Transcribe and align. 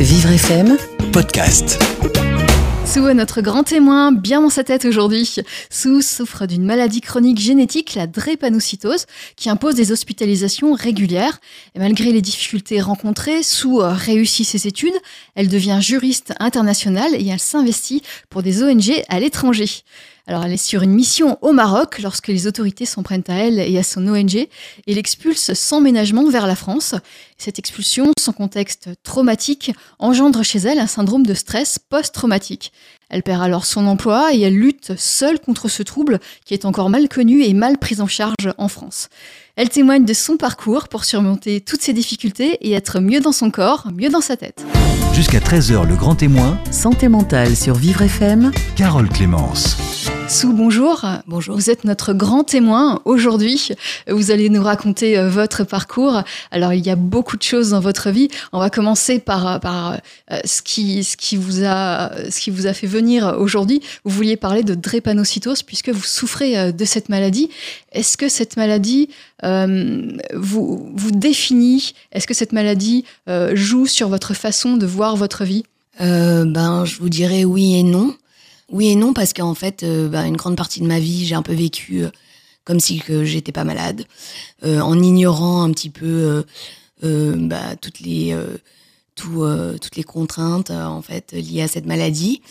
Vivre 0.00 0.30
FM, 0.30 0.76
podcast. 1.12 1.76
Sue 2.86 3.10
est 3.10 3.14
notre 3.14 3.40
grand 3.40 3.64
témoin, 3.64 4.12
bien 4.12 4.40
dans 4.40 4.48
sa 4.48 4.62
tête 4.62 4.84
aujourd'hui. 4.84 5.28
Sue 5.70 6.02
souffre 6.02 6.46
d'une 6.46 6.64
maladie 6.64 7.00
chronique 7.00 7.40
génétique, 7.40 7.96
la 7.96 8.06
drépanocytose, 8.06 9.06
qui 9.34 9.50
impose 9.50 9.74
des 9.74 9.90
hospitalisations 9.90 10.72
régulières. 10.72 11.40
Et 11.74 11.80
malgré 11.80 12.12
les 12.12 12.22
difficultés 12.22 12.80
rencontrées, 12.80 13.42
Sue 13.42 13.80
réussit 13.80 14.46
ses 14.46 14.68
études, 14.68 14.94
elle 15.34 15.48
devient 15.48 15.80
juriste 15.82 16.32
internationale 16.38 17.16
et 17.16 17.26
elle 17.26 17.40
s'investit 17.40 18.02
pour 18.30 18.44
des 18.44 18.62
ONG 18.62 19.02
à 19.08 19.18
l'étranger. 19.18 19.82
Alors 20.28 20.44
elle 20.44 20.52
est 20.52 20.58
sur 20.58 20.82
une 20.82 20.92
mission 20.92 21.38
au 21.40 21.52
Maroc 21.52 22.00
lorsque 22.00 22.28
les 22.28 22.46
autorités 22.46 22.84
s'en 22.84 23.02
prennent 23.02 23.24
à 23.28 23.34
elle 23.34 23.58
et 23.58 23.78
à 23.78 23.82
son 23.82 24.06
ONG 24.06 24.36
et 24.36 24.48
l'expulsent 24.86 25.54
sans 25.54 25.80
ménagement 25.80 26.28
vers 26.28 26.46
la 26.46 26.54
France. 26.54 26.94
Cette 27.38 27.58
expulsion, 27.58 28.12
sans 28.18 28.34
contexte 28.34 28.90
traumatique, 29.02 29.72
engendre 29.98 30.42
chez 30.42 30.58
elle 30.58 30.80
un 30.80 30.86
syndrome 30.86 31.24
de 31.24 31.32
stress 31.32 31.78
post-traumatique. 31.78 32.72
Elle 33.08 33.22
perd 33.22 33.40
alors 33.40 33.64
son 33.64 33.86
emploi 33.86 34.34
et 34.34 34.40
elle 34.42 34.54
lutte 34.54 34.98
seule 34.98 35.40
contre 35.40 35.68
ce 35.68 35.82
trouble 35.82 36.20
qui 36.44 36.52
est 36.52 36.66
encore 36.66 36.90
mal 36.90 37.08
connu 37.08 37.42
et 37.42 37.54
mal 37.54 37.78
pris 37.78 38.02
en 38.02 38.06
charge 38.06 38.52
en 38.58 38.68
France. 38.68 39.08
Elle 39.56 39.70
témoigne 39.70 40.04
de 40.04 40.12
son 40.12 40.36
parcours 40.36 40.88
pour 40.88 41.06
surmonter 41.06 41.62
toutes 41.62 41.80
ces 41.80 41.94
difficultés 41.94 42.58
et 42.60 42.72
être 42.72 43.00
mieux 43.00 43.20
dans 43.20 43.32
son 43.32 43.50
corps, 43.50 43.88
mieux 43.96 44.10
dans 44.10 44.20
sa 44.20 44.36
tête. 44.36 44.62
Jusqu'à 45.14 45.40
13h, 45.40 45.88
le 45.88 45.96
grand 45.96 46.16
témoin, 46.16 46.60
santé 46.70 47.08
mentale 47.08 47.56
sur 47.56 47.76
Vivre 47.76 48.02
FM, 48.02 48.52
Carole 48.76 49.08
Clémence. 49.08 49.78
Sou, 50.28 50.52
bonjour. 50.52 51.06
Bonjour. 51.26 51.56
Vous 51.56 51.70
êtes 51.70 51.84
notre 51.84 52.12
grand 52.12 52.44
témoin 52.44 53.00
aujourd'hui. 53.06 53.70
Vous 54.08 54.30
allez 54.30 54.50
nous 54.50 54.62
raconter 54.62 55.16
euh, 55.18 55.30
votre 55.30 55.64
parcours. 55.64 56.22
Alors, 56.50 56.74
il 56.74 56.86
y 56.86 56.90
a 56.90 56.96
beaucoup 56.96 57.38
de 57.38 57.42
choses 57.42 57.70
dans 57.70 57.80
votre 57.80 58.10
vie. 58.10 58.28
On 58.52 58.58
va 58.58 58.68
commencer 58.68 59.20
par, 59.20 59.58
par 59.58 59.94
euh, 60.30 60.38
ce, 60.44 60.60
qui, 60.60 61.02
ce, 61.02 61.16
qui 61.16 61.36
vous 61.36 61.64
a, 61.64 62.12
ce 62.30 62.40
qui 62.40 62.50
vous 62.50 62.66
a 62.66 62.74
fait 62.74 62.86
venir 62.86 63.36
aujourd'hui. 63.38 63.80
Vous 64.04 64.10
vouliez 64.10 64.36
parler 64.36 64.62
de 64.62 64.74
drépanocytose 64.74 65.62
puisque 65.62 65.88
vous 65.88 66.04
souffrez 66.04 66.58
euh, 66.58 66.72
de 66.72 66.84
cette 66.84 67.08
maladie. 67.08 67.48
Est-ce 67.92 68.18
que 68.18 68.28
cette 68.28 68.58
maladie 68.58 69.08
euh, 69.44 70.12
vous, 70.34 70.90
vous 70.94 71.10
définit? 71.10 71.94
Est-ce 72.12 72.26
que 72.26 72.34
cette 72.34 72.52
maladie 72.52 73.06
euh, 73.30 73.56
joue 73.56 73.86
sur 73.86 74.10
votre 74.10 74.34
façon 74.34 74.76
de 74.76 74.84
voir 74.84 75.16
votre 75.16 75.44
vie? 75.44 75.64
Euh, 76.02 76.44
Ben, 76.44 76.84
je 76.84 76.98
vous 76.98 77.08
dirais 77.08 77.44
oui 77.46 77.76
et 77.76 77.82
non. 77.82 78.14
Oui 78.70 78.88
et 78.88 78.96
non 78.96 79.12
parce 79.12 79.32
qu'en 79.32 79.54
fait, 79.54 79.82
euh, 79.82 80.08
ben, 80.08 80.24
une 80.26 80.36
grande 80.36 80.56
partie 80.56 80.80
de 80.80 80.86
ma 80.86 81.00
vie, 81.00 81.24
j'ai 81.26 81.34
un 81.34 81.42
peu 81.42 81.54
vécu 81.54 82.02
euh, 82.02 82.10
comme 82.64 82.80
si 82.80 82.98
que 82.98 83.24
j'étais 83.24 83.52
pas 83.52 83.64
malade, 83.64 84.04
euh, 84.64 84.80
en 84.80 85.00
ignorant 85.02 85.62
un 85.62 85.70
petit 85.72 85.90
peu 85.90 86.44
bah, 87.02 87.76
toutes 87.80 88.00
les 88.00 88.36
tout, 89.14 89.46
toutes 89.80 89.96
les 89.96 90.02
contraintes 90.02 90.70
en 90.70 91.00
fait 91.00 91.32
liées 91.32 91.62
à 91.62 91.68
cette 91.68 91.86
maladie. 91.86 92.42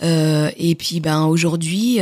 et 0.00 0.76
puis 0.78 1.00
ben 1.00 1.24
aujourd'hui, 1.26 1.98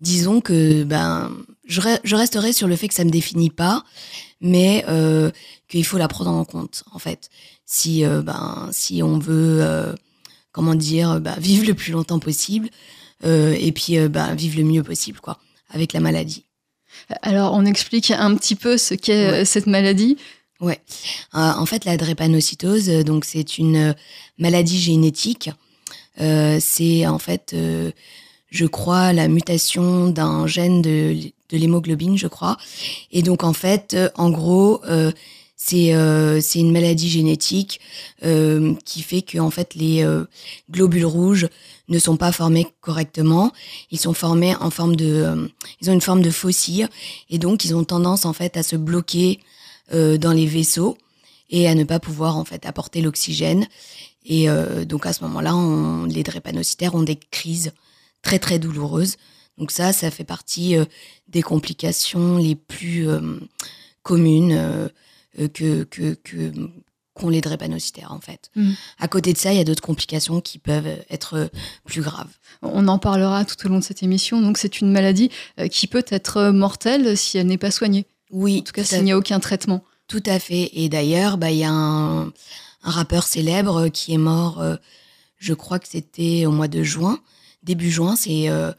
disons 0.00 0.40
que 0.42 0.84
ben 0.84 1.30
je, 1.64 1.80
je, 2.04 2.16
resterai 2.16 2.52
sur 2.52 2.68
le 2.68 2.76
fait 2.76 2.88
que 2.88 2.94
ça 2.94 3.04
me 3.04 3.10
définit 3.10 3.50
pas, 3.50 3.84
mais 4.40 4.84
euh, 4.88 5.30
qu'il 5.68 5.84
faut 5.84 5.98
la 5.98 6.08
prendre 6.08 6.30
en 6.30 6.44
compte 6.44 6.84
en 6.92 6.98
fait. 6.98 7.30
Si 7.66 8.04
euh, 8.04 8.22
ben 8.22 8.68
si 8.72 9.02
on 9.02 9.18
veut 9.18 9.60
euh, 9.62 9.92
comment 10.58 10.74
dire 10.74 11.20
bah, 11.20 11.36
vivre 11.38 11.64
le 11.64 11.74
plus 11.74 11.92
longtemps 11.92 12.18
possible 12.18 12.68
et 13.24 13.72
puis 13.72 13.98
bah, 14.08 14.34
vivre 14.34 14.58
le 14.58 14.64
mieux 14.64 14.82
possible 14.82 15.20
quoi 15.20 15.38
avec 15.70 15.92
la 15.92 16.00
maladie. 16.00 16.44
Alors 17.22 17.54
on 17.54 17.64
explique 17.64 18.10
un 18.10 18.34
petit 18.34 18.56
peu 18.56 18.76
ce 18.76 18.94
qu'est 18.94 19.30
ouais. 19.30 19.44
cette 19.44 19.66
maladie. 19.66 20.16
Ouais. 20.60 20.80
en 21.32 21.66
fait 21.66 21.84
la 21.84 21.96
drépanocytose 21.96 22.88
donc 23.04 23.24
c'est 23.24 23.58
une 23.58 23.94
maladie 24.38 24.80
génétique. 24.80 25.50
c'est 26.16 27.06
en 27.06 27.18
fait 27.18 27.54
je 28.50 28.66
crois, 28.66 29.12
la 29.12 29.28
mutation 29.28 30.08
d'un 30.08 30.46
gène 30.46 30.80
de, 30.82 31.14
de 31.50 31.56
l'hémoglobine, 31.56 32.16
je 32.16 32.28
crois. 32.28 32.56
Et 33.10 33.22
donc, 33.22 33.44
en 33.44 33.52
fait, 33.52 33.94
euh, 33.94 34.08
en 34.16 34.30
gros, 34.30 34.80
euh, 34.86 35.12
c'est 35.60 35.92
euh, 35.92 36.40
c'est 36.40 36.60
une 36.60 36.70
maladie 36.70 37.10
génétique 37.10 37.80
euh, 38.24 38.74
qui 38.84 39.02
fait 39.02 39.22
que 39.22 39.38
en 39.38 39.50
fait 39.50 39.74
les 39.74 40.04
euh, 40.04 40.24
globules 40.70 41.04
rouges 41.04 41.48
ne 41.88 41.98
sont 41.98 42.16
pas 42.16 42.30
formés 42.30 42.68
correctement. 42.80 43.52
Ils 43.90 43.98
sont 43.98 44.14
formés 44.14 44.54
en 44.54 44.70
forme 44.70 44.94
de, 44.94 45.50
ils 45.80 45.90
ont 45.90 45.92
une 45.92 46.00
forme 46.00 46.22
de 46.22 46.30
faucille 46.30 46.86
et 47.28 47.38
donc 47.38 47.64
ils 47.64 47.74
ont 47.74 47.82
tendance 47.82 48.24
en 48.24 48.32
fait 48.32 48.56
à 48.56 48.62
se 48.62 48.76
bloquer 48.76 49.40
dans 49.90 50.32
les 50.32 50.44
vaisseaux 50.44 50.98
et 51.48 51.66
à 51.66 51.74
ne 51.74 51.82
pas 51.82 51.98
pouvoir 51.98 52.36
en 52.36 52.44
fait 52.44 52.66
apporter 52.66 53.00
l'oxygène. 53.00 53.66
Et 54.26 54.48
donc 54.84 55.06
à 55.06 55.14
ce 55.14 55.24
moment-là, 55.24 55.54
les 56.08 56.22
drépanocytaires 56.22 56.94
ont 56.94 57.02
des 57.02 57.16
crises 57.16 57.72
très 58.20 58.38
très 58.38 58.58
douloureuse. 58.58 59.16
Donc 59.56 59.70
ça, 59.70 59.94
ça 59.94 60.10
fait 60.10 60.24
partie 60.24 60.76
des 61.28 61.40
complications 61.40 62.36
les 62.36 62.54
plus 62.54 63.08
communes 64.02 64.90
que 65.36 65.84
que 65.84 66.14
que 66.14 66.52
qu'ont 67.14 67.28
les 67.28 67.40
drépanocytaires 67.40 68.12
en 68.12 68.20
fait. 68.20 68.50
Mmh. 68.54 68.72
À 69.00 69.08
côté 69.08 69.32
de 69.32 69.38
ça, 69.38 69.52
il 69.52 69.58
y 69.58 69.60
a 69.60 69.64
d'autres 69.64 69.82
complications 69.82 70.40
qui 70.40 70.58
peuvent 70.58 70.86
être 71.10 71.50
plus 71.84 72.00
graves. 72.00 72.30
On 72.62 72.86
en 72.86 72.98
parlera 72.98 73.44
tout 73.44 73.66
au 73.66 73.68
long 73.68 73.78
de 73.78 73.84
cette 73.84 74.02
émission. 74.02 74.40
Donc 74.40 74.56
c'est 74.58 74.80
une 74.80 74.92
maladie 74.92 75.30
qui 75.70 75.88
peut 75.88 76.04
être 76.08 76.50
mortelle 76.50 77.16
si 77.16 77.38
elle 77.38 77.48
n'est 77.48 77.58
pas 77.58 77.72
soignée. 77.72 78.06
Oui, 78.30 78.60
en 78.60 78.62
tout 78.62 78.72
cas 78.72 78.84
s'il 78.84 79.02
n'y 79.04 79.12
a 79.12 79.18
aucun 79.18 79.40
traitement. 79.40 79.84
Tout 80.06 80.22
à 80.26 80.38
fait. 80.38 80.70
Et 80.72 80.88
d'ailleurs, 80.88 81.38
bah 81.38 81.50
il 81.50 81.58
y 81.58 81.64
a 81.64 81.72
un, 81.72 82.26
un, 82.26 82.30
rappeur 82.82 83.24
célèbre 83.24 83.88
qui 83.88 84.14
est 84.14 84.18
mort. 84.18 84.62
je 85.38 85.54
crois 85.54 85.78
que 85.78 85.88
c'était 85.88 86.46
au 86.46 86.52
mois 86.52 86.68
de 86.68 86.82
juin 86.82 87.20
début 87.62 87.90
juin, 87.90 88.16
c'est 88.16 88.48
euh, 88.48 88.72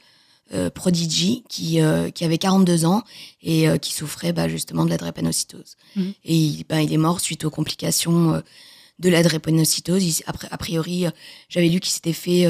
euh, 0.53 0.69
Prodigy 0.69 1.43
qui, 1.49 1.81
euh, 1.81 2.09
qui 2.09 2.25
avait 2.25 2.37
42 2.37 2.85
ans 2.85 3.03
et 3.41 3.69
euh, 3.69 3.77
qui 3.77 3.93
souffrait 3.93 4.33
bah, 4.33 4.47
justement 4.47 4.85
de 4.85 4.89
la 4.89 4.97
drépanocytose. 4.97 5.77
Mmh. 5.95 6.01
Et 6.25 6.35
il, 6.35 6.63
bah, 6.67 6.81
il 6.81 6.93
est 6.93 6.97
mort 6.97 7.19
suite 7.19 7.45
aux 7.45 7.49
complications 7.49 8.33
euh, 8.35 8.41
de 8.99 9.09
la 9.09 9.23
drépanocytose. 9.23 10.03
Il, 10.03 10.23
a 10.27 10.57
priori, 10.57 11.05
j'avais 11.47 11.69
lu 11.69 11.79
qu'il 11.79 11.93
s'était 11.93 12.13
fait 12.13 12.45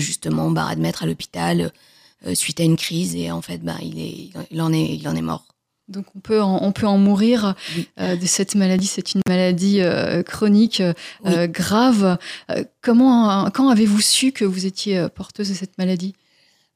justement 0.00 0.50
bah, 0.50 0.66
admettre 0.66 1.04
à 1.04 1.06
l'hôpital 1.06 1.72
suite 2.34 2.58
à 2.58 2.64
une 2.64 2.76
crise 2.76 3.14
et 3.14 3.30
en 3.30 3.40
fait, 3.40 3.58
bah, 3.58 3.76
il, 3.82 4.00
est, 4.00 4.30
il, 4.50 4.60
en 4.60 4.72
est, 4.72 4.96
il 4.96 5.06
en 5.06 5.14
est 5.14 5.22
mort. 5.22 5.46
Donc 5.88 6.06
on 6.16 6.20
peut 6.20 6.40
en, 6.40 6.62
on 6.62 6.72
peut 6.72 6.86
en 6.86 6.98
mourir 6.98 7.54
oui. 7.76 7.88
euh, 8.00 8.16
de 8.16 8.26
cette 8.26 8.54
maladie. 8.54 8.86
C'est 8.86 9.14
une 9.14 9.20
maladie 9.28 9.80
euh, 9.80 10.22
chronique 10.22 10.80
euh, 10.80 10.92
oui. 11.24 11.48
grave. 11.48 12.18
comment, 12.80 13.50
quand 13.50 13.68
avez-vous 13.68 14.00
su 14.00 14.32
que 14.32 14.44
vous 14.44 14.66
étiez 14.66 15.06
porteuse 15.14 15.50
de 15.50 15.54
cette 15.54 15.76
maladie? 15.78 16.14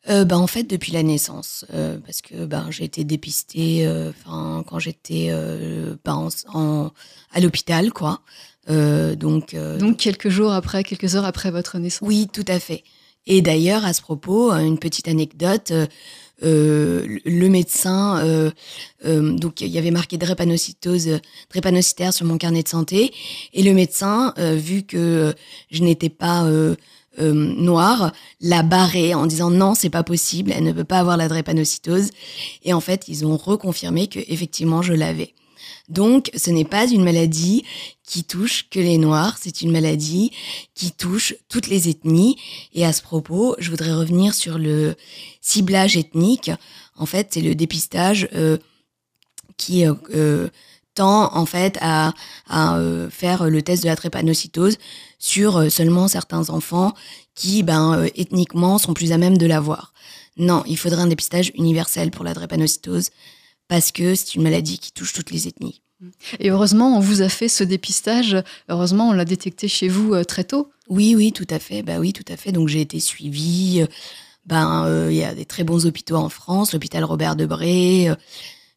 Bah, 0.09 0.39
en 0.39 0.47
fait 0.47 0.65
depuis 0.65 0.93
la 0.93 1.03
naissance, 1.03 1.65
parce 2.05 2.23
que 2.23 2.45
bah, 2.47 2.67
j'ai 2.71 2.85
été 2.85 3.05
dépistée, 3.05 3.89
enfin 4.09 4.65
quand 4.67 4.79
j'étais 4.79 5.31
bah, 6.05 6.15
en, 6.15 6.29
en, 6.55 6.93
à 7.33 7.41
l'hôpital, 7.41 7.93
quoi. 7.93 8.21
donc 8.69 9.55
donc 9.55 9.97
quelques 9.97 10.29
jours 10.29 10.53
après, 10.53 10.85
quelques 10.85 11.17
heures 11.17 11.25
après 11.25 11.51
votre 11.51 11.79
naissance. 11.79 12.07
Oui, 12.07 12.29
tout 12.33 12.45
à 12.49 12.61
fait. 12.61 12.85
Et 13.27 13.43
d'ailleurs 13.43 13.85
à 13.85 13.93
ce 13.93 14.01
propos, 14.01 14.53
une 14.53 14.79
petite 14.79 15.09
anecdote. 15.09 15.73
Euh, 16.43 17.19
le 17.25 17.49
médecin, 17.49 18.19
euh, 18.23 18.51
euh, 19.07 19.33
donc 19.33 19.63
il 19.63 19.69
y 19.69 19.79
avait 19.79 19.91
marqué 19.91 20.19
drépanocytose, 20.19 21.21
drépanocytaire 21.51 22.13
sur 22.13 22.27
mon 22.27 22.37
carnet 22.37 22.63
de 22.63 22.69
santé, 22.69 23.13
et 23.55 23.63
le 23.63 23.73
médecin, 23.73 24.35
vu 24.37 24.83
que 24.83 25.35
je 25.71 25.83
n'étais 25.83 26.11
pas 26.11 26.47
noire, 27.19 28.13
l'a 28.41 28.63
barré 28.63 29.15
en 29.15 29.27
disant 29.27 29.51
non, 29.51 29.75
c'est 29.75 29.91
pas 29.91 30.03
possible, 30.03 30.53
elle 30.55 30.65
ne 30.65 30.73
peut 30.73 30.85
pas 30.85 30.99
avoir 30.99 31.17
la 31.17 31.29
drépanocytose, 31.29 32.11
et 32.65 32.73
en 32.73 32.81
fait 32.81 33.05
ils 33.09 33.25
ont 33.25 33.37
reconfirmé 33.37 34.07
que 34.09 34.21
effectivement 34.29 34.83
je 34.83 34.93
l'avais. 34.93 35.35
Donc, 35.89 36.31
ce 36.35 36.51
n'est 36.51 36.65
pas 36.65 36.89
une 36.89 37.05
maladie 37.05 37.65
qui 38.05 38.25
touche 38.25 38.69
que 38.71 38.81
les 38.81 38.99
Noirs, 38.99 39.37
c'est 39.41 39.63
une 39.63 39.71
maladie 39.71 40.33
qui 40.75 40.91
touche 40.91 41.35
toutes 41.49 41.69
les 41.69 41.89
ethnies. 41.89 42.37
Et 42.75 42.85
à 42.85 42.93
ce 42.93 43.03
propos, 43.03 43.55
je 43.59 43.71
voudrais 43.71 43.93
revenir 43.93 44.35
sur 44.35 44.59
le 44.59 44.97
ciblage 45.41 45.97
ethnique. 45.97 46.51
En 46.97 47.07
fait, 47.07 47.29
c'est 47.31 47.41
le 47.41 47.55
dépistage 47.55 48.29
euh, 48.35 48.59
qui 49.57 49.87
euh, 49.87 50.49
tend 50.97 51.35
en 51.35 51.47
fait 51.47 51.79
à, 51.81 52.13
à 52.49 52.77
euh, 52.77 53.09
faire 53.09 53.49
le 53.49 53.63
test 53.63 53.83
de 53.83 53.89
la 53.89 53.97
trépanocytose 53.97 54.79
sur 55.19 55.71
seulement 55.71 56.09
certains 56.09 56.51
enfants 56.51 56.93
qui, 57.35 57.63
ben, 57.63 58.07
ethniquement, 58.17 58.79
sont 58.79 58.95
plus 58.95 59.13
à 59.13 59.19
même 59.19 59.39
de 59.39 59.47
l'avoir. 59.47 59.93
Non, 60.37 60.63
il 60.67 60.77
faudrait 60.77 61.03
un 61.03 61.07
dépistage 61.07 61.53
universel 61.55 62.11
pour 62.11 62.25
la 62.25 62.35
drépanocytose 62.35 63.11
parce 63.69 63.93
que 63.93 64.15
c'est 64.15 64.35
une 64.35 64.43
maladie 64.43 64.79
qui 64.79 64.93
touche 64.93 65.13
toutes 65.13 65.31
les 65.31 65.49
ethnies. 65.49 65.81
Et 66.41 66.51
heureusement, 66.51 66.97
on 66.97 67.01
vous 67.01 67.23
a 67.23 67.29
fait 67.29 67.49
ce 67.49 67.65
dépistage. 67.65 68.37
Heureusement, 68.69 69.09
on 69.09 69.13
l'a 69.13 69.25
détecté 69.25 69.67
chez 69.67 69.89
vous 69.89 70.13
euh, 70.13 70.25
très 70.25 70.45
tôt. 70.45 70.71
Oui, 70.89 71.15
oui, 71.17 71.33
tout 71.33 71.47
à 71.49 71.59
fait. 71.59 71.83
Bah 71.83 71.99
oui, 71.99 72.13
tout 72.13 72.25
à 72.29 72.37
fait. 72.37 72.53
Donc 72.53 72.69
j'ai 72.69 72.83
été 72.83 73.01
suivie. 73.01 73.87
Ben, 74.47 74.85
il 74.87 74.91
euh, 74.91 75.13
y 75.13 75.25
a 75.25 75.35
des 75.35 75.45
très 75.45 75.65
bons 75.65 75.87
hôpitaux 75.87 76.17
en 76.17 76.29
France, 76.29 76.73
l'hôpital 76.73 77.03
Robert 77.03 77.35
Debré, 77.35 78.09
euh, 78.09 78.15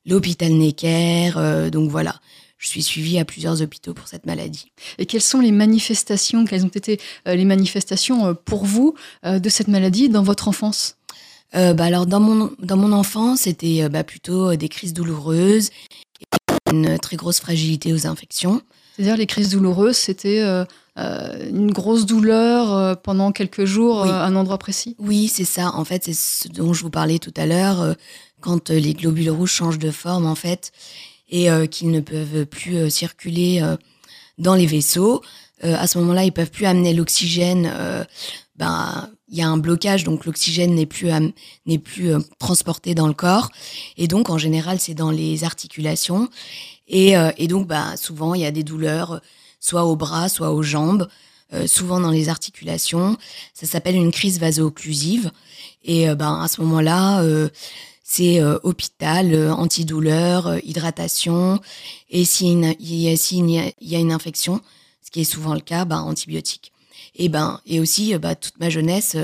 l'hôpital 0.06 0.52
Necker. 0.52 1.34
Euh, 1.38 1.70
donc 1.70 1.90
voilà, 1.90 2.16
je 2.58 2.68
suis 2.68 2.84
suivie 2.84 3.20
à 3.20 3.26
plusieurs 3.26 3.62
hôpitaux 3.62 3.94
pour 3.94 4.08
cette 4.08 4.26
maladie. 4.26 4.72
Et 4.98 5.06
quelles 5.06 5.22
sont 5.22 5.40
les 5.40 5.52
manifestations, 5.52 6.46
quelles 6.46 6.66
ont 6.66 6.70
été 6.70 7.00
euh, 7.28 7.36
les 7.36 7.46
manifestations 7.46 8.28
euh, 8.28 8.34
pour 8.34 8.66
vous 8.66 8.96
de 9.24 9.50
cette 9.50 9.68
maladie 9.68 10.10
dans 10.10 10.24
votre 10.24 10.48
enfance? 10.48 10.96
Bah 11.52 11.86
alors 11.86 12.06
dans 12.06 12.20
mon 12.20 12.52
dans 12.60 12.78
mon 12.78 12.92
enfance, 12.92 13.42
c'était 13.42 13.90
bah, 13.90 14.04
plutôt 14.04 14.56
des 14.56 14.70
crises 14.70 14.94
douloureuses, 14.94 15.72
et 16.22 16.72
une 16.72 17.00
très 17.00 17.16
grosse 17.16 17.40
fragilité 17.40 17.92
aux 17.92 18.06
infections. 18.06 18.62
C'est-à-dire 18.96 19.18
les 19.18 19.26
crises 19.26 19.50
douloureuses, 19.50 19.98
c'était 19.98 20.44
une 21.50 21.72
grosse 21.72 22.06
douleur 22.06 22.74
euh, 22.74 22.96
pendant 22.96 23.32
quelques 23.32 23.66
jours 23.66 24.02
Oui. 24.04 24.10
euh, 24.10 24.14
à 24.14 24.26
un 24.26 24.36
endroit 24.36 24.58
précis? 24.58 24.96
Oui, 25.00 25.28
c'est 25.28 25.46
ça. 25.46 25.72
En 25.76 25.86
fait, 25.86 26.04
c'est 26.06 26.14
ce 26.14 26.48
dont 26.48 26.74
je 26.74 26.82
vous 26.84 26.90
parlais 26.90 27.20
tout 27.20 27.34
à 27.38 27.46
l'heure, 27.46 27.82
euh, 27.82 27.94
quand 28.42 28.70
euh, 28.70 28.80
les 28.80 28.94
globules 28.94 29.30
rouges 29.30 29.52
changent 29.52 29.80
de 29.80 29.92
forme, 29.92 30.26
en 30.26 30.36
fait, 30.36 30.72
et 31.30 31.50
euh, 31.52 31.66
qu'ils 31.68 31.92
ne 31.92 32.00
peuvent 32.00 32.46
plus 32.46 32.76
euh, 32.78 32.90
circuler 32.90 33.62
euh, 33.62 33.76
dans 34.38 34.56
les 34.56 34.66
vaisseaux. 34.66 35.22
Euh, 35.64 35.76
à 35.78 35.88
ce 35.88 35.98
moment-là, 36.00 36.24
ils 36.24 36.32
peuvent 36.32 36.52
plus 36.52 36.66
amener 36.66 36.94
l'oxygène. 36.94 37.70
euh, 37.74 38.04
ben, 38.56 39.10
il 39.32 39.38
y 39.38 39.42
a 39.42 39.48
un 39.48 39.58
blocage, 39.58 40.04
donc 40.04 40.26
l'oxygène 40.26 40.74
n'est 40.74 40.88
plus 40.88 41.10
n'est 41.66 41.78
plus 41.78 42.14
euh, 42.14 42.20
transporté 42.40 42.96
dans 42.96 43.08
le 43.08 43.14
corps, 43.14 43.52
et 43.96 44.08
donc 44.08 44.30
en 44.30 44.38
général, 44.40 44.80
c'est 44.80 44.96
dans 44.96 45.12
les 45.12 45.44
articulations. 45.44 46.28
Et, 46.88 47.16
euh, 47.16 47.30
et 47.38 47.48
donc, 47.48 47.68
bah, 47.68 47.96
souvent, 47.96 48.34
il 48.34 48.42
y 48.42 48.46
a 48.46 48.52
des 48.52 48.64
douleurs, 48.64 49.12
euh, 49.14 49.20
soit 49.60 49.86
au 49.86 49.96
bras, 49.96 50.30
soit 50.30 50.52
aux 50.52 50.64
jambes, 50.64 51.08
euh, 51.54 51.68
souvent 51.68 52.00
dans 52.00 52.12
les 52.12 52.30
articulations. 52.30 53.18
Ça 53.54 53.66
s'appelle 53.66 53.96
une 53.96 54.12
crise 54.12 54.40
vaso-occlusive. 54.40 55.32
Et 55.84 56.10
euh, 56.10 56.16
ben, 56.16 56.42
à 56.42 56.48
ce 56.48 56.62
moment-là, 56.62 57.22
euh, 57.22 57.50
c'est 58.04 58.42
euh, 58.42 58.58
hôpital, 58.64 59.34
euh, 59.34 59.52
antidouleur, 59.54 60.58
hydratation. 60.64 61.60
Et 62.10 62.26
s'il 62.26 62.64
y, 62.80 63.08
y 63.08 63.72
y 63.82 63.96
a- 63.96 64.00
une 64.00 64.12
infection, 64.12 64.62
ce 65.04 65.12
qui 65.12 65.22
est 65.22 65.24
souvent 65.32 65.54
le 65.54 65.62
cas, 65.62 65.86
ben, 65.86 66.00
antibiotiques. 66.02 66.72
Et, 67.16 67.30
ben, 67.30 67.60
et 67.66 67.80
aussi, 67.80 68.16
bah, 68.18 68.36
toute 68.36 68.60
ma 68.60 68.70
jeunesse, 68.70 69.18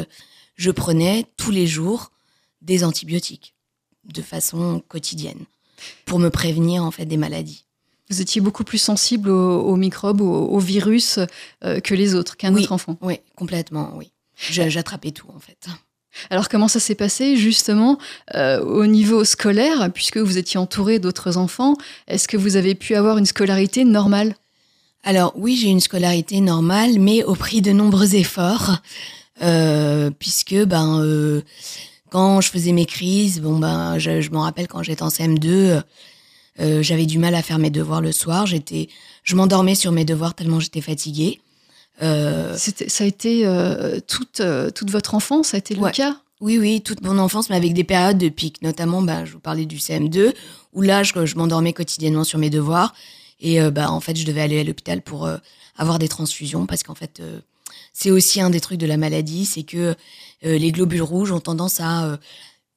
je 0.56 0.72
prenais 0.72 1.26
tous 1.38 1.52
les 1.52 1.68
jours 1.68 2.12
des 2.62 2.84
antibiotiques 2.84 3.54
de 4.06 4.22
façon 4.22 4.82
quotidienne 4.88 5.46
pour 6.06 6.20
me 6.20 6.30
prévenir 6.30 6.84
en 6.84 6.92
fait 6.92 7.06
des 7.06 7.18
maladies. 7.18 7.65
Vous 8.10 8.22
étiez 8.22 8.40
beaucoup 8.42 8.64
plus 8.64 8.78
sensible 8.78 9.30
aux, 9.30 9.62
aux 9.62 9.76
microbes, 9.76 10.22
aux, 10.22 10.46
aux 10.48 10.60
virus 10.60 11.20
euh, 11.64 11.80
que 11.80 11.96
les 11.96 12.14
autres, 12.16 12.38
qu'un 12.38 12.54
Oui. 12.54 12.64
autre 12.64 12.72
enfant. 12.72 12.98
Oui, 13.02 13.20
complètement, 13.36 13.92
oui. 13.96 14.12
J'attrapais 14.38 15.12
tout 15.12 15.28
en 15.36 15.40
fait. 15.40 15.58
Alors 16.30 16.48
comment 16.50 16.68
ça 16.68 16.80
s'est 16.80 16.96
passé 16.96 17.36
justement 17.38 17.98
euh, 18.36 18.62
au 18.62 18.86
niveau 18.86 19.24
scolaire, 19.26 19.90
puisque 19.94 20.18
vous 20.18 20.38
étiez 20.38 20.58
entouré 20.60 21.00
d'autres 21.00 21.38
enfants 21.38 21.76
Est-ce 22.08 22.28
que 22.28 22.38
vous 22.38 22.56
avez 22.56 22.76
pu 22.76 22.96
avoir 22.96 23.18
une 23.18 23.26
scolarité 23.26 23.84
normale? 23.86 24.36
Alors 25.04 25.34
oui, 25.36 25.56
j'ai 25.56 25.68
une 25.70 25.80
scolarité 25.82 26.42
normale, 26.42 27.00
mais 27.00 27.24
au 27.24 27.36
prix 27.36 27.62
de 27.62 27.72
nombreux 27.72 28.16
efforts, 28.16 28.78
euh, 29.42 30.10
puisque 30.18 30.56
ben 30.66 31.00
euh, 31.02 31.42
quand 32.10 32.40
je 32.42 32.50
faisais 32.50 32.72
mes 32.72 32.86
crises, 32.86 33.40
bon 33.42 33.60
ben 33.60 33.98
je, 34.00 34.22
je 34.22 34.32
me 34.32 34.38
rappelle 34.38 34.68
quand 34.68 34.84
j'étais 34.84 35.04
en 35.04 35.10
CM2, 35.10 35.82
euh, 36.60 36.82
j'avais 36.82 37.06
du 37.06 37.18
mal 37.20 37.36
à 37.36 37.42
faire 37.42 37.60
mes 37.60 37.70
devoirs 37.70 38.02
le 38.02 38.12
soir. 38.12 38.46
J'étais, 38.46 38.90
je 39.24 39.36
m'endormais 39.36 39.76
sur 39.76 39.92
mes 39.92 40.06
devoirs 40.06 40.34
tellement 40.36 40.60
j'étais 40.60 40.82
fatiguée. 40.82 41.40
Euh, 42.02 42.56
Ça 42.58 43.04
a 43.04 43.08
été 43.08 43.46
euh, 43.46 44.00
toute, 44.06 44.42
toute 44.74 44.92
votre 44.92 45.16
enfance, 45.16 45.50
ça 45.50 45.58
a 45.58 45.60
été 45.60 45.76
le 45.76 45.82
Ouais. 45.82 45.92
cas? 45.92 46.18
Oui, 46.42 46.58
oui, 46.60 46.82
toute 46.82 47.02
mon 47.02 47.18
enfance, 47.18 47.50
mais 47.50 47.56
avec 47.56 47.74
des 47.74 47.86
périodes 47.86 48.18
de 48.18 48.28
pic, 48.28 48.62
notamment, 48.62 49.02
ben, 49.02 49.24
je 49.24 49.32
vous 49.34 49.40
parlais 49.40 49.66
du 49.66 49.78
CM2, 49.78 50.34
où 50.74 50.82
là, 50.82 51.02
je, 51.04 51.14
je 51.26 51.36
m'endormais 51.38 51.72
quotidiennement 51.72 52.26
sur 52.26 52.40
mes 52.40 52.50
devoirs, 52.50 52.94
et 53.40 53.62
bah, 53.72 53.90
en 53.90 54.02
fait, 54.02 54.18
je 54.18 54.26
devais 54.26 54.42
aller 54.42 54.60
à 54.60 54.64
l'hôpital 54.66 55.02
pour 55.02 55.30
avoir 55.78 55.98
des 55.98 56.10
transfusions, 56.10 56.66
parce 56.66 56.84
qu'en 56.84 56.94
fait, 56.94 57.22
c'est 57.94 58.12
aussi 58.12 58.42
un 58.42 58.50
des 58.50 58.60
trucs 58.60 58.80
de 58.80 58.86
la 58.86 58.98
maladie, 58.98 59.46
c'est 59.46 59.64
que 59.64 59.96
les 60.44 60.72
globules 60.74 61.02
rouges 61.02 61.32
ont 61.32 61.40
tendance 61.40 61.80
à, 61.80 62.20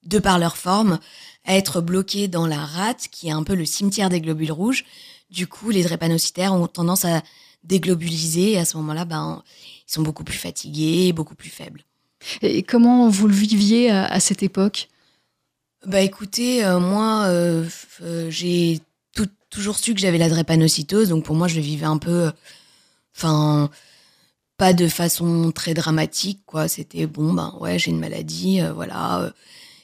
de 0.07 0.19
par 0.21 0.39
leur 0.39 0.57
forme, 0.57 1.01
être 1.47 1.81
bloqués 1.81 2.29
dans 2.29 2.47
la 2.47 2.65
rate, 2.65 3.09
qui 3.11 3.29
est 3.29 3.33
un 3.33 3.43
peu 3.43 3.55
le 3.55 3.65
cimetière 3.65 4.11
des 4.11 4.21
globules 4.21 4.53
rouges. 4.53 4.85
Du 5.31 5.47
coup, 5.47 5.71
les 5.71 5.83
drépanocytaires 5.83 6.55
ont 6.55 6.67
tendance 6.67 7.05
à 7.05 7.23
déglobuliser, 7.65 8.53
et 8.53 8.59
à 8.59 8.65
ce 8.65 8.77
moment-là, 8.79 9.05
ben, 9.05 9.43
ils 9.87 9.93
sont 9.93 10.03
beaucoup 10.03 10.25
plus 10.25 10.37
fatigués, 10.39 11.13
beaucoup 11.13 11.35
plus 11.35 11.51
faibles. 11.51 11.85
Et 12.43 12.63
comment 12.63 13.09
vous 13.09 13.29
le 13.29 13.35
viviez 13.35 13.91
à, 13.91 14.07
à 14.07 14.21
cette 14.21 14.43
époque? 14.43 14.89
Bah 15.87 16.01
écoutez, 16.01 16.65
euh, 16.65 16.81
moi, 16.81 17.25
euh, 17.27 17.65
euh, 18.03 18.31
j'ai 18.31 18.81
tout- 19.15 19.29
toujours 19.49 19.79
su 19.79 19.95
que 19.95 20.01
j'avais 20.01 20.19
la 20.19 20.29
drépanocytose, 20.29 21.09
donc 21.09 21.25
pour 21.25 21.37
moi, 21.37 21.47
je 21.47 21.55
le 21.55 21.61
vivais 21.61 21.87
un 21.87 21.99
peu, 21.99 22.33
enfin, 23.17 23.71
pas 24.57 24.73
de 24.73 24.89
façon 24.89 25.53
très 25.53 25.75
dramatique, 25.75 26.41
quoi. 26.47 26.67
C'était 26.69 27.07
bon, 27.07 27.33
ben 27.33 27.55
ouais, 27.61 27.79
j'ai 27.79 27.93
une 27.93 28.01
maladie, 28.01 28.61
euh, 28.61 28.73
voilà. 28.73 29.33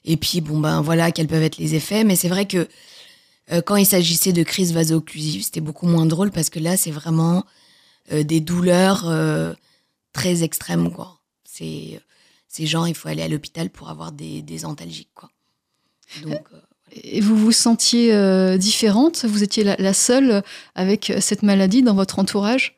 Et 0.04 0.16
puis 0.16 0.40
bon, 0.40 0.58
ben 0.58 0.80
voilà, 0.82 1.12
quels 1.12 1.26
peuvent 1.26 1.42
être 1.42 1.58
les 1.58 1.74
effets. 1.74 2.04
Mais 2.04 2.16
c'est 2.16 2.28
vrai 2.28 2.46
que 2.46 2.68
euh, 3.52 3.60
quand 3.62 3.76
il 3.76 3.86
s'agissait 3.86 4.32
de 4.32 4.42
crise 4.42 4.72
vaso-occlusive, 4.72 5.44
c'était 5.44 5.60
beaucoup 5.60 5.86
moins 5.86 6.06
drôle 6.06 6.30
parce 6.30 6.50
que 6.50 6.58
là, 6.58 6.76
c'est 6.76 6.90
vraiment 6.90 7.44
euh, 8.12 8.22
des 8.22 8.40
douleurs 8.40 9.08
euh, 9.08 9.52
très 10.12 10.42
extrêmes, 10.42 10.90
quoi. 10.92 11.20
C'est 11.44 12.00
c'est 12.48 12.66
genre, 12.66 12.86
il 12.86 12.94
faut 12.94 13.08
aller 13.08 13.22
à 13.22 13.28
l'hôpital 13.28 13.68
pour 13.70 13.88
avoir 13.88 14.12
des, 14.12 14.40
des 14.42 14.64
antalgiques, 14.64 15.14
quoi. 15.14 15.30
Donc, 16.22 16.42
Et 16.92 17.20
vous 17.20 17.36
vous 17.36 17.52
sentiez 17.52 18.14
euh, 18.14 18.56
différente? 18.56 19.24
Vous 19.24 19.42
étiez 19.42 19.64
la, 19.64 19.74
la 19.78 19.92
seule 19.92 20.42
avec 20.74 21.12
cette 21.20 21.42
maladie 21.42 21.82
dans 21.82 21.94
votre 21.94 22.18
entourage? 22.18 22.76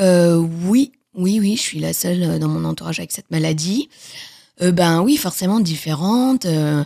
Euh, 0.00 0.36
oui, 0.36 0.92
oui, 1.14 1.40
oui, 1.40 1.56
je 1.56 1.62
suis 1.62 1.80
la 1.80 1.92
seule 1.92 2.38
dans 2.38 2.48
mon 2.48 2.64
entourage 2.64 2.98
avec 2.98 3.12
cette 3.12 3.30
maladie. 3.30 3.88
Euh, 4.62 4.72
ben 4.72 5.00
oui, 5.02 5.16
forcément 5.16 5.60
différente. 5.60 6.46
euh, 6.46 6.84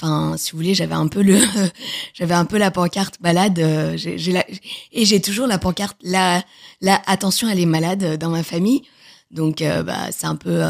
Enfin, 0.00 0.34
si 0.36 0.50
vous 0.50 0.56
voulez, 0.58 0.74
j'avais 0.74 0.94
un 0.96 1.06
peu 1.06 1.22
le, 1.22 1.38
j'avais 2.14 2.34
un 2.34 2.44
peu 2.44 2.58
la 2.58 2.70
pancarte 2.72 3.20
malade. 3.20 3.58
euh, 3.60 3.96
j'ai, 3.96 4.18
j'ai 4.18 4.32
la- 4.32 4.44
et 4.92 5.04
j'ai 5.04 5.20
toujours 5.20 5.46
la 5.46 5.58
pancarte 5.58 5.96
la, 6.02 6.42
la 6.80 7.00
attention, 7.06 7.48
elle 7.48 7.60
est 7.60 7.66
malade 7.66 8.16
dans 8.18 8.30
ma 8.30 8.42
famille. 8.42 8.82
Donc, 9.30 9.62
bah, 9.62 10.08
c'est 10.10 10.26
un 10.26 10.34
peu. 10.36 10.60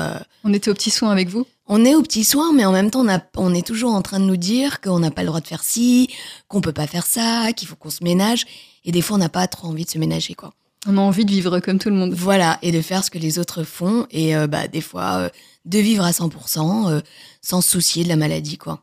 On 0.44 0.52
était 0.52 0.70
aux 0.70 0.74
petits 0.74 0.90
soins 0.90 1.10
avec 1.10 1.28
vous? 1.28 1.46
On 1.66 1.84
est 1.84 1.94
aux 1.96 2.02
petits 2.02 2.22
soins, 2.24 2.52
mais 2.52 2.64
en 2.64 2.70
même 2.72 2.90
temps, 2.90 3.00
on, 3.00 3.08
a, 3.08 3.20
on 3.36 3.54
est 3.54 3.66
toujours 3.66 3.92
en 3.94 4.02
train 4.02 4.20
de 4.20 4.24
nous 4.24 4.36
dire 4.36 4.80
qu'on 4.80 4.98
n'a 5.00 5.10
pas 5.10 5.22
le 5.22 5.28
droit 5.28 5.40
de 5.40 5.46
faire 5.48 5.64
ci, 5.64 6.08
qu'on 6.48 6.60
peut 6.60 6.72
pas 6.72 6.86
faire 6.86 7.06
ça, 7.06 7.52
qu'il 7.56 7.66
faut 7.66 7.74
qu'on 7.76 7.90
se 7.90 8.04
ménage. 8.04 8.44
Et 8.84 8.92
des 8.92 9.00
fois, 9.02 9.16
on 9.16 9.18
n'a 9.20 9.28
pas 9.28 9.46
trop 9.48 9.66
envie 9.68 9.84
de 9.84 9.90
se 9.90 9.98
ménager, 9.98 10.34
quoi. 10.34 10.52
On 10.86 10.96
a 10.98 11.00
envie 11.00 11.24
de 11.24 11.30
vivre 11.30 11.60
comme 11.60 11.78
tout 11.78 11.90
le 11.90 11.94
monde. 11.94 12.12
Voilà, 12.12 12.58
et 12.62 12.72
de 12.72 12.80
faire 12.82 13.04
ce 13.04 13.10
que 13.10 13.18
les 13.18 13.38
autres 13.38 13.62
font, 13.62 14.06
et 14.10 14.34
euh, 14.34 14.46
bah, 14.48 14.66
des 14.66 14.80
fois, 14.80 15.16
euh, 15.18 15.28
de 15.64 15.78
vivre 15.78 16.04
à 16.04 16.10
100%, 16.10 16.90
euh, 16.90 17.00
sans 17.40 17.60
se 17.60 17.70
soucier 17.70 18.02
de 18.02 18.08
la 18.08 18.16
maladie, 18.16 18.58
quoi. 18.58 18.82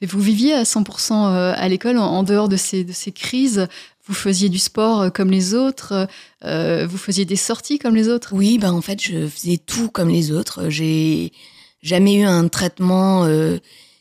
Et 0.00 0.06
vous 0.06 0.20
viviez 0.20 0.52
à 0.54 0.64
100% 0.64 1.32
euh, 1.32 1.54
à 1.56 1.68
l'école, 1.68 1.96
en, 1.98 2.04
en 2.06 2.22
dehors 2.22 2.48
de 2.48 2.56
ces, 2.56 2.84
de 2.84 2.92
ces 2.92 3.12
crises? 3.12 3.68
Vous 4.06 4.14
faisiez 4.14 4.50
du 4.50 4.58
sport 4.58 5.10
comme 5.14 5.30
les 5.30 5.54
autres 5.54 6.06
Vous 6.42 6.98
faisiez 6.98 7.24
des 7.24 7.36
sorties 7.36 7.78
comme 7.78 7.94
les 7.94 8.10
autres? 8.10 8.34
Oui, 8.34 8.58
bah, 8.58 8.70
en 8.70 8.82
fait, 8.82 9.02
je 9.02 9.26
faisais 9.26 9.56
tout 9.56 9.88
comme 9.88 10.10
les 10.10 10.30
autres. 10.30 10.68
J'ai 10.68 11.32
jamais 11.80 12.16
eu 12.16 12.24
un 12.24 12.48
traitement 12.48 13.26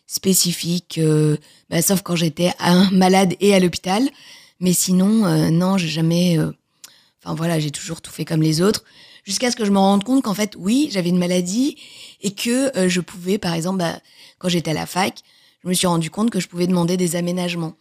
spécifique, 0.05 0.99
bah, 1.69 1.81
sauf 1.81 2.01
quand 2.01 2.17
j'étais 2.17 2.51
à- 2.59 2.89
malade 2.91 3.35
et 3.39 3.55
à 3.55 3.61
l'hôpital. 3.61 4.09
Mais 4.59 4.73
sinon, 4.73 5.49
non, 5.51 5.77
j'ai 5.77 5.87
jamais. 5.87 6.37
Enfin 7.23 7.35
voilà, 7.35 7.59
j'ai 7.59 7.71
toujours 7.71 8.01
tout 8.01 8.11
fait 8.11 8.25
comme 8.25 8.41
les 8.41 8.61
autres, 8.61 8.83
jusqu'à 9.23 9.49
ce 9.51 9.55
que 9.55 9.65
je 9.65 9.71
me 9.71 9.77
rende 9.79 10.03
compte 10.03 10.23
qu'en 10.23 10.33
fait, 10.33 10.53
oui, 10.57 10.89
j'avais 10.91 11.09
une 11.09 11.17
maladie 11.17 11.77
et 12.21 12.31
que 12.31 12.77
euh, 12.77 12.89
je 12.89 13.01
pouvais, 13.01 13.37
par 13.37 13.53
exemple, 13.53 13.79
bah, 13.79 13.99
quand 14.39 14.49
j'étais 14.49 14.71
à 14.71 14.73
la 14.73 14.85
fac, 14.85 15.19
je 15.63 15.69
me 15.69 15.73
suis 15.73 15.87
rendu 15.87 16.09
compte 16.09 16.29
que 16.29 16.39
je 16.39 16.47
pouvais 16.47 16.67
demander 16.67 16.97
des 16.97 17.15
aménagements. 17.15 17.73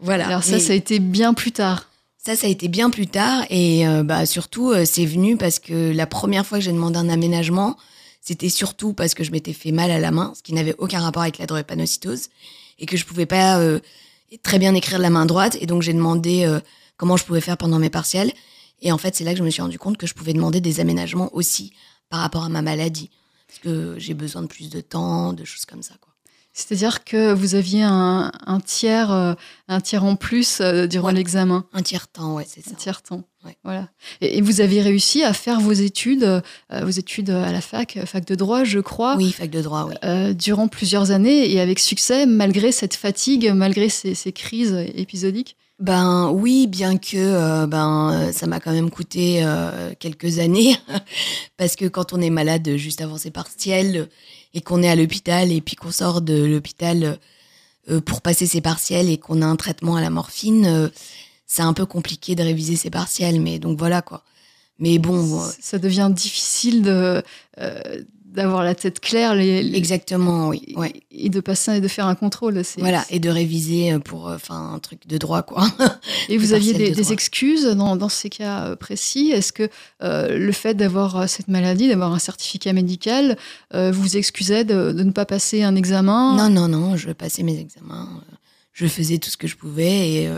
Voilà. 0.00 0.26
Alors 0.28 0.44
ça, 0.44 0.52
Mais- 0.52 0.60
ça 0.60 0.72
a 0.72 0.76
été 0.76 0.98
bien 1.00 1.34
plus 1.34 1.52
tard. 1.52 1.88
ça, 2.18 2.36
ça 2.36 2.46
a 2.46 2.50
été 2.50 2.68
bien 2.68 2.90
plus 2.90 3.06
tard 3.06 3.44
et 3.50 3.86
euh, 3.88 4.02
bah 4.02 4.26
surtout 4.26 4.70
euh, 4.70 4.84
c'est 4.84 5.06
venu 5.06 5.36
parce 5.36 5.58
que 5.58 5.92
la 5.92 6.06
première 6.06 6.44
fois 6.44 6.58
que 6.58 6.64
j'ai 6.64 6.72
demandé 6.72 6.98
un 6.98 7.08
aménagement, 7.08 7.76
c'était 8.20 8.48
surtout 8.48 8.92
parce 8.92 9.14
que 9.14 9.24
je 9.24 9.30
m'étais 9.30 9.52
fait 9.52 9.72
mal 9.72 9.90
à 9.90 9.98
la 9.98 10.10
main, 10.10 10.32
ce 10.36 10.42
qui 10.42 10.52
n'avait 10.52 10.74
aucun 10.78 11.00
rapport 11.00 11.22
avec 11.22 11.38
la 11.38 11.46
drépanocytose 11.46 12.28
et 12.78 12.86
que 12.86 12.96
je 12.96 13.04
pouvais 13.04 13.26
pas 13.26 13.60
très 14.42 14.58
bien 14.58 14.74
écrire 14.74 14.98
de 14.98 15.02
la 15.02 15.10
main 15.10 15.24
droite 15.24 15.56
et 15.60 15.66
donc 15.66 15.82
j'ai 15.82 15.92
demandé 15.92 16.44
comment 16.96 17.16
je 17.16 17.24
pouvais 17.24 17.40
faire 17.40 17.56
pendant 17.56 17.78
mes 17.78 17.90
partiels 17.90 18.32
et 18.82 18.92
en 18.92 18.98
fait 18.98 19.14
c'est 19.16 19.24
là 19.24 19.32
que 19.32 19.38
je 19.38 19.44
me 19.44 19.50
suis 19.50 19.62
rendu 19.62 19.78
compte 19.78 19.96
que 19.96 20.06
je 20.06 20.14
pouvais 20.14 20.32
demander 20.32 20.60
des 20.60 20.80
aménagements 20.80 21.30
aussi 21.34 21.72
par 22.10 22.20
rapport 22.20 22.44
à 22.44 22.48
ma 22.48 22.62
maladie 22.62 23.10
parce 23.48 23.58
que 23.60 23.94
j'ai 23.98 24.14
besoin 24.14 24.42
de 24.42 24.46
plus 24.48 24.70
de 24.70 24.80
temps, 24.80 25.32
de 25.32 25.44
choses 25.44 25.64
comme 25.66 25.82
ça 25.82 25.94
quoi. 26.00 26.12
C'est-à-dire 26.58 27.04
que 27.04 27.34
vous 27.34 27.54
aviez 27.54 27.82
un, 27.82 28.32
un 28.46 28.60
tiers, 28.60 29.12
euh, 29.12 29.34
un 29.68 29.82
tiers 29.82 30.04
en 30.04 30.16
plus 30.16 30.62
euh, 30.62 30.86
durant 30.86 31.08
Ouais. 31.08 31.12
l'examen, 31.12 31.66
Un 31.74 31.82
tiers 31.82 32.08
temps, 32.08 32.36
ouais, 32.36 32.46
c'est 32.48 32.64
ça. 32.64 32.70
un 32.70 32.74
tiers 32.76 33.02
temps. 33.02 33.24
Ouais. 33.44 33.58
Voilà. 33.62 33.90
Et, 34.22 34.38
et 34.38 34.40
vous 34.40 34.62
avez 34.62 34.80
réussi 34.80 35.22
à 35.22 35.34
faire 35.34 35.60
vos 35.60 35.72
études, 35.74 36.22
euh, 36.24 36.40
vos 36.70 36.88
études 36.88 37.28
à 37.28 37.52
la 37.52 37.60
fac, 37.60 37.98
fac 38.06 38.24
de 38.24 38.34
droit, 38.34 38.64
je 38.64 38.78
crois, 38.78 39.16
Oui, 39.18 39.32
fac 39.32 39.50
de 39.50 39.60
droit, 39.60 39.86
oui. 40.02 40.34
durant 40.34 40.66
plusieurs 40.66 41.10
années 41.10 41.52
et 41.52 41.60
avec 41.60 41.78
succès, 41.78 42.24
malgré 42.24 42.72
cette 42.72 42.94
fatigue, 42.94 43.52
malgré 43.54 43.90
ces, 43.90 44.14
ces 44.14 44.32
crises 44.32 44.74
épisodiques. 44.94 45.58
Ben 45.78 46.30
oui, 46.30 46.66
bien 46.66 46.96
que 46.96 47.16
euh, 47.16 47.66
ben 47.66 48.32
ça 48.32 48.46
m'a 48.46 48.60
quand 48.60 48.72
même 48.72 48.88
coûté 48.88 49.44
euh, 49.44 49.92
quelques 49.98 50.38
années 50.38 50.74
parce 51.58 51.76
que 51.76 51.84
quand 51.84 52.14
on 52.14 52.20
est 52.22 52.30
malade 52.30 52.76
juste 52.76 53.02
avant 53.02 53.18
ses 53.18 53.30
partiels 53.30 54.08
et 54.54 54.62
qu'on 54.62 54.82
est 54.82 54.88
à 54.88 54.96
l'hôpital 54.96 55.52
et 55.52 55.60
puis 55.60 55.76
qu'on 55.76 55.90
sort 55.90 56.22
de 56.22 56.44
l'hôpital 56.44 57.18
euh, 57.90 58.00
pour 58.00 58.22
passer 58.22 58.46
ses 58.46 58.62
partiels 58.62 59.10
et 59.10 59.18
qu'on 59.18 59.42
a 59.42 59.46
un 59.46 59.56
traitement 59.56 59.96
à 59.96 60.00
la 60.00 60.08
morphine, 60.08 60.90
c'est 61.46 61.62
un 61.62 61.74
peu 61.74 61.84
compliqué 61.84 62.34
de 62.34 62.42
réviser 62.42 62.76
ses 62.76 62.90
partiels. 62.90 63.38
Mais 63.42 63.58
donc 63.58 63.78
voilà 63.78 64.00
quoi. 64.00 64.24
Mais 64.78 64.98
bon, 64.98 65.42
ça 65.60 65.78
devient 65.78 66.10
difficile 66.10 66.82
de 66.82 67.22
d'avoir 68.36 68.62
la 68.62 68.74
tête 68.74 69.00
claire. 69.00 69.34
Les, 69.34 69.74
Exactement, 69.74 70.48
oui. 70.48 70.74
Ouais. 70.76 70.92
Et 71.10 71.30
de 71.30 71.40
passer 71.40 71.76
et 71.76 71.80
de 71.80 71.88
faire 71.88 72.06
un 72.06 72.14
contrôle. 72.14 72.62
Voilà, 72.78 73.04
et 73.10 73.18
de 73.18 73.30
réviser 73.30 73.92
euh, 73.92 73.98
pour 73.98 74.28
euh, 74.28 74.36
enfin 74.36 74.74
un 74.74 74.78
truc 74.78 75.06
de 75.08 75.18
droit, 75.18 75.42
quoi. 75.42 75.66
Et 76.28 76.38
vous 76.38 76.52
aviez 76.52 76.74
des, 76.74 77.12
excuses 77.12 77.64
dans, 77.64 77.96
dans, 77.96 78.08
ces 78.08 78.28
cas 78.28 78.66
euh, 78.66 78.76
précis? 78.76 79.30
Est-ce 79.32 79.52
que 79.52 79.68
le 80.00 80.52
fait 80.52 80.74
d'avoir 80.74 81.28
cette 81.28 81.48
maladie, 81.48 81.88
d'avoir 81.88 82.12
un 82.12 82.18
certificat 82.18 82.72
médical, 82.72 83.36
vous 83.72 84.16
excusait 84.16 84.64
de, 84.64 84.92
de, 84.92 85.02
ne 85.02 85.12
pas 85.12 85.24
passer 85.24 85.62
un 85.62 85.74
examen? 85.74 86.36
Non, 86.36 86.50
non, 86.50 86.68
non, 86.68 86.96
je 86.96 87.10
passais 87.12 87.42
mes 87.42 87.58
examens. 87.58 88.22
Je 88.72 88.86
faisais 88.86 89.18
tout 89.18 89.30
ce 89.30 89.36
que 89.36 89.46
je 89.46 89.56
pouvais 89.56 90.10
et, 90.10 90.30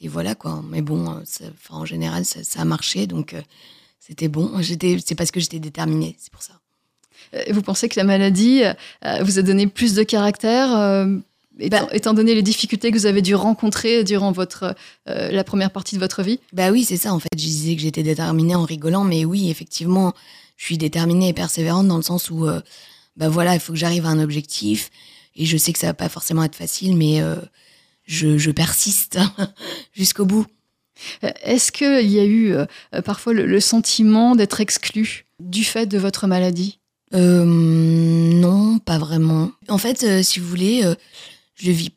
et 0.00 0.08
voilà, 0.08 0.34
quoi. 0.34 0.62
Mais 0.68 0.82
bon, 0.82 1.22
en 1.70 1.84
général, 1.84 2.24
ça, 2.24 2.44
ça, 2.44 2.60
a 2.60 2.64
marché, 2.64 3.06
donc 3.06 3.34
c'était 3.98 4.28
bon. 4.28 4.52
C'est 4.62 5.14
parce 5.14 5.30
que 5.30 5.40
j'étais 5.40 5.60
déterminée, 5.60 6.16
c'est 6.18 6.32
pour 6.32 6.42
ça. 6.42 6.60
Euh, 7.34 7.42
vous 7.50 7.62
pensez 7.62 7.88
que 7.88 7.98
la 7.98 8.04
maladie 8.04 8.62
euh, 9.04 9.22
vous 9.22 9.38
a 9.38 9.42
donné 9.42 9.66
plus 9.66 9.94
de 9.94 10.02
caractère 10.02 10.74
euh, 10.76 11.16
bah 11.70 11.86
Étant, 11.92 12.14
donné 12.14 12.34
les 12.34 12.42
difficultés 12.42 12.90
que 12.90 12.98
vous 12.98 13.06
avez 13.06 13.22
dû 13.22 13.34
rencontrer 13.34 14.02
durant 14.02 14.32
votre, 14.32 14.74
la 15.06 15.44
première 15.44 15.70
partie 15.70 15.94
de 15.94 16.00
votre 16.00 16.24
vie? 16.24 16.40
Bah 16.52 16.72
oui, 16.72 16.82
c'est 16.82 16.96
ça. 16.96 17.14
En 17.14 17.20
fait, 17.20 17.28
je 17.36 17.44
disais 17.44 17.76
que 17.76 17.82
j'étais 17.82 18.02
déterminée 18.02 18.56
en 18.56 18.64
rigolant, 18.64 19.04
mais 19.04 19.24
oui, 19.24 19.50
effectivement, 19.50 20.14
je 20.56 20.64
suis 20.64 20.78
déterminée 20.78 21.28
et 21.28 21.32
persévérante 21.32 21.86
dans 21.86 21.96
le 21.96 22.02
sens 22.02 22.28
où, 22.28 22.48
bah 23.16 23.28
voilà, 23.28 23.54
il 23.54 23.60
faut 23.60 23.72
que 23.72 23.78
j'arrive 23.78 24.04
à 24.04 24.08
un 24.08 24.18
objectif. 24.18 24.90
Et 25.36 25.44
je 25.44 25.56
sais 25.56 25.72
que 25.72 25.78
ça 25.78 25.86
va 25.86 25.94
pas 25.94 26.08
forcément 26.08 26.42
être 26.42 26.56
facile, 26.56 26.96
mais 26.96 27.22
je, 28.04 28.36
je, 28.36 28.50
persiste 28.50 29.20
jusqu'au 29.92 30.24
bout. 30.24 30.46
Est-ce 31.22 31.70
qu'il 31.70 32.10
y 32.10 32.18
a 32.18 32.24
eu 32.24 32.56
parfois 33.04 33.32
le 33.32 33.60
sentiment 33.60 34.34
d'être 34.34 34.60
exclu 34.60 35.24
du 35.38 35.62
fait 35.62 35.86
de 35.86 35.98
votre 35.98 36.26
maladie? 36.26 36.80
Euh, 37.14 37.44
non, 37.44 38.78
pas 38.78 38.98
vraiment. 38.98 39.52
En 39.68 39.78
fait, 39.78 40.02
euh, 40.02 40.22
si 40.22 40.40
vous 40.40 40.48
voulez, 40.48 40.84
euh, 40.84 40.94
je 41.54 41.70
vis 41.70 41.92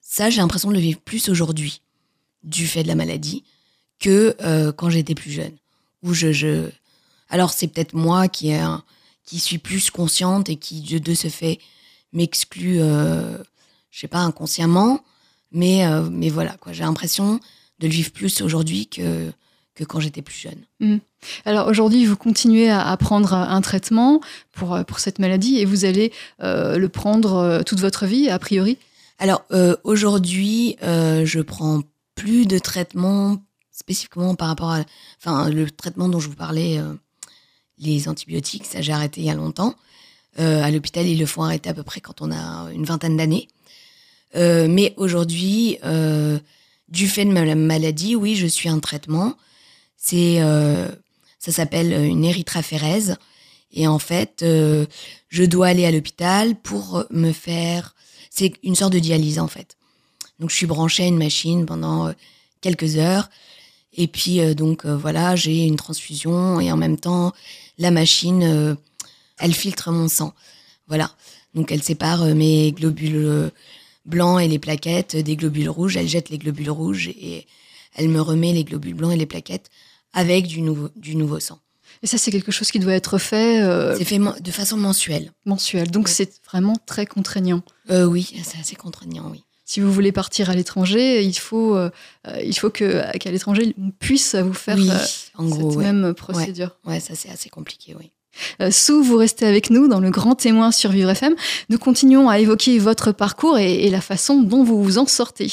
ça, 0.00 0.30
j'ai 0.30 0.40
l'impression 0.40 0.68
de 0.68 0.74
le 0.74 0.80
vivre 0.80 1.00
plus 1.00 1.28
aujourd'hui 1.28 1.80
du 2.44 2.66
fait 2.66 2.82
de 2.82 2.88
la 2.88 2.94
maladie 2.94 3.44
que 3.98 4.36
quand 4.72 4.90
j'étais 4.90 5.14
plus 5.14 5.30
jeune. 5.30 5.56
Où 6.02 6.12
je, 6.12 6.32
je... 6.32 6.68
alors 7.30 7.50
c'est 7.50 7.68
peut-être 7.68 7.94
moi 7.94 8.28
qui 8.28 8.52
qui 9.24 9.38
suis 9.38 9.58
plus 9.58 9.90
consciente 9.90 10.50
et 10.50 10.56
qui 10.56 10.82
de, 10.82 11.14
ce 11.14 11.28
fait 11.28 11.60
m'exclut, 12.12 12.78
je 12.78 13.38
sais 13.92 14.08
pas 14.08 14.18
inconsciemment, 14.18 15.02
mais 15.52 15.86
mais 16.10 16.30
voilà 16.30 16.56
quoi. 16.58 16.72
J'ai 16.72 16.82
l'impression 16.82 17.38
de 17.78 17.86
le 17.86 17.92
vivre 17.92 18.10
plus 18.10 18.42
aujourd'hui 18.42 18.88
que 18.88 19.32
que 19.74 19.84
quand 19.84 20.00
j'étais 20.00 20.22
plus 20.22 20.36
jeune. 20.36 20.64
Mmh. 20.80 20.98
Alors 21.44 21.68
aujourd'hui, 21.68 22.04
vous 22.04 22.16
continuez 22.16 22.70
à, 22.70 22.96
prendre 22.96 23.32
un 23.34 23.60
traitement 23.60 24.20
pour, 24.52 24.74
euh, 24.74 24.82
pour 24.82 24.98
cette 25.00 25.18
maladie 25.18 25.58
et 25.58 25.64
vous 25.64 25.84
allez 25.84 26.12
euh, 26.42 26.78
le 26.78 26.88
prendre 26.88 27.36
euh, 27.36 27.62
toute 27.62 27.80
votre 27.80 28.06
vie, 28.06 28.28
a 28.28 28.38
priori? 28.38 28.78
Alors 29.18 29.44
aujourd'hui, 29.84 30.76
je 30.80 31.40
prends 31.42 31.82
plus 32.16 32.44
de 32.44 32.58
traitement 32.58 33.40
spécifiquement 33.70 34.34
par 34.34 34.48
rapport 34.48 34.72
à 34.72 34.80
enfin, 35.18 35.48
le 35.48 35.70
traitement 35.70 36.08
dont 36.08 36.18
je 36.18 36.28
vous 36.28 36.34
parlais, 36.34 36.80
les 37.78 38.08
antibiotiques, 38.08 38.66
ça 38.66 38.80
j'ai 38.80 38.92
arrêté 38.92 39.20
il 39.20 39.28
y 39.28 39.30
a 39.30 39.34
longtemps. 39.34 39.76
à 40.38 40.68
l'hôpital, 40.72 41.06
ils 41.06 41.20
le 41.20 41.26
font 41.26 41.44
arrêter 41.44 41.70
à 41.70 41.74
peu 41.74 41.84
près 41.84 42.00
quand 42.00 42.20
on 42.20 42.32
a 42.32 42.72
une 42.72 42.84
vingtaine 42.84 43.16
d'années. 43.16 43.46
mais 44.34 44.92
aujourd'hui, 44.96 45.78
du 46.88 47.06
fait 47.06 47.24
de 47.24 47.30
ma 47.30 47.54
maladie, 47.54 48.16
oui, 48.16 48.34
je 48.34 48.48
suis 48.48 48.68
un 48.68 48.80
traitement. 48.80 49.36
C'est 50.04 50.40
ça 51.42 51.50
s'appelle 51.50 51.92
euh, 51.92 52.06
une 52.06 52.24
érythraphérèse. 52.24 53.16
Et 53.72 53.88
en 53.88 53.98
fait, 53.98 54.42
euh, 54.42 54.86
je 55.28 55.42
dois 55.42 55.66
aller 55.66 55.84
à 55.84 55.90
l'hôpital 55.90 56.54
pour 56.54 57.04
me 57.10 57.32
faire. 57.32 57.96
C'est 58.30 58.52
une 58.62 58.76
sorte 58.76 58.92
de 58.92 59.00
dialyse 59.00 59.40
en 59.40 59.48
fait. 59.48 59.76
Donc 60.38 60.50
je 60.50 60.56
suis 60.56 60.66
branchée 60.66 61.02
à 61.02 61.06
une 61.08 61.18
machine 61.18 61.66
pendant 61.66 62.06
euh, 62.06 62.12
quelques 62.60 62.96
heures. 62.96 63.28
Et 63.94 64.06
puis 64.06 64.54
donc 64.54 64.86
voilà, 64.86 65.36
j'ai 65.36 65.66
une 65.66 65.76
transfusion 65.76 66.60
et 66.60 66.72
en 66.72 66.78
même 66.78 66.96
temps 66.96 67.34
la 67.76 67.90
machine, 67.90 68.78
elle 69.38 69.52
filtre 69.52 69.92
mon 69.92 70.08
sang. 70.08 70.32
Voilà. 70.88 71.10
Donc 71.54 71.70
elle 71.70 71.82
sépare 71.82 72.24
mes 72.34 72.72
globules 72.72 73.50
blancs 74.06 74.40
et 74.40 74.48
les 74.48 74.58
plaquettes 74.58 75.14
des 75.14 75.36
globules 75.36 75.68
rouges. 75.68 75.98
Elle 75.98 76.08
jette 76.08 76.30
les 76.30 76.38
globules 76.38 76.70
rouges 76.70 77.08
et 77.08 77.46
elle 77.94 78.08
me 78.08 78.22
remet 78.22 78.54
les 78.54 78.64
globules 78.64 78.94
blancs 78.94 79.12
et 79.12 79.18
les 79.18 79.26
plaquettes 79.26 79.70
avec 80.12 80.46
du 80.46 80.62
nouveau, 80.62 80.88
du 80.96 81.16
nouveau 81.16 81.40
sang. 81.40 81.58
Et 82.02 82.06
ça, 82.06 82.18
c'est 82.18 82.30
quelque 82.30 82.50
chose 82.50 82.70
qui 82.70 82.78
doit 82.78 82.94
être 82.94 83.18
fait. 83.18 83.62
Euh, 83.62 83.96
c'est 83.96 84.04
fait 84.04 84.18
de 84.18 84.50
façon 84.50 84.76
mensuelle. 84.76 85.32
Mensuelle. 85.44 85.90
Donc, 85.90 86.08
c'est 86.08 86.32
vraiment 86.50 86.76
très 86.86 87.06
contraignant. 87.06 87.62
Euh, 87.90 88.04
oui, 88.04 88.32
c'est 88.42 88.58
assez 88.58 88.76
contraignant, 88.76 89.28
oui. 89.30 89.44
Si 89.64 89.80
vous 89.80 89.92
voulez 89.92 90.12
partir 90.12 90.50
à 90.50 90.54
l'étranger, 90.54 91.22
il 91.22 91.38
faut, 91.38 91.76
euh, 91.76 91.90
il 92.44 92.58
faut 92.58 92.68
que, 92.68 93.16
qu'à 93.16 93.30
l'étranger, 93.30 93.74
on 93.78 93.90
puisse 93.90 94.34
vous 94.34 94.52
faire 94.52 94.76
oui, 94.76 94.90
en 95.36 95.46
gros, 95.46 95.70
cette 95.70 95.80
même 95.80 96.12
procédure. 96.14 96.76
Ouais, 96.84 97.00
ça, 97.00 97.14
c'est 97.14 97.30
assez 97.30 97.48
compliqué, 97.48 97.96
oui. 97.98 98.10
Sous, 98.70 99.02
vous 99.02 99.16
restez 99.16 99.46
avec 99.46 99.70
nous 99.70 99.88
dans 99.88 100.00
le 100.00 100.10
grand 100.10 100.34
témoin 100.34 100.72
sur 100.72 100.90
Vivre 100.90 101.10
FM. 101.10 101.34
Nous 101.68 101.78
continuons 101.78 102.28
à 102.28 102.38
évoquer 102.38 102.78
votre 102.78 103.12
parcours 103.12 103.58
et, 103.58 103.84
et 103.84 103.90
la 103.90 104.00
façon 104.00 104.42
dont 104.42 104.64
vous 104.64 104.82
vous 104.82 104.98
en 104.98 105.06
sortez. 105.06 105.50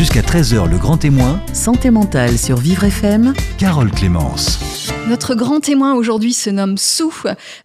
Jusqu'à 0.00 0.22
13h, 0.22 0.66
le 0.66 0.78
grand 0.78 0.96
témoin. 0.96 1.44
Santé 1.52 1.90
mentale 1.90 2.38
sur 2.38 2.56
Vivre 2.56 2.84
FM. 2.84 3.34
Carole 3.58 3.90
Clémence. 3.90 4.58
Notre 5.06 5.34
grand 5.34 5.60
témoin 5.60 5.92
aujourd'hui 5.94 6.32
se 6.32 6.48
nomme 6.48 6.78
Sou. 6.78 7.12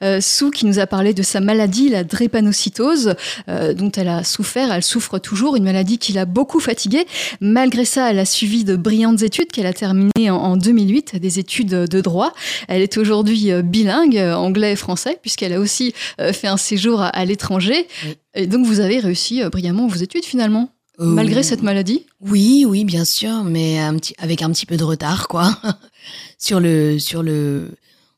Euh, 0.04 0.20
Sou 0.20 0.52
qui 0.52 0.66
nous 0.66 0.80
a 0.80 0.86
parlé 0.86 1.14
de 1.14 1.24
sa 1.24 1.40
maladie, 1.40 1.88
la 1.88 2.04
drépanocytose, 2.04 3.16
euh, 3.48 3.74
dont 3.74 3.90
elle 3.92 4.10
a 4.10 4.26
souffert. 4.26 4.74
Elle 4.74 4.84
souffre 4.84 5.18
toujours, 5.18 5.56
une 5.56 5.64
maladie 5.64 5.98
qui 5.98 6.12
l'a 6.12 6.26
beaucoup 6.26 6.60
fatiguée. 6.60 7.08
Malgré 7.40 7.86
ça, 7.86 8.12
elle 8.12 8.20
a 8.20 8.26
suivi 8.26 8.66
de 8.66 8.76
brillantes 8.76 9.22
études 9.22 9.50
qu'elle 9.50 9.66
a 9.66 9.72
terminées 9.72 10.30
en, 10.30 10.36
en, 10.36 10.58
2008, 10.58 11.16
des 11.16 11.40
études 11.40 11.70
de 11.70 12.02
droit. 12.02 12.34
Elle 12.68 12.82
est 12.82 12.98
aujourd'hui 12.98 13.54
euh, 13.54 13.62
bilingue, 13.62 14.18
anglais 14.18 14.74
et 14.74 14.76
français, 14.76 15.18
puisqu'elle 15.22 15.54
a 15.54 15.60
aussi 15.62 15.94
fait 16.34 16.48
un 16.48 16.58
séjour 16.58 17.00
à, 17.00 17.08
à 17.08 17.24
l'étranger. 17.24 17.88
Oui. 18.06 18.18
Et 18.34 18.48
donc 18.48 18.66
vous 18.66 18.82
avez 18.82 19.00
réussi 19.00 19.42
brillamment 19.50 19.88
vos 19.88 19.96
études 19.96 20.26
finalement 20.26 20.75
Euh, 21.00 21.06
malgré 21.06 21.44
cette 21.44 21.62
maladie 21.62 22.06
Oui, 22.22 22.66
oui, 22.68 22.86
bien 22.86 23.06
sûr, 23.06 23.44
mais 23.44 23.80
un 23.80 23.96
petit, 23.98 24.14
avec 24.18 24.42
un 24.42 24.52
petit 24.52 24.66
peu 24.66 24.78
de 24.78 24.84
retard, 24.84 25.28
quoi, 25.28 25.58
sur 26.38 26.60
le, 26.60 27.00
sur 27.00 27.24
le, 27.24 27.72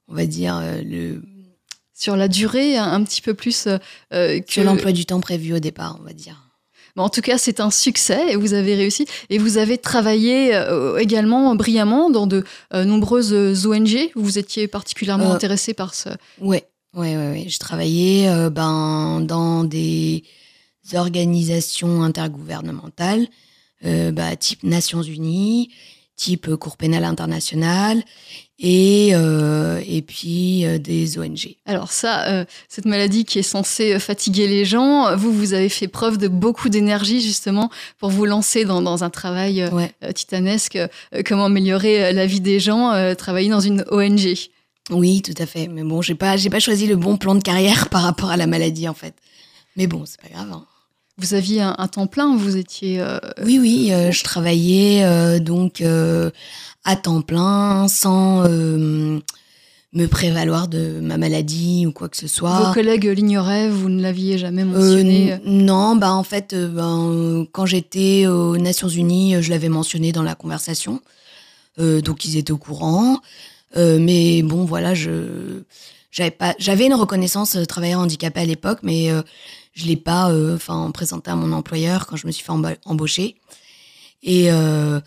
on 0.08 0.16
va 0.16 0.26
dire 0.26 0.58
euh, 0.62 0.82
le. 0.84 1.22
Sur 2.00 2.16
la 2.16 2.28
durée, 2.28 2.78
un, 2.78 2.92
un 2.94 3.04
petit 3.04 3.22
peu 3.24 3.34
plus 3.34 3.68
euh, 3.68 4.40
que 4.40 4.54
sur 4.54 4.64
l'emploi 4.64 4.92
du 4.92 5.08
temps 5.08 5.20
prévu 5.20 5.56
au 5.56 5.60
départ, 5.60 5.98
on 6.00 6.04
va 6.04 6.14
dire. 6.14 6.44
En 6.96 7.10
tout 7.10 7.22
cas, 7.22 7.38
c'est 7.38 7.60
un 7.60 7.70
succès 7.70 8.32
et 8.32 8.36
vous 8.36 8.54
avez 8.54 8.74
réussi. 8.76 9.06
Et 9.30 9.38
vous 9.38 9.58
avez 9.58 9.78
travaillé 9.78 10.56
euh, 10.56 10.98
également 10.98 11.54
brillamment 11.56 12.10
dans 12.10 12.26
de 12.26 12.44
euh, 12.74 12.86
nombreuses 12.86 13.66
ONG. 13.68 14.10
Vous 14.16 14.38
étiez 14.40 14.68
particulièrement 14.68 15.32
Euh, 15.32 15.36
intéressé 15.36 15.74
par 15.76 15.94
ce. 15.94 16.10
Ouais, 16.42 16.66
ouais, 16.96 17.16
ouais, 17.16 17.32
ouais. 17.32 17.46
Je 17.50 17.60
travaillais 17.60 18.28
euh, 18.30 18.50
ben 18.50 19.22
dans 19.22 19.64
des 19.64 20.24
organisations 20.96 22.04
intergouvernementales, 22.04 23.28
euh, 23.86 24.12
bah, 24.12 24.36
type 24.36 24.64
Nations 24.64 25.02
Unies, 25.04 25.70
type 26.16 26.56
Cour 26.56 26.78
pénale 26.78 27.04
internationale, 27.04 28.04
et 28.60 29.12
euh, 29.14 29.80
et 29.88 30.02
puis 30.02 30.66
euh, 30.66 30.80
des 30.80 31.20
ONG. 31.20 31.56
Alors 31.68 31.92
ça, 31.92 32.28
euh, 32.30 32.46
cette 32.68 32.86
maladie 32.86 33.24
qui 33.24 33.38
est 33.38 33.44
censée 33.44 33.94
euh, 33.94 34.00
fatiguer 34.00 34.48
les 34.48 34.66
gens, 34.66 35.16
vous, 35.16 35.32
vous 35.32 35.54
avez 35.54 35.70
fait 35.70 35.88
preuve 35.88 36.18
de 36.18 36.28
beaucoup 36.28 36.70
d'énergie 36.70 37.22
justement 37.22 37.70
pour 38.00 38.10
vous 38.10 38.26
lancer 38.26 38.66
dans, 38.66 38.82
dans 38.82 39.04
un 39.04 39.12
travail 39.12 39.62
euh, 39.62 39.70
Ouais. 39.70 39.92
euh, 40.04 40.12
titanesque. 40.12 40.76
Euh, 40.78 40.88
comment 41.24 41.46
améliorer 41.46 42.06
euh, 42.06 42.12
la 42.14 42.26
vie 42.26 42.42
des 42.42 42.60
gens, 42.60 42.92
euh, 42.94 43.14
travailler 43.14 43.50
dans 43.50 43.60
une 43.60 43.86
ONG. 43.92 44.34
Oui, 44.90 45.22
tout 45.22 45.36
à 45.38 45.46
fait. 45.46 45.68
Mais 45.68 45.84
bon, 45.84 46.02
j'ai 46.02 46.16
pas 46.16 46.36
j'ai 46.36 46.50
pas 46.50 46.60
choisi 46.60 46.88
le 46.88 46.96
bon 46.96 47.18
plan 47.18 47.36
de 47.36 47.44
carrière 47.44 47.90
par 47.92 48.02
rapport 48.02 48.32
à 48.32 48.38
la 48.38 48.48
maladie 48.48 48.88
en 48.88 48.96
fait. 48.96 49.14
Mais 49.76 49.86
bon, 49.86 50.04
c'est 50.08 50.20
pas 50.20 50.30
grave. 50.30 50.52
hein. 50.52 50.66
Vous 51.20 51.34
aviez 51.34 51.62
un, 51.62 51.76
un 51.78 51.88
temps 51.88 52.06
plein, 52.08 52.36
vous 52.36 52.58
étiez. 52.58 53.00
euh, 53.02 53.18
Oui, 53.44 53.58
oui, 53.60 53.90
euh, 53.92 54.12
je 54.12 54.24
travaillais 54.24 55.04
euh, 55.04 55.40
donc 55.40 55.82
à 56.84 56.96
temps 56.96 57.22
plein, 57.22 57.88
sans 57.88 58.44
me 59.94 60.06
prévaloir 60.08 60.68
de 60.68 61.00
ma 61.02 61.18
maladie 61.18 61.86
ou 61.88 61.92
quoi 61.92 62.08
que 62.10 62.18
ce 62.18 62.28
soit. 62.28 62.68
Vos 62.68 62.74
collègues 62.74 63.06
l'ignoraient, 63.06 63.70
vous 63.70 63.90
ne 63.90 64.02
l'aviez 64.02 64.38
jamais 64.38 64.64
mentionné 64.64 65.40
non, 65.46 65.96
bah 65.96 66.12
en 66.12 66.24
fait, 66.24 66.54
ben, 66.54 67.46
quand 67.52 67.66
j'étais 67.66 68.28
aux 68.28 68.58
Nations 68.58 68.90
Unies, 68.90 69.42
je 69.42 69.50
l'avais 69.50 69.70
mentionné 69.70 70.12
dans 70.12 70.24
la 70.24 70.36
conversation, 70.36 71.02
donc 71.80 72.26
ils 72.26 72.38
étaient 72.38 72.52
au 72.52 72.58
courant. 72.58 73.20
Mais 73.76 74.44
bon, 74.44 74.66
voilà, 74.66 74.94
je 74.94 75.62
j'avais 76.12 76.32
pas, 76.32 76.56
j'avais 76.58 76.86
une 76.88 76.96
reconnaissance 76.96 77.56
euh, 77.58 77.66
travailleur 77.66 78.00
handicapé 78.00 78.40
à 78.40 78.46
l'époque, 78.46 78.80
mais 78.82 79.10
je 79.78 79.86
l'ai 79.86 79.96
pas, 79.96 80.32
euh, 80.32 80.56
enfin, 80.56 80.90
présenté 80.92 81.30
à 81.30 81.36
mon 81.36 81.52
employeur 81.52 82.08
quand 82.08 82.16
je 82.16 82.26
me 82.26 82.32
suis 82.32 82.44
fait 82.44 82.52
emba- 82.52 82.78
embaucher. 82.86 83.36
Et 84.24 84.52
euh, 84.52 85.00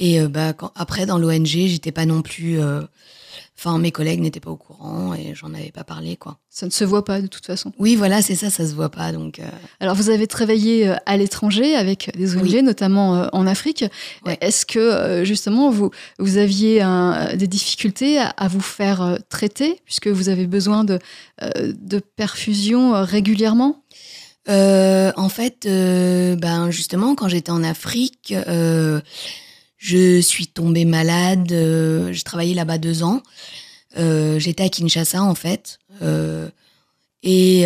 euh, 0.00 0.28
bah 0.28 0.54
après 0.74 1.04
dans 1.04 1.18
l'ONG, 1.18 1.46
j'étais 1.46 1.92
pas 1.92 2.06
non 2.06 2.22
plus, 2.22 2.58
enfin, 3.56 3.78
mes 3.78 3.90
collègues 3.92 4.20
n'étaient 4.20 4.40
pas 4.40 4.50
au 4.50 4.56
courant 4.56 5.14
et 5.14 5.34
j'en 5.34 5.54
avais 5.54 5.70
pas 5.70 5.84
parlé, 5.84 6.16
quoi. 6.16 6.38
Ça 6.50 6.66
ne 6.66 6.70
se 6.70 6.84
voit 6.84 7.04
pas 7.04 7.20
de 7.20 7.26
toute 7.26 7.46
façon. 7.46 7.72
Oui, 7.78 7.96
voilà, 7.96 8.22
c'est 8.22 8.34
ça, 8.34 8.50
ça 8.50 8.66
se 8.66 8.74
voit 8.74 8.88
pas, 8.90 9.12
donc. 9.12 9.38
euh, 9.38 9.44
Alors, 9.80 9.94
vous 9.94 10.10
avez 10.10 10.26
travaillé 10.26 10.88
euh, 10.88 10.96
à 11.06 11.16
l'étranger 11.16 11.74
avec 11.76 12.10
des 12.16 12.36
ONG, 12.36 12.42
Oui. 12.42 12.62
notamment 12.62 13.16
euh, 13.16 13.26
en 13.32 13.46
Afrique. 13.46 13.84
Ouais. 14.26 14.38
Est-ce 14.40 14.66
que, 14.66 15.22
justement, 15.24 15.70
vous, 15.70 15.90
vous 16.18 16.36
aviez 16.36 16.82
un- 16.82 17.34
des 17.36 17.46
difficultés 17.48 18.18
à, 18.18 18.28
à 18.28 18.48
vous 18.48 18.60
faire 18.60 19.18
traiter, 19.28 19.80
puisque 19.84 20.08
vous 20.08 20.28
avez 20.28 20.46
besoin 20.46 20.84
de, 20.84 20.98
de 21.64 21.98
perfusion 21.98 22.92
régulièrement? 23.04 23.82
Euh, 24.50 25.10
en 25.16 25.30
fait, 25.30 25.64
euh, 25.66 26.36
ben 26.36 26.70
justement, 26.70 27.14
quand 27.14 27.28
j'étais 27.28 27.50
en 27.50 27.64
Afrique, 27.64 28.34
euh, 28.46 29.00
je 29.84 30.18
suis 30.22 30.46
tombée 30.46 30.86
malade. 30.86 31.52
euh, 31.52 32.10
j'ai 32.10 32.22
travaillé 32.22 32.54
là-bas 32.54 32.78
deux 32.78 33.02
ans. 33.02 33.22
Euh, 33.98 34.38
j'étais 34.38 34.64
à 34.64 34.68
Kinshasa 34.70 35.22
en 35.22 35.34
fait, 35.34 35.78
Euh, 36.02 36.48
et 37.22 37.64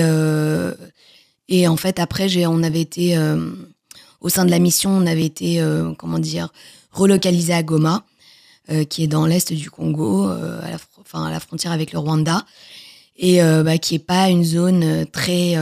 et 1.48 1.68
en 1.68 1.76
fait 1.76 1.98
après, 1.98 2.46
on 2.46 2.62
avait 2.62 2.80
été 2.80 3.16
au 4.20 4.28
sein 4.28 4.44
de 4.44 4.50
la 4.50 4.58
mission, 4.58 4.90
on 4.90 5.06
avait 5.06 5.25
été 5.25 5.64
comment 5.96 6.18
dire 6.18 6.52
relocalisé 6.92 7.54
à 7.54 7.62
Goma, 7.62 8.04
qui 8.90 9.04
est 9.04 9.06
dans 9.08 9.26
l'est 9.26 9.52
du 9.52 9.70
Congo, 9.70 10.28
à 10.28 10.70
la 10.70 10.78
enfin 11.00 11.25
à 11.25 11.30
la 11.30 11.40
frontière 11.40 11.72
avec 11.72 11.92
le 11.92 11.98
Rwanda, 11.98 12.44
et 13.16 13.40
bah, 13.40 13.78
qui 13.78 13.96
est 13.96 14.06
pas 14.14 14.28
une 14.28 14.44
zone 14.44 15.06
très 15.06 15.56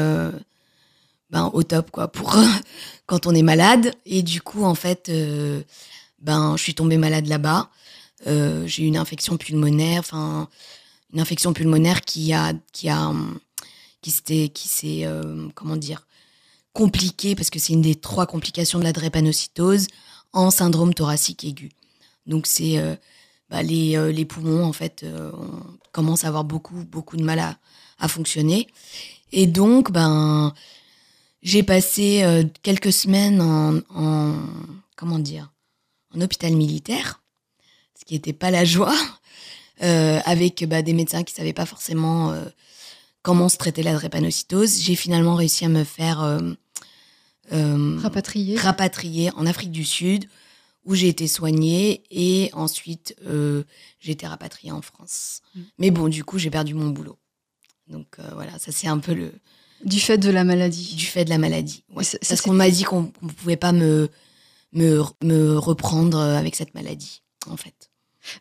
ben, 1.30 1.50
au 1.54 1.62
top 1.62 1.90
quoi 1.90 2.08
pour 2.08 2.36
quand 3.06 3.26
on 3.26 3.34
est 3.34 3.42
malade 3.42 3.92
et 4.04 4.22
du 4.22 4.42
coup 4.42 4.64
en 4.64 4.74
fait 4.74 5.10
ben 6.20 6.56
je 6.56 6.62
suis 6.62 6.74
tombée 6.74 6.98
malade 6.98 7.26
là-bas. 7.26 7.70
Euh, 8.26 8.66
j'ai 8.66 8.84
eu 8.84 8.86
une 8.86 8.96
infection 8.96 9.36
pulmonaire 9.36 10.00
enfin 10.00 10.48
une 11.12 11.20
infection 11.20 11.52
pulmonaire 11.52 12.02
qui 12.02 12.32
a 12.32 12.54
qui 12.72 12.88
a 12.88 13.08
hum, 13.08 13.38
qui 14.00 14.10
s'était 14.10 14.48
qui 14.48 14.68
s'est 14.68 15.04
euh, 15.04 15.48
comment 15.54 15.76
dire 15.76 16.06
compliquée 16.76 17.34
parce 17.34 17.50
que 17.50 17.58
c'est 17.58 17.72
une 17.72 17.82
des 17.82 17.94
trois 17.94 18.26
complications 18.26 18.78
de 18.78 18.84
la 18.84 18.92
drépanocytose 18.92 19.86
en 20.32 20.50
syndrome 20.50 20.92
thoracique 20.92 21.44
aigu. 21.44 21.70
Donc 22.26 22.46
c'est 22.46 22.78
euh, 22.78 22.94
bah, 23.48 23.62
les, 23.62 23.96
euh, 23.96 24.12
les 24.12 24.26
poumons 24.26 24.64
en 24.64 24.72
fait 24.72 25.02
euh, 25.02 25.32
on 25.34 25.62
commence 25.92 26.24
à 26.24 26.28
avoir 26.28 26.44
beaucoup 26.44 26.84
beaucoup 26.84 27.16
de 27.16 27.24
mal 27.24 27.38
à, 27.98 28.08
fonctionner. 28.08 28.68
Et 29.32 29.46
donc 29.46 29.90
ben 29.90 30.52
j'ai 31.42 31.62
passé 31.62 32.44
quelques 32.62 32.92
semaines 32.92 33.40
en 33.40 34.34
comment 34.96 35.18
dire 35.18 35.50
en 36.16 36.20
hôpital 36.20 36.54
militaire, 36.54 37.22
ce 37.98 38.04
qui 38.04 38.14
n'était 38.14 38.32
pas 38.32 38.50
la 38.50 38.64
joie, 38.64 38.94
euh, 39.82 40.20
avec 40.24 40.64
bah, 40.68 40.82
des 40.82 40.92
médecins 40.92 41.22
qui 41.22 41.34
savaient 41.34 41.52
pas 41.52 41.66
forcément 41.66 42.32
euh, 42.32 42.44
comment 43.22 43.48
se 43.48 43.56
traiter 43.56 43.82
la 43.82 43.94
drépanocytose. 43.94 44.80
J'ai 44.80 44.96
finalement 44.96 45.34
réussi 45.34 45.64
à 45.64 45.68
me 45.68 45.84
faire 45.84 46.22
euh, 46.22 46.52
Rapatrié 47.98 48.56
rapatrier 48.56 49.30
en 49.36 49.46
Afrique 49.46 49.70
du 49.70 49.84
Sud, 49.84 50.24
où 50.84 50.96
j'ai 50.96 51.06
été 51.06 51.28
soignée 51.28 52.02
et 52.10 52.50
ensuite 52.54 53.14
j'ai 54.00 54.12
été 54.12 54.26
rapatriée 54.26 54.72
en 54.72 54.82
France. 54.82 55.42
Mm. 55.54 55.60
Mais 55.78 55.90
bon, 55.92 56.08
du 56.08 56.24
coup, 56.24 56.38
j'ai 56.38 56.50
perdu 56.50 56.74
mon 56.74 56.90
boulot. 56.90 57.18
Donc 57.86 58.18
voilà, 58.34 58.58
ça 58.58 58.72
c'est 58.72 58.88
un 58.88 58.98
peu 58.98 59.14
le 59.14 59.32
du 59.84 60.00
fait 60.00 60.18
de 60.18 60.30
la 60.30 60.42
maladie. 60.42 60.96
du 60.96 61.06
fait 61.06 61.24
de 61.24 61.30
la 61.30 61.38
maladie. 61.38 61.84
Ouais. 61.94 62.02
Parce 62.28 62.40
qu'on 62.40 62.52
m'a 62.52 62.68
dit 62.68 62.82
qu'on 62.82 63.12
ne 63.22 63.30
pouvait 63.30 63.56
pas 63.56 63.70
me, 63.70 64.10
me, 64.76 65.02
me 65.24 65.58
reprendre 65.58 66.18
euh, 66.18 66.36
avec 66.38 66.54
cette 66.54 66.74
maladie, 66.74 67.22
en 67.50 67.56
fait. 67.56 67.90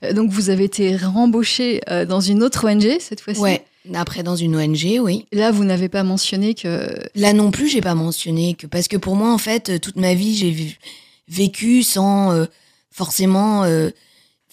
Euh, 0.04 0.14
Donc, 0.14 0.30
vous 0.32 0.50
avez 0.50 0.66
été 0.66 0.96
rembauché 0.96 1.82
euh, 1.90 2.06
dans 2.06 2.20
une 2.22 2.44
autre 2.44 2.68
ONG 2.70 2.98
cette 3.00 3.22
fois-ci? 3.22 3.40
Ouais. 3.40 3.66
Après, 3.94 4.24
dans 4.24 4.36
une 4.36 4.56
ONG, 4.56 4.98
oui. 5.00 5.28
Là, 5.32 5.52
vous 5.52 5.64
n'avez 5.64 5.90
pas 5.90 6.04
mentionné 6.04 6.56
que 6.56 6.90
Là 7.16 7.34
non 7.34 7.52
plus, 7.52 7.70
j'ai 7.70 7.82
pas 7.82 7.94
mentionné 7.96 8.56
que 8.56 8.66
parce 8.68 8.88
que 8.88 8.98
pour 8.98 9.16
moi, 9.16 9.32
en 9.32 9.38
fait, 9.38 9.70
euh, 9.70 9.80
toute 9.80 9.96
ma 9.96 10.14
vie, 10.16 10.36
j'ai 10.36 10.76
vécu 11.28 11.84
sans 11.84 12.32
euh, 12.32 12.46
forcément. 12.92 13.64
euh, 13.64 13.90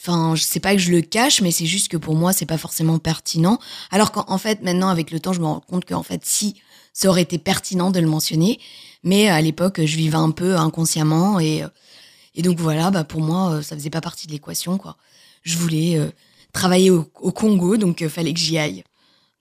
Enfin, 0.05 0.35
je 0.35 0.43
sais 0.43 0.59
pas 0.59 0.73
que 0.75 0.81
je 0.81 0.91
le 0.91 1.01
cache, 1.01 1.41
mais 1.43 1.53
c'est 1.53 1.65
juste 1.65 1.87
que 1.87 1.97
pour 1.97 2.17
moi, 2.17 2.33
c'est 2.33 2.45
pas 2.45 2.59
forcément 2.59 2.99
pertinent. 2.99 3.61
Alors 3.93 4.11
qu'en 4.11 4.25
en 4.27 4.37
fait, 4.37 4.61
maintenant, 4.61 4.89
avec 4.89 5.13
le 5.13 5.21
temps, 5.21 5.33
je 5.33 5.39
me 5.39 5.47
rends 5.47 5.61
compte 5.61 5.85
qu'en 5.85 6.03
fait, 6.03 6.23
si, 6.25 6.57
ça 6.93 7.09
aurait 7.09 7.23
été 7.23 7.39
pertinent 7.39 7.93
de 7.93 8.01
le 8.01 8.09
mentionner. 8.09 8.59
Mais 9.05 9.29
à 9.29 9.41
l'époque, 9.41 9.81
je 9.85 9.97
vivais 9.97 10.17
un 10.17 10.31
peu 10.31 10.57
inconsciemment 10.57 11.41
et, 11.41 11.63
euh, 11.63 11.69
et 12.35 12.43
donc 12.43 12.59
voilà, 12.61 12.91
bah 12.91 13.05
pour 13.05 13.21
moi, 13.21 13.55
euh, 13.55 13.63
ça 13.63 13.77
faisait 13.77 13.91
pas 13.91 14.01
partie 14.01 14.27
de 14.27 14.33
l'équation, 14.33 14.79
quoi. 14.79 14.97
Je 15.43 15.57
voulais 15.59 15.99
euh, 15.99 16.07
travailler 16.53 16.91
au, 16.91 17.11
au 17.21 17.33
Congo, 17.33 17.77
donc 17.77 18.03
euh, 18.03 18.09
fallait 18.09 18.33
que 18.33 18.39
j'y 18.41 18.59
aille. 18.59 18.85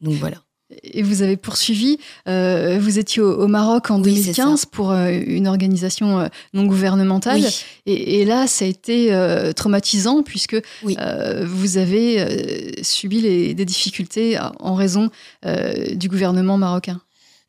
Donc 0.01 0.15
voilà. 0.15 0.37
et 0.83 1.03
vous 1.03 1.21
avez 1.21 1.37
poursuivi. 1.37 1.99
euh, 2.27 2.79
vous 2.81 2.97
étiez 2.97 3.21
au, 3.21 3.31
au 3.43 3.47
Maroc 3.47 3.91
en 3.91 4.01
Oui, 4.01 4.15
c'est 4.17 4.33
2015 4.33 4.65
pour 4.65 4.89
euh, 4.91 5.11
une 5.27 5.47
organisation 5.47 6.19
euh, 6.21 6.27
non 6.55 6.65
gouvernementale. 6.65 7.41
Oui. 7.41 7.63
Et, 7.85 8.21
et 8.21 8.25
là, 8.25 8.47
ça 8.47 8.65
a 8.65 8.67
été 8.67 9.13
euh, 9.13 9.51
traumatisant 9.53 10.23
puisque 10.23 10.57
Oui. 10.83 10.95
euh, 10.99 11.45
vous 11.45 11.77
avez 11.77 12.19
euh, 12.19 12.71
subi 12.81 13.21
les- 13.21 13.53
des 13.53 13.65
difficultés 13.65 14.39
en 14.59 14.73
raison 14.73 15.11
euh, 15.45 15.93
du 15.93 16.07
gouvernement 16.07 16.57
marocain. 16.57 16.99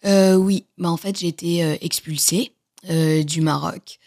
Euh, 0.05 0.35
oui, 0.35 0.67
bah 0.79 0.91
en 0.91 0.97
fait 0.97 1.19
j'ai 1.19 1.29
été 1.29 1.63
euh, 1.63 1.77
expulsée 1.81 2.53
euh, 2.91 3.23
du 3.23 3.41
Maroc. 3.41 3.99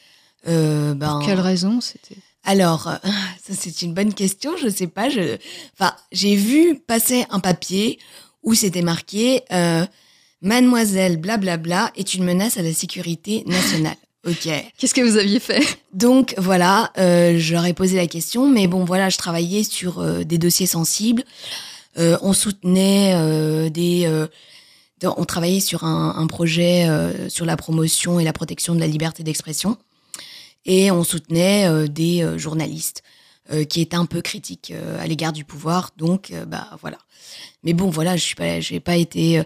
Euh, 0.47 0.93
ben, 0.93 1.21
Quelle 1.25 1.39
raison 1.39 1.81
c'était? 1.81 2.17
Alors, 2.43 2.83
ça 3.43 3.53
c'est 3.53 3.81
une 3.81 3.93
bonne 3.93 4.13
question, 4.13 4.51
je 4.57 4.69
sais 4.69 4.87
pas. 4.87 5.09
Je, 5.09 5.37
enfin, 5.73 5.95
j'ai 6.11 6.35
vu 6.35 6.75
passer 6.75 7.25
un 7.29 7.39
papier 7.39 7.99
où 8.43 8.53
c'était 8.53 8.83
marqué 8.83 9.41
Mademoiselle 10.41 11.17
blablabla 11.17 11.91
est 11.95 12.13
une 12.13 12.23
menace 12.23 12.57
à 12.57 12.61
la 12.61 12.73
sécurité 12.73 13.43
nationale. 13.47 13.95
Ok. 14.27 14.49
Qu'est-ce 14.79 14.95
que 14.95 15.01
vous 15.01 15.17
aviez 15.17 15.39
fait? 15.39 15.61
Donc 15.93 16.33
voilà, 16.39 16.91
ai 16.97 17.73
posé 17.75 17.95
la 17.95 18.07
question, 18.07 18.49
mais 18.49 18.65
bon 18.65 18.83
voilà, 18.83 19.09
je 19.09 19.19
travaillais 19.19 19.61
sur 19.61 20.03
des 20.25 20.39
dossiers 20.39 20.65
sensibles. 20.65 21.23
On 21.95 22.33
soutenait 22.33 23.69
des, 23.69 24.27
on 25.05 25.25
travaillait 25.25 25.59
sur 25.59 25.83
un, 25.83 26.27
projet 26.27 26.87
euh, 26.87 27.29
sur 27.29 27.45
la 27.45 27.57
promotion 27.57 28.19
et 28.19 28.23
la 28.23 28.33
protection 28.33 28.75
de 28.75 28.79
la 28.79 28.87
liberté 28.87 29.23
d'expression, 29.23 29.77
et 30.65 30.91
on 30.91 31.03
soutenait 31.03 31.67
euh, 31.67 31.87
des 31.87 32.23
euh, 32.23 32.37
journalistes 32.37 33.03
qui 33.69 33.81
étaient 33.81 33.95
un 33.95 34.07
peu 34.07 34.23
critiques 34.23 34.73
à 34.99 35.05
l'égard 35.05 35.31
du 35.31 35.45
pouvoir. 35.45 35.91
Donc 35.97 36.33
bah 36.47 36.67
voilà. 36.81 36.97
Mais 37.61 37.73
bon 37.73 37.91
voilà, 37.91 38.17
je 38.17 38.23
suis 38.23 38.33
pas, 38.33 38.57
pas 38.83 38.95
été, 38.95 39.43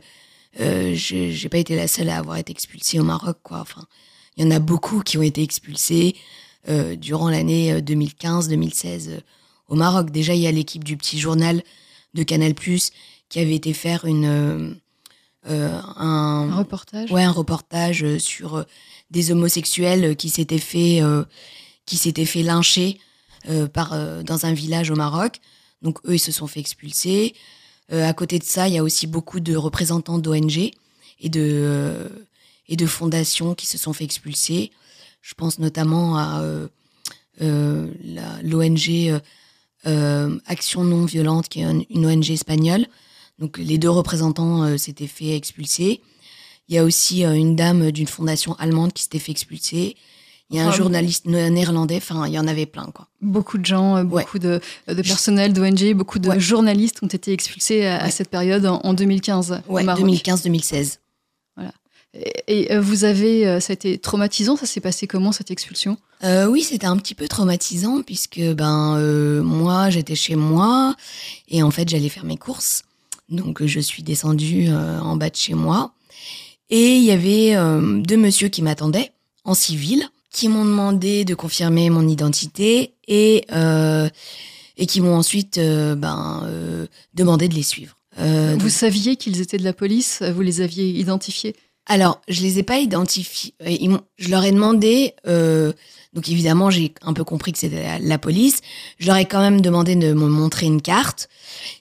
pas 0.57 1.57
été 1.57 1.75
la 1.75 1.85
seule 1.89 2.07
à 2.07 2.17
avoir 2.17 2.37
été 2.37 2.53
expulsée 2.53 2.97
au 3.01 3.03
Maroc 3.03 3.39
quoi. 3.43 3.65
Il 4.37 4.45
y 4.45 4.47
en 4.47 4.51
a 4.51 4.59
beaucoup 4.59 5.01
qui 5.01 5.17
ont 5.17 5.21
été 5.21 5.43
expulsés 5.43 6.15
durant 6.97 7.29
l'année 7.29 7.79
2015-2016 7.81 9.09
euh, 9.09 9.19
au 9.67 9.75
Maroc. 9.75 10.11
Déjà, 10.11 10.35
il 10.35 10.41
y 10.41 10.47
a 10.47 10.51
l'équipe 10.51 10.83
du 10.83 10.97
petit 10.97 11.19
journal 11.19 11.63
de 12.13 12.23
Canal+, 12.23 12.53
qui 12.53 13.39
avait 13.39 13.55
été 13.55 13.73
faire 13.73 14.05
une, 14.05 14.79
euh, 15.47 15.79
un, 15.95 16.49
Un 16.51 16.55
reportage? 16.57 17.11
Ouais, 17.11 17.23
un 17.23 17.31
reportage 17.31 18.03
euh, 18.03 18.19
sur 18.19 18.55
euh, 18.57 18.63
des 19.11 19.31
homosexuels 19.31 20.15
qui 20.15 20.29
s'étaient 20.29 20.57
fait, 20.59 21.01
euh, 21.01 21.23
qui 21.85 21.97
s'étaient 21.97 22.25
fait 22.25 22.43
lyncher 22.43 22.99
euh, 23.49 23.67
par, 23.67 23.95
dans 24.23 24.45
un 24.45 24.53
village 24.53 24.91
au 24.91 24.95
Maroc. 24.95 25.39
Donc, 25.81 25.99
eux, 26.05 26.15
ils 26.15 26.19
se 26.19 26.31
sont 26.31 26.47
fait 26.47 26.59
expulser. 26.59 27.35
À 27.91 28.13
côté 28.13 28.37
de 28.37 28.43
ça, 28.43 28.67
il 28.67 28.75
y 28.75 28.77
a 28.77 28.83
aussi 28.83 29.07
beaucoup 29.07 29.39
de 29.39 29.55
représentants 29.55 30.19
d'ONG 30.19 30.71
et 31.21 31.29
de, 31.29 32.07
et 32.67 32.75
de 32.75 32.85
fondations 32.85 33.55
qui 33.55 33.65
se 33.65 33.79
sont 33.79 33.93
fait 33.93 34.03
expulser. 34.03 34.71
Je 35.21 35.33
pense 35.33 35.57
notamment 35.57 36.17
à 36.17 36.43
l'ONG 38.43 39.19
Action 40.45 40.83
non 40.83 41.05
violente, 41.05 41.49
qui 41.49 41.61
est 41.61 41.63
un- 41.63 41.81
une 41.89 42.05
ONG 42.05 42.29
espagnole. 42.31 42.85
Donc 43.39 43.57
les 43.57 43.77
deux 43.77 43.89
représentants 43.89 44.63
euh, 44.63 44.77
s'étaient 44.77 45.07
fait 45.07 45.35
expulser. 45.35 46.01
Il 46.67 46.75
y 46.75 46.77
a 46.77 46.83
aussi 46.83 47.25
euh, 47.25 47.33
une 47.33 47.55
dame 47.55 47.91
d'une 47.91 48.07
fondation 48.07 48.53
allemande 48.59 48.93
qui 48.93 49.03
s'était 49.03 49.19
fait 49.19 49.31
expulser. 49.31 49.95
Il 50.51 50.57
y 50.57 50.59
a 50.59 50.67
un 50.67 50.71
journaliste 50.71 51.25
né- 51.25 51.49
néerlandais. 51.51 51.97
Enfin, 51.97 52.25
il 52.27 52.33
y 52.33 52.39
en 52.39 52.47
avait 52.47 52.65
plein, 52.65 52.85
quoi. 52.93 53.07
Beaucoup 53.21 53.59
de 53.59 53.65
gens, 53.65 53.97
euh, 53.97 54.03
Ouais. 54.03 54.23
beaucoup 54.23 54.39
de, 54.39 54.59
de 54.87 55.01
personnel 55.03 55.53
d'ONG, 55.53 55.93
beaucoup 55.93 56.17
de 56.17 56.29
Ouais. 56.29 56.39
journalistes 56.39 56.97
ont 57.03 57.07
été 57.07 57.31
expulsés 57.33 57.85
à, 57.85 58.09
cette 58.09 58.29
période 58.29 58.65
en, 58.65 58.79
en 58.83 58.93
2015 58.95 59.61
au 59.67 59.73
Ouais, 59.73 59.83
Maroc. 59.83 60.05
2015-2016. 60.07 60.97
Et, 62.15 62.31
et, 62.47 62.73
euh, 62.73 62.81
vous 62.81 63.03
avez, 63.03 63.47
euh, 63.47 63.59
ça 63.59 63.71
a 63.71 63.75
été 63.75 63.99
traumatisant, 63.99 64.55
ça 64.55 64.65
s'est 64.65 64.81
passé 64.81 65.05
comment 65.05 65.31
cette 65.31 65.51
expulsion? 65.51 65.95
Euh, 66.23 66.47
oui, 66.47 66.63
c'était 66.63 66.87
un 66.87 66.97
petit 66.97 67.13
peu 67.13 67.27
traumatisant 67.27 68.01
puisque 68.01 68.39
ben 68.41 68.95
euh, 68.97 69.43
moi 69.43 69.91
j'étais 69.91 70.15
chez 70.15 70.35
moi 70.35 70.95
et 71.49 71.61
en 71.61 71.69
fait 71.69 71.87
j'allais 71.87 72.09
faire 72.09 72.25
mes 72.25 72.35
courses. 72.37 72.81
Donc 73.29 73.65
je 73.65 73.79
suis 73.79 74.03
descendue 74.03 74.67
euh, 74.69 74.99
en 74.99 75.15
bas 75.15 75.29
de 75.29 75.35
chez 75.35 75.53
moi. 75.53 75.93
Et 76.69 76.95
il 76.97 77.03
y 77.03 77.11
avait 77.11 77.55
euh, 77.55 77.99
deux 78.01 78.17
messieurs 78.17 78.49
qui 78.49 78.61
m'attendaient 78.61 79.11
en 79.43 79.53
civil 79.53 80.07
qui 80.31 80.47
m'ont 80.47 80.65
demandé 80.65 81.25
de 81.25 81.33
confirmer 81.33 81.89
mon 81.89 82.07
identité 82.07 82.93
et 83.07 83.45
euh, 83.51 84.07
et 84.77 84.85
qui 84.85 85.01
m'ont 85.01 85.15
ensuite 85.15 85.59
ben 85.59 86.47
demandé 87.15 87.47
de 87.47 87.55
les 87.55 87.63
suivre. 87.63 87.95
Vous 88.17 88.57
donc- 88.57 88.69
saviez 88.69 89.15
qu'ils 89.15 89.41
étaient 89.41 89.57
de 89.57 89.63
la 89.63 89.73
police? 89.73 90.21
Vous 90.21 90.41
les 90.41 90.61
aviez 90.61 90.87
identifiés? 90.87 91.55
Alors, 91.89 92.21
je 92.27 92.41
les 92.41 92.59
ai 92.59 92.63
pas 92.63 92.79
identifiés. 92.79 93.53
Euh, 93.65 93.97
je 94.17 94.29
leur 94.29 94.45
ai 94.45 94.51
demandé. 94.51 95.15
euh, 95.27 95.73
donc 96.13 96.27
évidemment, 96.29 96.69
j'ai 96.71 96.93
un 97.01 97.13
peu 97.13 97.23
compris 97.23 97.51
que 97.51 97.59
c'était 97.59 97.99
la, 97.99 98.17
police. 98.17 98.61
Je 98.97 99.07
leur 99.07 99.17
ai 99.17 99.25
quand 99.25 99.41
même 99.41 99.61
demandé 99.61 99.95
de 99.95 100.13
me 100.13 100.27
montrer 100.27 100.65
une 100.65 100.81
carte, 100.81 101.29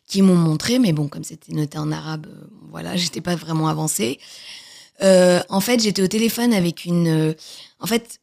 qu'ils 0.06 0.22
m'ont 0.22 0.34
montré, 0.34 0.78
mais 0.78 0.92
bon, 0.92 1.08
comme 1.08 1.24
c'était 1.24 1.52
noté 1.52 1.78
en 1.78 1.90
arabe, 1.92 2.26
euh, 2.26 2.46
voilà, 2.70 2.96
j'étais 2.96 3.20
pas 3.20 3.36
vraiment 3.36 3.68
avancée. 3.68 4.18
Euh, 5.02 5.40
en 5.48 5.60
fait, 5.60 5.80
j'étais 5.80 6.02
au 6.02 6.08
téléphone 6.08 6.52
avec 6.52 6.84
une. 6.84 7.08
euh, 7.08 7.34
en 7.80 7.86
fait, 7.86 8.20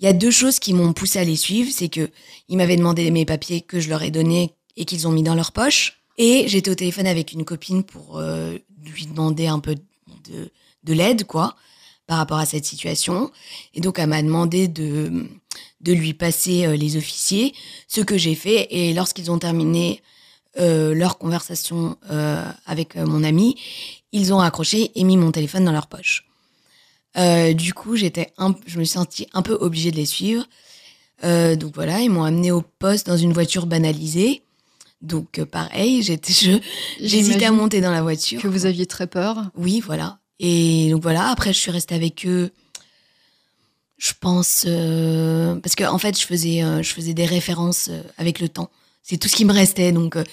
il 0.00 0.04
y 0.04 0.08
a 0.08 0.12
deux 0.12 0.30
choses 0.30 0.58
qui 0.58 0.74
m'ont 0.74 0.92
poussé 0.92 1.18
à 1.18 1.24
les 1.24 1.36
suivre, 1.36 1.70
c'est 1.72 1.88
que 1.88 2.10
ils 2.48 2.58
m'avaient 2.58 2.76
demandé 2.76 3.10
mes 3.10 3.24
papiers 3.24 3.62
que 3.62 3.80
je 3.80 3.88
leur 3.88 4.02
ai 4.02 4.10
donnés 4.10 4.52
et 4.76 4.84
qu'ils 4.84 5.08
ont 5.08 5.12
mis 5.12 5.22
dans 5.22 5.34
leur 5.34 5.52
poche. 5.52 6.02
Et 6.18 6.48
j'étais 6.48 6.70
au 6.70 6.74
téléphone 6.74 7.06
avec 7.06 7.32
une 7.32 7.44
copine 7.46 7.82
pour 7.82 8.20
lui 8.20 9.06
demander 9.06 9.46
un 9.46 9.58
peu 9.58 9.74
de, 9.74 10.50
de 10.86 10.94
l'aide, 10.94 11.24
quoi, 11.24 11.56
par 12.06 12.18
rapport 12.18 12.38
à 12.38 12.46
cette 12.46 12.64
situation. 12.64 13.30
Et 13.74 13.80
donc, 13.80 13.98
elle 13.98 14.08
m'a 14.08 14.22
demandé 14.22 14.68
de, 14.68 15.28
de 15.80 15.92
lui 15.92 16.14
passer 16.14 16.66
euh, 16.66 16.76
les 16.76 16.96
officiers, 16.96 17.54
ce 17.88 18.00
que 18.00 18.16
j'ai 18.16 18.34
fait. 18.34 18.68
Et 18.70 18.94
lorsqu'ils 18.94 19.30
ont 19.30 19.38
terminé 19.38 20.02
euh, 20.58 20.94
leur 20.94 21.18
conversation 21.18 21.96
euh, 22.10 22.44
avec 22.64 22.96
mon 22.96 23.22
ami, 23.22 23.56
ils 24.12 24.32
ont 24.32 24.40
accroché 24.40 24.92
et 24.94 25.04
mis 25.04 25.16
mon 25.16 25.32
téléphone 25.32 25.64
dans 25.64 25.72
leur 25.72 25.88
poche. 25.88 26.24
Du 27.54 27.72
coup, 27.72 27.96
j'étais 27.96 28.30
je 28.66 28.78
me 28.78 28.84
suis 28.84 28.92
sentie 28.92 29.26
un 29.32 29.40
peu 29.40 29.54
obligée 29.54 29.90
de 29.90 29.96
les 29.96 30.04
suivre. 30.04 30.46
Donc 31.22 31.74
voilà, 31.74 32.02
ils 32.02 32.10
m'ont 32.10 32.24
amené 32.24 32.52
au 32.52 32.60
poste 32.60 33.06
dans 33.06 33.16
une 33.16 33.32
voiture 33.32 33.64
banalisée. 33.64 34.42
Donc 35.00 35.42
pareil, 35.44 36.02
j'étais, 36.02 36.60
j'hésitais 37.00 37.46
à 37.46 37.52
monter 37.52 37.80
dans 37.80 37.90
la 37.90 38.02
voiture. 38.02 38.42
Que 38.42 38.48
vous 38.48 38.66
aviez 38.66 38.84
très 38.84 39.06
peur. 39.06 39.50
Oui, 39.56 39.80
voilà. 39.80 40.18
Et 40.38 40.90
donc 40.90 41.02
voilà, 41.02 41.28
après 41.28 41.52
je 41.52 41.58
suis 41.58 41.70
restée 41.70 41.94
avec 41.94 42.26
eux. 42.26 42.50
Je 43.98 44.12
pense 44.20 44.64
euh, 44.66 45.56
parce 45.56 45.74
que 45.74 45.84
en 45.84 45.98
fait 45.98 46.18
je 46.20 46.26
faisais 46.26 46.62
euh, 46.62 46.82
je 46.82 46.92
faisais 46.92 47.14
des 47.14 47.24
références 47.24 47.88
euh, 47.90 48.02
avec 48.18 48.40
le 48.40 48.48
temps. 48.48 48.70
C'est 49.02 49.16
tout 49.16 49.28
ce 49.28 49.36
qui 49.36 49.46
me 49.46 49.52
restait 49.52 49.92
donc 49.92 50.16
euh, 50.16 50.24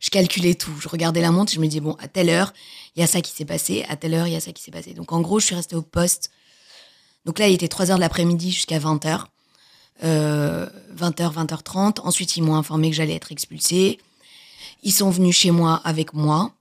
je 0.00 0.10
calculais 0.10 0.54
tout. 0.54 0.72
Je 0.80 0.88
regardais 0.88 1.20
la 1.20 1.30
montre 1.30 1.52
et 1.52 1.54
je 1.54 1.60
me 1.60 1.66
disais 1.66 1.80
bon 1.80 1.94
à 2.00 2.08
telle 2.08 2.30
heure 2.30 2.52
il 2.96 3.00
y 3.00 3.02
a 3.04 3.06
ça 3.06 3.20
qui 3.20 3.30
s'est 3.30 3.44
passé, 3.44 3.84
à 3.88 3.96
telle 3.96 4.14
heure 4.14 4.26
il 4.26 4.32
y 4.32 4.36
a 4.36 4.40
ça 4.40 4.52
qui 4.52 4.62
s'est 4.62 4.72
passé. 4.72 4.92
Donc 4.94 5.12
en 5.12 5.20
gros 5.20 5.38
je 5.38 5.46
suis 5.46 5.54
restée 5.54 5.76
au 5.76 5.82
poste. 5.82 6.30
Donc 7.24 7.38
là 7.38 7.46
il 7.46 7.54
était 7.54 7.68
3 7.68 7.92
heures 7.92 7.98
de 7.98 8.00
l'après-midi 8.00 8.50
jusqu'à 8.50 8.80
20 8.80 9.06
heures. 9.06 9.28
Euh, 10.02 10.68
20h 10.96 11.32
20h30. 11.34 12.00
Ensuite 12.00 12.36
ils 12.36 12.42
m'ont 12.42 12.56
informé 12.56 12.90
que 12.90 12.96
j'allais 12.96 13.14
être 13.14 13.30
expulsée. 13.30 13.98
Ils 14.82 14.92
sont 14.92 15.10
venus 15.10 15.36
chez 15.36 15.52
moi 15.52 15.80
avec 15.84 16.12
moi. 16.12 16.52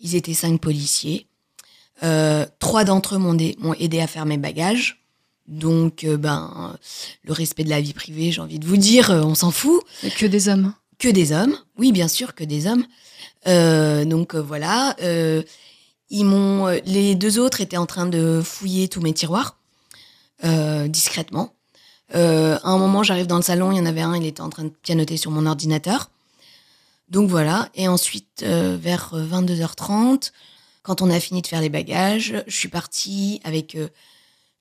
Ils 0.00 0.16
étaient 0.16 0.34
cinq 0.34 0.60
policiers. 0.60 1.27
Euh, 2.02 2.46
trois 2.58 2.84
d'entre 2.84 3.16
eux 3.16 3.18
m'ont 3.18 3.34
dé- 3.34 3.56
m'ont 3.60 3.74
aidé 3.74 4.00
à 4.00 4.06
faire 4.06 4.24
mes 4.26 4.38
bagages. 4.38 5.02
Donc, 5.46 6.04
euh, 6.04 6.16
ben, 6.16 6.76
le 7.24 7.32
respect 7.32 7.64
de 7.64 7.70
la 7.70 7.80
vie 7.80 7.94
privée, 7.94 8.30
j'ai 8.32 8.40
envie 8.40 8.58
de 8.58 8.66
vous 8.66 8.76
dire, 8.76 9.10
euh, 9.10 9.22
on 9.22 9.34
s'en 9.34 9.50
fout. 9.50 9.82
Et 10.02 10.10
Que 10.10 10.26
des 10.26 10.48
hommes. 10.48 10.74
Que 10.98 11.08
des 11.08 11.32
hommes, 11.32 11.56
oui, 11.78 11.90
bien 11.92 12.08
sûr, 12.08 12.34
que 12.34 12.44
des 12.44 12.66
hommes. 12.66 12.84
Donc 13.46 14.34
voilà, 14.34 14.94
ils 16.10 16.24
m'ont, 16.24 16.66
les 16.84 17.14
deux 17.14 17.38
autres 17.38 17.60
étaient 17.62 17.76
en 17.78 17.86
train 17.86 18.06
de 18.06 18.42
fouiller 18.44 18.88
tous 18.88 19.00
mes 19.00 19.14
tiroirs 19.14 19.56
discrètement. 20.88 21.54
À 22.12 22.58
un 22.64 22.78
moment, 22.78 23.02
j'arrive 23.02 23.26
dans 23.26 23.36
le 23.36 23.42
salon, 23.42 23.70
il 23.72 23.78
y 23.78 23.80
en 23.80 23.86
avait 23.86 24.00
un, 24.02 24.16
il 24.16 24.26
était 24.26 24.40
en 24.40 24.50
train 24.50 24.64
de 24.64 24.72
pianoter 24.82 25.16
sur 25.16 25.30
mon 25.30 25.46
ordinateur. 25.46 26.10
Donc 27.10 27.30
voilà, 27.30 27.68
et 27.74 27.88
ensuite 27.88 28.42
vers 28.44 29.10
euh, 29.14 29.24
22h30, 29.26 30.30
quand 30.88 31.02
on 31.02 31.10
a 31.10 31.20
fini 31.20 31.42
de 31.42 31.46
faire 31.46 31.60
les 31.60 31.68
bagages, 31.68 32.42
je 32.46 32.56
suis 32.56 32.68
partie 32.68 33.42
avec 33.44 33.74
euh, 33.74 33.90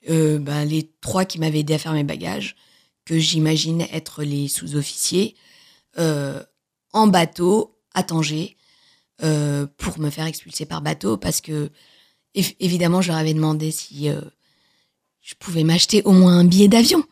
euh, 0.10 0.40
bah, 0.40 0.66
les 0.66 0.92
trois 1.00 1.24
qui 1.24 1.40
m'avaient 1.40 1.60
aidé 1.60 1.76
à 1.76 1.78
faire 1.78 1.94
mes 1.94 2.04
bagages, 2.04 2.58
que 3.06 3.18
j'imagine 3.18 3.88
être 3.94 4.26
les 4.26 4.50
sous-officiers, 4.50 5.38
euh, 6.00 6.44
en 6.92 7.08
bateau 7.08 7.80
à 7.94 8.04
Tanger 8.04 8.58
pour 9.78 10.00
me 10.00 10.10
faire 10.10 10.26
expulser 10.26 10.66
par 10.66 10.82
bateau 10.82 11.16
parce 11.16 11.40
que 11.40 11.72
év- 12.36 12.58
évidemment 12.60 13.02
je 13.02 13.08
leur 13.08 13.18
avais 13.18 13.34
demandé 13.34 13.72
si 13.72 14.10
je 15.22 15.34
pouvais 15.40 15.64
m'acheter 15.64 16.04
au 16.04 16.12
moins 16.12 16.40
un 16.40 16.44
billet 16.44 16.68
d'avion. 16.68 17.04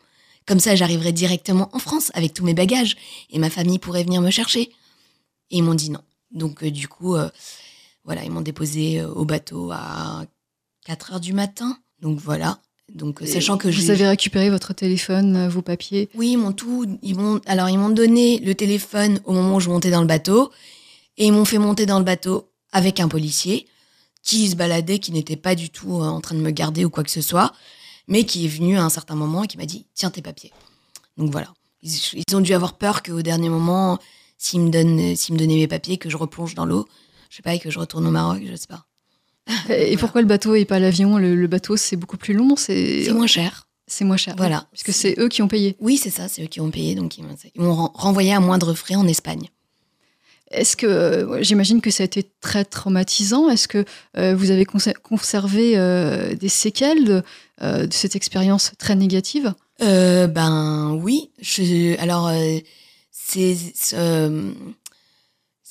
Comme 0.46 0.60
ça, 0.60 0.76
j'arriverais 0.76 1.12
directement 1.12 1.70
en 1.72 1.78
France 1.78 2.10
avec 2.12 2.34
tous 2.34 2.44
mes 2.44 2.54
bagages 2.54 2.96
et 3.30 3.38
ma 3.38 3.48
famille 3.48 3.78
pourrait 3.78 4.04
venir 4.04 4.20
me 4.20 4.30
chercher. 4.30 4.60
Et 5.50 5.56
ils 5.56 5.62
m'ont 5.62 5.74
dit 5.74 5.90
non. 5.90 6.02
Donc 6.32 6.62
du 6.64 6.86
coup, 6.86 7.16
voilà, 8.06 8.24
ils 8.24 8.30
m'ont 8.30 8.40
déposé 8.40 9.00
euh, 9.00 9.08
au 9.08 9.24
bateau 9.24 9.70
à 9.72 10.24
4 10.86 11.12
heures 11.12 11.20
du 11.20 11.32
matin. 11.32 11.76
Donc 12.00 12.18
voilà. 12.20 12.60
Donc 12.94 13.20
euh, 13.20 13.26
sachant 13.26 13.58
que 13.58 13.68
vous 13.68 13.90
avez 13.90 14.06
récupéré 14.06 14.48
votre 14.48 14.72
téléphone, 14.72 15.36
euh, 15.36 15.48
vos 15.48 15.60
papiers? 15.60 16.08
oui, 16.14 16.30
ils 16.32 16.36
m'ont 16.36 16.52
tout. 16.52 16.86
Ils 17.02 17.16
m'ont, 17.16 17.40
alors, 17.46 17.68
ils 17.68 17.78
m'ont 17.78 17.90
donné 17.90 18.38
le 18.38 18.54
téléphone 18.54 19.20
au 19.24 19.32
moment 19.32 19.56
où 19.56 19.60
je 19.60 19.68
montais 19.68 19.90
dans 19.90 20.00
le 20.00 20.06
bateau. 20.06 20.52
Et 21.18 21.26
ils 21.26 21.32
m'ont 21.32 21.44
fait 21.44 21.58
monter 21.58 21.84
dans 21.84 21.98
le 21.98 22.04
bateau 22.04 22.50
avec 22.72 23.00
un 23.00 23.08
policier 23.08 23.66
qui 24.22 24.48
se 24.48 24.56
baladait, 24.56 24.98
qui 24.98 25.12
n'était 25.12 25.36
pas 25.36 25.54
du 25.54 25.70
tout 25.70 25.94
en 25.94 26.20
train 26.20 26.34
de 26.34 26.40
me 26.40 26.50
garder 26.50 26.84
ou 26.84 26.90
quoi 26.90 27.02
que 27.04 27.10
ce 27.10 27.22
soit, 27.22 27.52
mais 28.06 28.24
qui 28.24 28.44
est 28.44 28.48
venu 28.48 28.76
à 28.76 28.84
un 28.84 28.90
certain 28.90 29.14
moment 29.14 29.44
et 29.44 29.46
qui 29.46 29.56
m'a 29.56 29.66
dit 29.66 29.86
Tiens 29.94 30.10
tes 30.10 30.22
papiers. 30.22 30.52
Donc 31.16 31.32
voilà. 31.32 31.52
Ils, 31.82 31.90
ils 32.28 32.36
ont 32.36 32.40
dû 32.40 32.54
avoir 32.54 32.74
peur 32.74 33.02
qu'au 33.02 33.22
dernier 33.22 33.48
moment, 33.48 33.98
s'ils 34.38 34.60
me, 34.60 34.70
donnent, 34.70 35.16
s'ils 35.16 35.34
me 35.34 35.38
donnaient 35.38 35.56
mes 35.56 35.68
papiers, 35.68 35.96
que 35.96 36.10
je 36.10 36.16
replonge 36.16 36.54
dans 36.54 36.66
l'eau. 36.66 36.86
Je 37.36 37.40
sais 37.40 37.42
pas, 37.42 37.52
et 37.54 37.58
que 37.58 37.68
je 37.70 37.78
retourne 37.78 38.06
au 38.06 38.10
Maroc, 38.10 38.40
je 38.50 38.56
sais 38.56 38.66
pas. 38.66 38.86
Et 39.46 39.52
Voilà. 39.68 39.96
pourquoi 39.98 40.22
le 40.22 40.26
bateau 40.26 40.54
et 40.54 40.64
pas 40.64 40.78
l'avion? 40.78 41.18
Le, 41.18 41.34
le 41.36 41.46
bateau, 41.48 41.76
c'est 41.76 41.96
beaucoup 41.96 42.16
plus 42.16 42.32
long, 42.32 42.56
c'est 42.56 43.04
C'est 43.04 43.12
moins 43.12 43.26
cher. 43.26 43.66
c'est 43.86 44.06
moins 44.06 44.16
cher. 44.16 44.32
Voilà. 44.38 44.66
Puisque 44.72 44.94
c'est 44.94 45.16
eux 45.18 45.28
qui 45.28 45.42
ont 45.42 45.48
payé. 45.48 45.76
Oui, 45.78 45.98
c'est 45.98 46.08
ça, 46.08 46.28
c'est 46.28 46.42
eux 46.42 46.46
qui 46.46 46.62
ont 46.62 46.70
payé, 46.70 46.94
donc 46.94 47.18
ils 47.18 47.24
m'ont 47.58 47.90
renvoyé 47.92 48.32
à 48.32 48.40
moindre 48.40 48.72
frais 48.72 48.94
en 48.94 49.06
Espagne. 49.06 49.50
Est-ce 50.50 50.76
que 50.78 50.86
euh, 50.86 51.42
j'imagine 51.42 51.82
que 51.82 51.90
ça 51.90 52.04
a 52.04 52.06
été 52.06 52.24
très 52.40 52.64
traumatisant 52.64 53.50
Est-ce 53.50 53.68
que 53.68 53.84
euh, 54.16 54.34
vous 54.34 54.50
avez 54.50 54.64
conser- 54.64 54.94
conservé 55.02 55.76
euh, 55.76 56.34
des 56.36 56.48
séquelles 56.48 57.04
de, 57.04 57.22
euh, 57.60 57.86
de 57.86 57.92
cette 57.92 58.16
expérience 58.16 58.72
très 58.78 58.94
négative? 58.96 59.52
Ben 59.80 60.98
oui. 61.02 61.28
Je, 61.42 62.00
alors, 62.00 62.28
euh, 62.28 62.58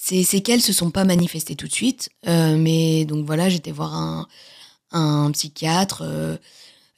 ces, 0.06 0.24
séquelles 0.24 0.62
se 0.62 0.72
sont 0.72 0.92
pas 0.92 1.04
manifestées 1.04 1.56
tout 1.56 1.68
de 1.68 1.74
suite, 1.74 2.10
euh, 2.28 2.56
mais 2.58 3.06
donc 3.06 3.26
voilà, 3.26 3.50
j'étais 3.50 3.72
voir 3.72 3.96
un, 3.96 4.28
un 4.92 5.32
psychiatre 5.32 6.04
euh, 6.06 6.38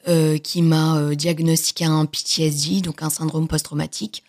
euh, 0.08 0.36
qui 0.36 0.60
m'a 0.60 1.14
diagnostiqué 1.14 1.86
un 1.86 2.04
PTSD, 2.04 2.82
donc 2.82 3.02
un 3.02 3.08
syndrome 3.08 3.48
post-traumatique. 3.48 4.24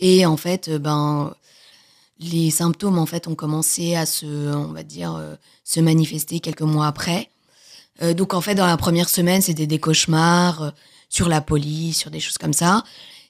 Et 0.00 0.26
en 0.26 0.36
fait, 0.36 0.70
ben 0.70 1.32
les 2.18 2.50
symptômes 2.50 2.98
en 2.98 3.06
fait 3.06 3.28
ont 3.28 3.36
commencé 3.36 3.94
à 3.94 4.04
se, 4.04 4.26
on 4.26 4.72
va 4.72 4.82
dire, 4.82 5.20
se 5.62 5.78
manifester 5.78 6.40
quelques 6.40 6.62
mois 6.62 6.88
après. 6.88 7.30
Donc 8.16 8.34
en 8.34 8.40
fait, 8.40 8.54
dans 8.56 8.66
la 8.66 8.76
première 8.76 9.08
semaine, 9.08 9.42
c'était 9.42 9.66
des 9.66 9.78
cauchemars 9.78 10.72
sur 11.08 11.28
la 11.28 11.40
police, 11.40 11.98
sur 11.98 12.10
des 12.10 12.20
choses 12.20 12.38
comme 12.38 12.52
ça. 12.52 12.84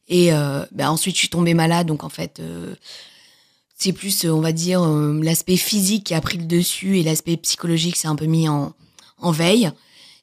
Et 0.09 0.31
ben, 0.31 0.89
ensuite, 0.91 1.15
je 1.15 1.21
suis 1.21 1.31
tombée 1.31 1.55
malade. 1.55 1.87
Donc 1.87 2.05
en 2.05 2.11
fait, 2.11 2.41
c'est 3.79 3.93
plus, 3.93 4.25
euh, 4.25 4.31
on 4.31 4.41
va 4.41 4.53
dire, 4.53 4.83
euh, 4.83 5.19
l'aspect 5.23 5.57
physique 5.57 6.05
qui 6.05 6.15
a 6.15 6.21
pris 6.21 6.37
le 6.37 6.45
dessus 6.45 6.99
et 6.99 7.03
l'aspect 7.03 7.37
psychologique 7.37 7.97
s'est 7.97 8.09
un 8.09 8.17
peu 8.17 8.27
mis 8.27 8.49
en, 8.49 8.75
en 9.19 9.31
veille. 9.31 9.71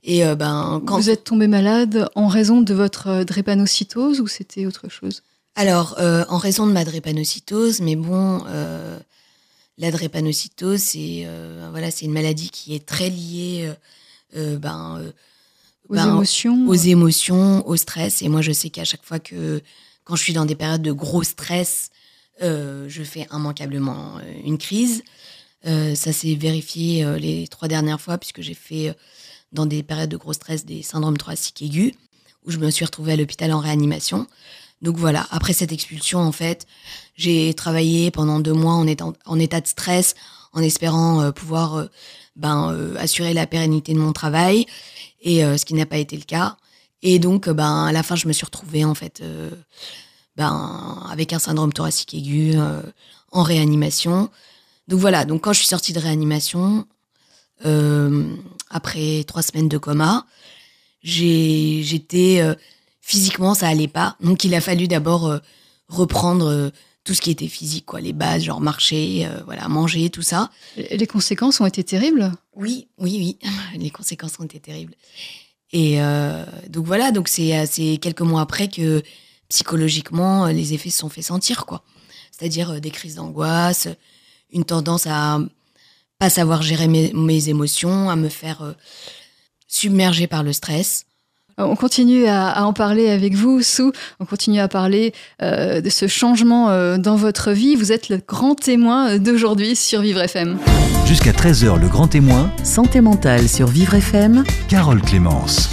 Et 0.03 0.23
euh, 0.25 0.35
ben 0.35 0.83
quand 0.85 0.97
Vous 0.97 1.09
êtes 1.09 1.23
tombé 1.23 1.47
malade 1.47 2.09
en 2.15 2.27
raison 2.27 2.61
de 2.61 2.73
votre 2.73 3.23
drépanocytose 3.23 4.19
ou 4.19 4.27
c'était 4.27 4.65
autre 4.65 4.89
chose? 4.89 5.23
Alors, 5.55 5.95
euh, 5.99 6.25
en 6.27 6.37
raison 6.37 6.67
de 6.67 6.73
ma 6.73 6.83
drépanocytose, 6.83 7.79
mais 7.79 7.95
bon, 7.95 8.43
euh, 8.47 8.99
la 9.77 9.89
drépanocytose, 9.89 10.81
c'est 10.81 11.27
voilà, 11.71 11.91
c'est 11.91 12.05
une 12.05 12.11
maladie 12.11 12.49
qui 12.49 12.75
est 12.75 12.85
très 12.85 13.09
liée 13.09 13.71
ben, 14.33 15.01
Aux 15.89 15.95
Ben, 15.95 16.07
émotions 16.07 16.67
aux 16.67 16.73
émotions, 16.73 17.67
au 17.67 17.77
stress. 17.77 18.21
Et 18.21 18.27
moi, 18.27 18.41
je 18.41 18.51
sais 18.51 18.69
qu'à 18.69 18.83
chaque 18.83 19.03
fois 19.03 19.19
que, 19.19 19.61
quand 20.03 20.15
je 20.15 20.23
suis 20.23 20.33
dans 20.33 20.45
des 20.45 20.55
périodes 20.55 20.81
de 20.81 20.91
gros 20.91 21.23
stress, 21.23 21.89
euh, 22.41 22.86
je 22.89 23.04
fais 23.04 23.28
immanquablement 23.32 24.17
euh, 24.17 24.34
une 24.43 24.58
crise. 24.58 25.04
Euh, 25.65 25.95
ça 25.95 26.12
s'est 26.12 26.36
vérifié 26.36 27.06
les 27.17 27.48
trois 27.48 27.67
dernières 27.67 28.02
fois, 28.02 28.17
puisque 28.17 28.41
j'ai 28.41 28.54
fait, 28.54 28.95
dans 29.52 29.65
des 29.65 29.84
périodes 29.84 30.10
de 30.10 30.17
gros 30.17 30.34
stress, 30.34 30.65
des 30.65 30.84
syndromes 30.84 31.17
thoraciques 31.17 31.62
aigus, 31.62 31.93
où 32.45 32.52
je 32.52 32.58
me 32.58 32.69
suis 32.69 32.86
retrouvée 32.86 33.13
à 33.13 33.15
l'hôpital 33.15 33.52
en 33.52 33.60
réanimation. 33.60 34.28
Donc 34.82 34.98
voilà, 34.98 35.26
après 35.32 35.54
cette 35.54 35.71
expulsion, 35.71 36.19
en 36.19 36.32
fait, 36.32 36.67
j'ai 37.15 37.54
travaillé 37.54 38.12
pendant 38.12 38.39
deux 38.39 38.54
mois 38.54 38.74
en 38.74 38.86
état, 38.86 39.06
en 39.26 39.39
état 39.39 39.62
de 39.62 39.67
stress, 39.67 40.13
en 40.54 40.62
espérant 40.62 41.32
pouvoir 41.32 41.88
ben, 42.36 42.93
assurer 42.98 43.34
la 43.34 43.48
pérennité 43.48 43.93
de 43.93 44.00
mon 44.00 44.13
travail, 44.13 44.67
et 45.21 45.41
ce 45.41 45.65
qui 45.65 45.74
n'a 45.74 45.88
pas 45.88 45.98
été 45.98 46.15
le 46.15 46.24
cas. 46.24 46.58
Et 47.02 47.17
donc, 47.17 47.50
ben, 47.50 47.86
à 47.86 47.91
la 47.91 48.04
fin, 48.04 48.15
je 48.15 48.28
me 48.28 48.34
suis 48.34 48.45
retrouvée, 48.45 48.86
en 48.86 48.93
fait, 48.93 49.24
ben, 50.36 51.02
avec 51.10 51.34
un 51.34 51.39
syndrome 51.39 51.71
thoracique 51.71 52.13
aigu, 52.13 52.54
euh, 52.56 52.82
en 53.32 53.43
réanimation. 53.43 54.30
Donc 54.88 55.00
voilà, 55.00 55.26
donc 55.26 55.41
quand 55.41 55.54
je 55.54 55.60
suis 55.60 55.67
sortie 55.67 55.93
de 55.93 56.00
réanimation, 56.00 56.86
euh, 57.65 58.26
après 58.69 59.24
trois 59.26 59.41
semaines 59.41 59.69
de 59.69 59.78
coma, 59.78 60.26
j'étais 61.04 62.41
euh, 62.41 62.54
physiquement 63.02 63.54
ça 63.54 63.67
allait 63.67 63.88
pas, 63.88 64.17
donc 64.19 64.43
il 64.43 64.54
a 64.56 64.62
fallu 64.62 64.88
d'abord 64.88 65.39
reprendre 65.88 66.71
tout 67.04 67.13
ce 67.13 67.21
qui 67.21 67.30
était 67.30 67.48
physique, 67.48 67.86
quoi, 67.86 68.02
les 68.02 68.13
bases, 68.13 68.43
genre 68.43 68.60
marcher, 68.60 69.28
voilà, 69.45 69.67
manger, 69.67 70.10
tout 70.10 70.24
ça. 70.24 70.50
Les 70.76 71.06
conséquences 71.06 71.62
ont 71.62 71.67
été 71.67 71.84
terribles? 71.84 72.32
Oui, 72.56 72.88
oui, 72.98 73.38
oui, 73.43 73.50
les 73.80 73.91
conséquences 73.91 74.39
ont 74.39 74.43
été 74.43 74.60
terribles. 74.60 74.95
Et 75.71 76.00
donc 76.69 76.86
voilà, 76.86 77.12
donc 77.12 77.28
c'est 77.28 77.65
c'est 77.67 77.98
quelques 77.98 78.21
mois 78.21 78.41
après 78.41 78.69
que 78.69 79.04
psychologiquement 79.49 80.45
euh, 80.45 80.51
les 80.51 80.73
effets 80.73 80.89
se 80.89 80.99
sont 80.99 81.10
fait 81.10 81.21
sentir, 81.21 81.65
quoi. 81.65 81.84
C'est-à-dire 82.31 82.71
euh, 82.71 82.79
des 82.79 82.91
crises 82.91 83.15
d'angoisse, 83.15 83.88
une 84.51 84.65
tendance 84.65 85.08
à 85.08 85.39
pas 86.19 86.29
savoir 86.29 86.62
gérer 86.62 86.88
mes, 86.88 87.12
mes 87.13 87.49
émotions, 87.49 88.10
à 88.10 88.15
me 88.15 88.29
faire 88.29 88.62
euh, 88.62 88.73
submerger 89.67 90.27
par 90.27 90.43
le 90.43 90.53
stress. 90.53 91.05
On 91.58 91.75
continue 91.77 92.25
à, 92.25 92.49
à 92.49 92.63
en 92.63 92.73
parler 92.73 93.10
avec 93.10 93.34
vous, 93.34 93.62
Sou. 93.62 93.93
On 94.19 94.25
continue 94.25 94.60
à 94.60 94.67
parler 94.67 95.13
euh, 95.41 95.79
de 95.79 95.89
ce 95.89 96.08
changement 96.08 96.69
euh, 96.69 96.97
dans 96.97 97.15
votre 97.15 97.51
vie. 97.51 97.75
Vous 97.75 97.93
êtes 97.93 98.10
le 98.10 98.19
grand 98.25 98.55
témoin 98.55 99.17
d'aujourd'hui 99.19 99.75
sur 99.75 100.01
Vivre 100.01 100.21
FM. 100.21 100.58
Jusqu'à 101.05 101.31
13h, 101.31 101.79
le 101.79 101.88
grand 101.88 102.08
témoin, 102.08 102.51
Santé 102.63 102.99
mentale 102.99 103.47
sur 103.47 103.67
Vivre 103.67 103.93
FM. 103.93 104.43
Carole 104.67 105.01
Clémence. 105.01 105.69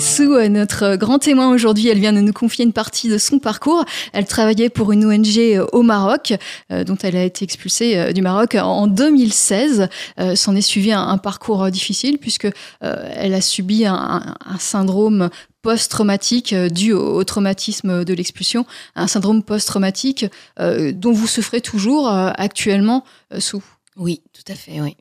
Sou, 0.00 0.34
euh, 0.34 0.48
notre 0.48 0.94
grand 0.94 1.18
témoin 1.18 1.52
aujourd'hui, 1.52 1.88
elle 1.88 1.98
vient 1.98 2.12
de 2.12 2.20
nous 2.20 2.32
confier 2.32 2.64
une 2.64 2.72
partie 2.72 3.08
de 3.08 3.18
son 3.18 3.40
parcours. 3.40 3.84
Elle 4.12 4.26
travaillait 4.26 4.68
pour 4.68 4.92
une 4.92 5.04
ONG 5.04 5.38
euh, 5.38 5.66
au 5.72 5.82
Maroc, 5.82 6.34
euh, 6.70 6.84
dont 6.84 6.96
elle 7.02 7.16
a 7.16 7.24
été 7.24 7.44
expulsée 7.44 8.12
du 8.12 8.22
Maroc 8.22 8.54
en 8.54 8.86
2016. 8.86 9.88
Euh, 10.20 10.36
S'en 10.36 10.54
est 10.54 10.60
suivi 10.60 10.92
un, 10.92 11.18
parcours 11.18 11.68
difficile 11.70 12.18
puisque 12.18 12.46
elle 12.80 13.34
a 13.34 13.40
subi 13.40 13.86
un, 13.86 14.36
syndrome 14.60 15.30
post-traumatique 15.62 16.54
dû 16.54 16.92
au, 16.92 17.16
au 17.16 17.24
traumatisme 17.24 18.04
de 18.04 18.14
l'expulsion, 18.14 18.66
un 18.94 19.08
syndrome 19.08 19.42
post-traumatique 19.42 20.26
dont 20.58 21.12
vous 21.12 21.26
souffrez 21.26 21.60
toujours 21.60 22.08
actuellement, 22.08 23.04
Sou. 23.38 23.62
Oui, 23.96 24.22
tout 24.32 24.52
à 24.52 24.54
fait, 24.54 24.80
oui. 24.80 24.96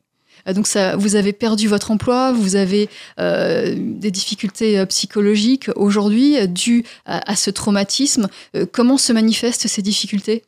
Euh, 0.48 0.54
Donc 0.54 0.68
vous 0.98 1.16
avez 1.16 1.34
perdu 1.34 1.68
votre 1.68 1.92
emploi, 1.92 2.32
vous 2.32 2.56
avez 2.56 2.90
euh, 3.20 3.76
des 3.78 4.12
difficultés 4.12 4.80
euh, 4.80 4.86
psychologiques 4.86 5.70
aujourd'hui 5.76 6.48
dues 6.48 6.84
à, 7.06 7.36
ce 7.36 7.50
traumatisme. 7.50 8.28
Comment 8.72 8.98
se 8.98 9.14
manifestent 9.14 9.68
ces 9.68 9.82
difficultés? 9.82 10.44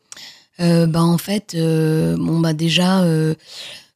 Bah, 0.58 1.02
en 1.02 1.18
fait, 1.18 1.56
bon, 1.56 2.40
bah, 2.40 2.54
déjà, 2.54 3.06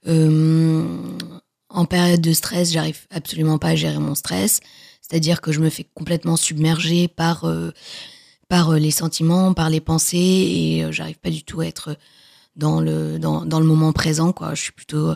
en 0.06 1.86
période 1.86 2.22
de 2.22 2.34
stress, 2.34 2.72
j'arrive 2.72 3.00
absolument 3.12 3.58
pas 3.58 3.70
à 3.70 3.76
gérer 3.76 3.98
mon 4.00 4.16
stress. 4.16 4.62
C'est-à-dire 5.02 5.42
que 5.42 5.52
je 5.52 5.60
me 5.60 5.70
fais 5.70 5.86
complètement 5.94 6.38
submerger 6.38 7.08
par, 7.08 7.46
par 8.48 8.74
les 8.74 8.92
sentiments, 8.92 9.54
par 9.54 9.70
les 9.70 9.82
pensées, 9.82 10.18
et 10.18 10.86
j'arrive 10.92 11.20
pas 11.20 11.30
du 11.30 11.44
tout 11.44 11.62
à 11.62 11.68
être 11.68 11.98
dans 12.56 12.80
le, 12.80 13.20
dans, 13.20 13.46
dans 13.46 13.60
le 13.60 13.66
moment 13.66 13.92
présent. 13.92 14.34
Je 14.54 14.62
suis 14.62 14.72
plutôt 14.72 15.14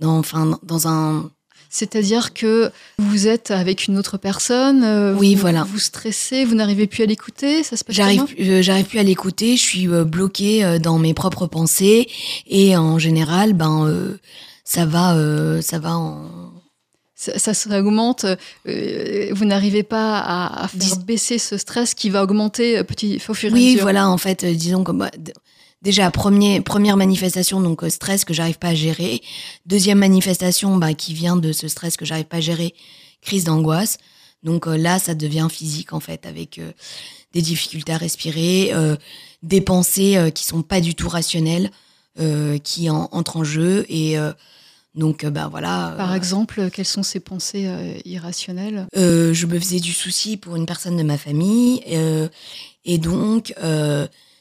dans, 0.00 0.18
enfin, 0.18 0.58
dans 0.62 0.86
un, 0.88 1.30
C'est-à-dire 1.70 2.32
que 2.34 2.70
vous 2.98 3.26
êtes 3.26 3.50
avec 3.50 3.86
une 3.88 3.98
autre 3.98 4.16
personne, 4.16 4.82
euh, 4.84 5.14
Oui, 5.14 5.34
vous, 5.34 5.40
voilà. 5.42 5.64
vous 5.64 5.78
stressez, 5.78 6.44
vous 6.44 6.54
n'arrivez 6.54 6.86
plus 6.86 7.02
à 7.02 7.06
l'écouter, 7.06 7.62
ça 7.62 7.76
se 7.76 7.84
passe 7.84 7.94
J'arrive, 7.96 8.24
euh, 8.40 8.62
j'arrive 8.62 8.86
plus 8.86 8.98
à 8.98 9.02
l'écouter. 9.02 9.56
Je 9.56 9.62
suis 9.62 9.88
euh, 9.88 10.04
bloquée 10.04 10.78
dans 10.80 10.98
mes 10.98 11.14
propres 11.14 11.46
pensées 11.46 12.08
et 12.46 12.76
en 12.76 12.98
général, 12.98 13.52
ben 13.52 13.86
euh, 13.86 14.16
ça 14.64 14.86
va, 14.86 15.14
euh, 15.16 15.60
ça 15.60 15.78
va 15.78 15.96
en. 15.96 16.52
ça, 17.14 17.52
ça 17.54 17.80
augmente, 17.80 18.24
vous 18.64 19.44
n'arrivez 19.44 19.82
pas 19.82 20.18
à, 20.18 20.64
à 20.64 20.68
faire 20.68 20.78
Dis- 20.96 21.04
baisser 21.04 21.38
ce 21.38 21.58
stress 21.58 21.94
qui 21.94 22.08
va 22.10 22.22
augmenter 22.22 22.82
petit, 22.84 23.20
au 23.28 23.34
fur 23.34 23.48
et 23.50 23.52
à 23.52 23.54
Oui, 23.54 23.66
mesure. 23.72 23.82
voilà, 23.82 24.08
en 24.08 24.18
fait, 24.18 24.44
disons 24.44 24.84
que 24.84 24.92
bah, 24.92 25.10
déjà 25.82 26.10
premier, 26.10 26.60
première 26.60 26.96
manifestation 26.96 27.60
donc 27.60 27.82
euh, 27.84 27.88
stress 27.90 28.24
que 28.24 28.34
j'arrive 28.34 28.58
pas 28.58 28.68
à 28.68 28.74
gérer. 28.74 29.22
Deuxième 29.66 29.98
manifestation 29.98 30.76
bah, 30.76 30.94
qui 30.94 31.14
vient 31.14 31.36
de 31.36 31.52
ce 31.52 31.68
stress 31.68 31.96
que 31.96 32.04
j'arrive 32.04 32.26
pas 32.26 32.38
à 32.38 32.40
gérer, 32.40 32.74
crise 33.22 33.44
d'angoisse. 33.44 33.98
Donc 34.42 34.66
euh, 34.66 34.76
là, 34.76 34.98
ça 34.98 35.14
devient 35.14 35.48
physique 35.50 35.92
en 35.92 36.00
fait, 36.00 36.26
avec 36.26 36.58
euh, 36.58 36.72
des 37.32 37.42
difficultés 37.42 37.92
à 37.92 37.96
respirer, 37.96 38.70
euh, 38.72 38.96
des 39.42 39.60
pensées 39.60 40.32
qui 40.34 40.44
sont 40.44 40.62
pas 40.62 40.80
du 40.80 40.94
tout 40.94 41.08
rationnelles, 41.08 41.70
qui 42.64 42.90
en- 42.90 43.08
entrent 43.12 43.36
en 43.36 43.44
jeu 43.44 43.86
et 43.88 44.16
donc 44.96 45.24
bah 45.24 45.46
voilà. 45.48 45.94
Par 45.96 46.12
exemple, 46.12 46.68
quelles 46.72 46.84
sont 46.84 47.04
ces 47.04 47.20
pensées 47.20 47.70
irrationnelles? 48.04 48.88
Je 48.96 49.46
me 49.46 49.56
faisais 49.60 49.78
du 49.78 49.92
souci 49.92 50.36
pour 50.36 50.56
une 50.56 50.66
personne 50.66 50.96
de 50.96 51.04
ma 51.04 51.16
famille 51.18 51.80
et 52.84 52.98
donc 52.98 53.54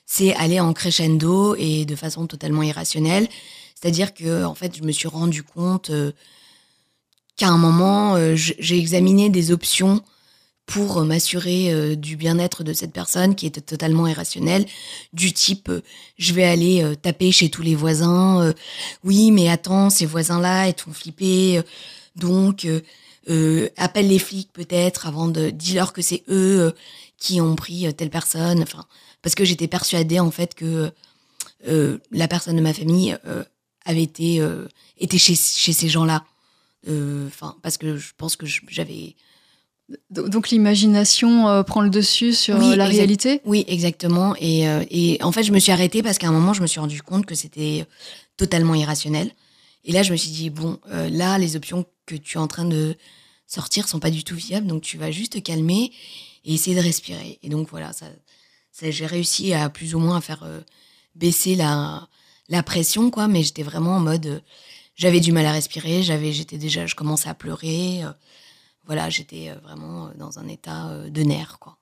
c'est 0.08 0.34
aller 0.36 0.60
en 0.60 0.74
crescendo 0.74 1.54
et 1.56 1.86
de 1.86 1.96
façon 1.96 2.26
totalement 2.26 2.64
irrationnelle. 2.64 3.28
C'est-à-dire 3.80 4.16
que 4.16 4.44
en 4.46 4.56
fait, 4.56 4.76
je 4.76 4.82
me 4.82 4.92
suis 4.92 5.10
rendu 5.10 5.44
compte 5.44 5.92
euh, 5.92 6.14
qu'à 7.36 7.50
un 7.50 7.58
moment, 7.58 8.16
euh, 8.16 8.34
j'ai 8.36 8.80
examiné 8.80 9.30
des 9.30 9.52
options 9.52 10.02
pour 10.66 11.00
euh, 11.00 11.04
m'assurer 11.04 11.96
du 11.98 12.16
bien-être 12.16 12.64
de 12.64 12.72
cette 12.72 12.94
personne 12.94 13.36
qui 13.36 13.46
était 13.46 13.62
totalement 13.62 14.08
irrationnelle, 14.08 14.66
du 15.14 15.34
type 15.34 15.70
je 16.18 16.34
vais 16.34 16.46
aller 16.46 16.96
taper 17.02 17.32
chez 17.32 17.50
tous 17.50 17.62
les 17.62 17.76
voisins, 17.76 18.54
oui 19.04 19.32
mais 19.32 19.50
attends 19.50 19.90
ces 19.90 20.06
voisins-là 20.06 20.68
ils 20.68 20.74
te 20.74 20.82
font 20.82 20.94
flipper, 20.94 21.62
donc 22.16 22.68
appelle 23.78 24.08
les 24.10 24.20
flics 24.20 24.52
peut-être 24.52 25.08
avant 25.08 25.28
de 25.30 25.50
dis-leur 25.52 25.94
que 25.94 26.02
c'est 26.02 26.24
eux 26.28 26.74
qui 27.18 27.40
ont 27.40 27.56
pris 27.56 27.94
telle 27.96 28.10
personne, 28.10 28.62
enfin 28.62 28.86
parce 29.22 29.36
que 29.36 29.46
j'étais 29.46 29.68
persuadée 29.68 30.20
en 30.20 30.32
fait 30.32 30.54
que 30.56 30.92
euh, 31.68 31.98
la 32.12 32.28
personne 32.28 32.56
de 32.56 32.62
ma 32.62 32.74
famille 32.74 33.18
euh, 33.26 33.44
avait 33.86 34.04
été 34.04 34.40
euh, 34.42 34.68
était 34.98 35.18
chez 35.18 35.36
chez 35.36 35.74
ces 35.74 35.90
gens-là, 35.90 36.24
enfin 37.28 37.56
parce 37.62 37.78
que 37.78 37.98
je 37.98 38.12
pense 38.18 38.36
que 38.36 38.46
j'avais 38.70 39.16
Do- 40.10 40.28
Donc 40.28 40.50
l'imagination 40.50 41.64
prend 41.64 41.82
le 41.82 41.90
dessus 41.90 42.34
sur 42.34 42.58
Oui, 42.58 42.76
la 42.76 42.86
réalité? 42.88 43.42
Oui, 43.46 43.64
exactement. 43.70 44.36
Et, 44.38 44.64
et 44.92 45.18
en 45.24 45.32
fait, 45.32 45.44
je 45.44 45.54
me 45.54 45.60
suis 45.60 45.72
arrêtée 45.72 46.04
parce 46.04 46.18
qu'à 46.18 46.28
un 46.28 46.34
moment, 46.34 46.54
je 46.54 46.62
me 46.62 46.68
suis 46.68 46.82
rendu 46.82 47.02
compte 47.02 47.26
que 47.26 47.36
c'était 47.36 47.86
totalement 48.36 48.76
irrationnel. 48.76 49.32
Et 49.86 49.94
là, 49.94 50.04
je 50.04 50.12
me 50.12 50.18
suis 50.18 50.32
dit, 50.32 50.50
bon, 50.50 50.78
là, 50.92 51.38
les 51.38 51.56
options 51.56 51.86
que 52.06 52.16
tu 52.16 52.38
es 52.38 52.42
en 52.42 52.48
train 52.48 52.66
de 52.66 52.96
sortir 53.48 53.88
sont 53.88 54.02
pas 54.02 54.12
du 54.12 54.26
tout 54.26 54.36
viables, 54.36 54.68
donc 54.68 54.82
tu 54.82 54.98
vas 54.98 55.10
juste 55.10 55.34
te 55.34 55.38
calmer 55.40 55.94
et 56.44 56.54
essayer 56.54 56.76
de 56.76 56.82
respirer. 56.82 57.40
Et 57.42 57.48
donc, 57.48 57.70
voilà, 57.70 57.94
ça 57.94 58.08
j'ai 58.82 59.06
réussi 59.06 59.54
à 59.54 59.70
plus 59.70 59.96
ou 59.96 60.00
moins 60.00 60.18
à 60.18 60.22
faire 60.22 60.44
euh, 60.44 60.62
baisser 61.16 61.56
la, 61.56 62.08
la 62.50 62.64
pression, 62.64 63.10
quoi, 63.10 63.28
mais 63.28 63.44
j'étais 63.44 63.64
vraiment 63.64 63.96
en 63.98 64.00
mode, 64.00 64.26
euh, 64.28 64.40
j'avais 64.96 65.20
du 65.20 65.32
mal 65.32 65.46
à 65.46 65.52
respirer, 65.52 66.04
j'avais, 66.04 66.32
j'étais 66.32 66.58
déjà, 66.58 66.86
je 66.86 66.96
commençais 66.96 67.30
à 67.30 67.34
pleurer. 67.34 68.04
euh, 68.04 68.12
voilà, 68.86 69.10
j'étais 69.10 69.52
vraiment 69.64 70.12
dans 70.18 70.40
un 70.40 70.48
état 70.48 70.90
de 71.10 71.22
nerfs, 71.22 71.58
quoi. 71.60 71.78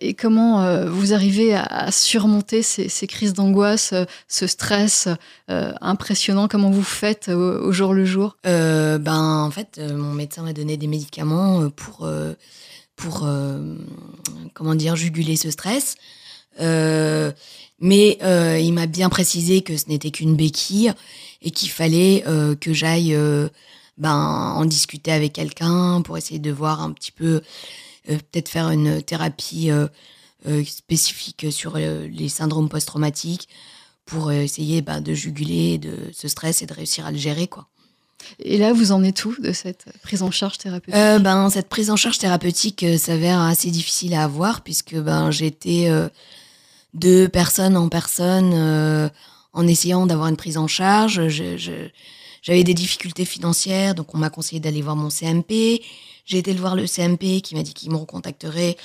Et 0.00 0.14
comment 0.14 0.86
vous 0.86 1.12
arrivez 1.12 1.54
à, 1.54 1.90
surmonter 1.90 2.62
ces, 2.62 2.88
ces 2.88 3.08
crises 3.08 3.32
d'angoisse, 3.34 3.92
ce 4.28 4.46
stress 4.46 5.08
impressionnant? 5.48 6.46
Comment 6.46 6.70
vous 6.70 6.84
faites 6.84 7.28
au 7.28 7.72
jour 7.72 7.92
le 7.94 8.04
jour? 8.04 8.36
Ben 8.44 9.00
en 9.06 9.50
fait 9.50 9.78
mon 9.78 10.14
médecin 10.14 10.44
m'a 10.44 10.52
donné 10.54 10.76
des 10.76 10.86
médicaments 10.86 11.68
pour 11.68 12.08
pour 12.96 13.24
euh, 13.24 13.76
comment 14.54 14.74
dire 14.74 14.96
juguler 14.96 15.36
ce 15.36 15.50
stress 15.50 15.96
Euh, 16.60 17.32
mais 17.80 18.18
euh, 18.22 18.58
il 18.58 18.72
m'a 18.72 18.86
bien 18.86 19.08
précisé 19.08 19.62
que 19.62 19.76
ce 19.76 19.88
n'était 19.88 20.10
qu'une 20.10 20.36
béquille 20.36 20.92
et 21.42 21.50
qu'il 21.50 21.70
fallait 21.70 22.24
euh, 22.26 22.54
que 22.54 22.72
j'aille 22.72 23.16
ben 23.98 24.14
en 24.14 24.64
discuter 24.64 25.12
avec 25.12 25.32
quelqu'un 25.34 26.02
pour 26.02 26.18
essayer 26.18 26.38
de 26.38 26.50
voir 26.50 26.82
un 26.82 26.92
petit 26.92 27.12
peu, 27.12 27.42
peut-être 28.06 28.48
faire 28.48 28.70
une 28.70 29.02
thérapie 29.02 29.70
spécifique 30.66 31.46
sur 31.50 31.76
les 31.76 32.28
syndromes 32.28 32.68
post-traumatiques 32.68 33.48
pour 34.04 34.30
essayer 34.30 34.82
ben, 34.82 35.00
de 35.00 35.14
juguler 35.14 35.78
de 35.78 35.96
ce 36.12 36.28
stress 36.28 36.62
et 36.62 36.66
de 36.66 36.74
réussir 36.74 37.06
à 37.06 37.10
le 37.10 37.18
gérer 37.18 37.46
quoi. 37.46 37.66
Et 38.38 38.58
là, 38.58 38.72
vous 38.72 38.92
en 38.92 39.04
êtes 39.04 39.24
où 39.24 39.34
de 39.40 39.52
cette 39.52 39.86
prise 40.02 40.22
en 40.22 40.30
charge 40.30 40.58
thérapeutique? 40.58 41.22
Ben, 41.22 41.48
Cette 41.48 41.68
prise 41.68 41.90
en 41.90 41.96
charge 41.96 42.18
thérapeutique 42.18 42.84
s'avère 42.98 43.40
assez 43.40 43.70
difficile 43.70 44.14
à 44.14 44.24
avoir 44.24 44.62
puisque 44.62 44.96
ben, 44.96 45.30
j'étais 45.30 45.88
de 46.96 47.26
personne 47.26 47.76
en 47.76 47.88
personne 47.88 49.10
en 49.52 49.66
essayant 49.66 50.06
d'avoir 50.06 50.28
une 50.28 50.36
prise 50.36 50.58
en 50.58 50.66
charge. 50.66 51.28
j'avais 51.28 52.64
des 52.64 52.74
difficultés 52.74 53.24
financières, 53.24 53.94
donc 53.94 54.14
on 54.14 54.18
m'a 54.18 54.30
conseillé 54.30 54.60
d'aller 54.60 54.82
voir 54.82 54.96
mon 54.96 55.08
CMP. 55.08 55.82
J'ai 56.24 56.38
été 56.38 56.52
le 56.52 56.60
voir 56.60 56.74
le 56.74 56.86
CMP 56.86 57.40
qui 57.40 57.54
m'a 57.54 57.62
dit 57.62 57.72
qu'il 57.72 57.90
me 57.90 57.96
recontacterait, 57.96 58.76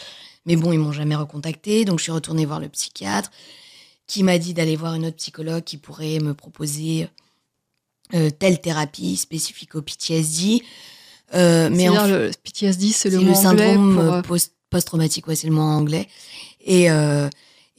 mais 0.45 0.55
bon, 0.55 0.71
ils 0.71 0.79
m'ont 0.79 0.91
jamais 0.91 1.15
recontacté. 1.15 1.85
Donc 1.85 1.99
je 1.99 2.03
suis 2.03 2.11
retournée 2.11 2.45
voir 2.45 2.59
le 2.59 2.69
psychiatre 2.69 3.31
qui 4.07 4.23
m'a 4.23 4.37
dit 4.37 4.53
d'aller 4.53 4.75
voir 4.75 4.93
une 4.95 5.05
autre 5.05 5.15
psychologue 5.15 5.63
qui 5.63 5.77
pourrait 5.77 6.19
me 6.19 6.33
proposer 6.33 7.07
euh, 8.13 8.29
telle 8.29 8.59
thérapie 8.59 9.15
spécifique 9.15 9.75
au 9.75 9.81
PTSD. 9.81 10.63
Euh, 11.33 11.69
mais 11.71 11.87
en 11.87 12.05
le 12.07 12.31
PTSD, 12.43 12.91
c'est 12.91 13.09
le, 13.09 13.19
le 13.19 13.33
syndrome 13.33 13.99
euh, 13.99 14.21
post-traumatique, 14.69 15.27
ouais, 15.27 15.35
c'est 15.35 15.47
le 15.47 15.53
mot 15.53 15.61
en 15.61 15.77
anglais. 15.77 16.07
Et 16.65 16.91
euh, 16.91 17.29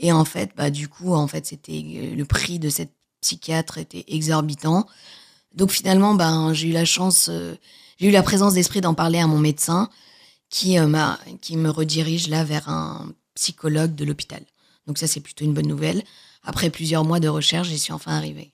et 0.02 0.12
en 0.12 0.24
fait, 0.24 0.50
bah, 0.56 0.68
du 0.70 0.88
coup, 0.88 1.14
en 1.14 1.28
fait, 1.28 1.46
c'était 1.46 1.82
euh, 1.96 2.14
le 2.14 2.24
prix 2.24 2.58
de 2.58 2.68
cette 2.68 2.92
psychiatre 3.22 3.78
était 3.78 4.04
exorbitant. 4.08 4.86
Donc 5.54 5.70
finalement, 5.70 6.14
ben, 6.14 6.52
j'ai 6.52 6.68
eu 6.68 6.72
la 6.72 6.84
chance, 6.84 7.28
euh, 7.30 7.54
j'ai 7.98 8.08
eu 8.08 8.10
la 8.10 8.24
présence 8.24 8.54
d'esprit 8.54 8.80
d'en 8.80 8.94
parler 8.94 9.20
à 9.20 9.28
mon 9.28 9.38
médecin 9.38 9.88
qui, 10.50 10.78
euh, 10.78 10.88
m'a, 10.88 11.20
qui 11.40 11.56
me 11.56 11.70
redirige 11.70 12.28
là 12.28 12.42
vers 12.42 12.68
un 12.68 13.12
psychologue 13.34 13.94
de 13.94 14.04
l'hôpital. 14.04 14.42
Donc 14.88 14.98
ça, 14.98 15.06
c'est 15.06 15.20
plutôt 15.20 15.44
une 15.44 15.54
bonne 15.54 15.68
nouvelle. 15.68 16.02
Après 16.42 16.68
plusieurs 16.68 17.04
mois 17.04 17.20
de 17.20 17.28
recherche, 17.28 17.68
j'y 17.68 17.78
suis 17.78 17.92
enfin 17.92 18.16
arrivée. 18.16 18.52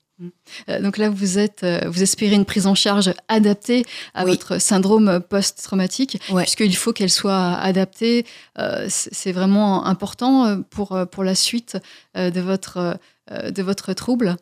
Euh, 0.69 0.81
donc 0.81 0.97
là, 0.97 1.09
vous 1.09 1.37
êtes, 1.37 1.63
euh, 1.63 1.81
vous 1.87 2.03
espérez 2.03 2.35
une 2.35 2.45
prise 2.45 2.67
en 2.67 2.75
charge 2.75 3.13
adaptée 3.27 3.85
à 4.13 4.25
votre 4.25 4.59
syndrome 4.61 5.21
post-traumatique, 5.29 6.19
puisqu'il 6.35 6.75
faut 6.75 6.93
qu'elle 6.93 7.09
soit 7.09 7.53
adaptée. 7.55 8.25
Euh, 8.57 8.87
c'est 8.89 9.31
vraiment 9.31 9.85
important 9.85 10.61
pour, 10.69 10.97
pour 11.11 11.23
la 11.23 11.35
suite 11.35 11.77
de, 12.15 12.39
votre, 12.41 12.97
de 13.31 13.63
votre 13.63 13.93
trouble. 13.93 14.35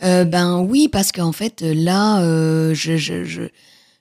ben 0.00 0.58
oui, 0.60 0.88
parce 0.88 1.12
qu'en 1.12 1.32
fait, 1.32 1.62
là, 1.62 2.20
je, 2.74 2.96
je, 2.96 3.24
je, 3.24 3.48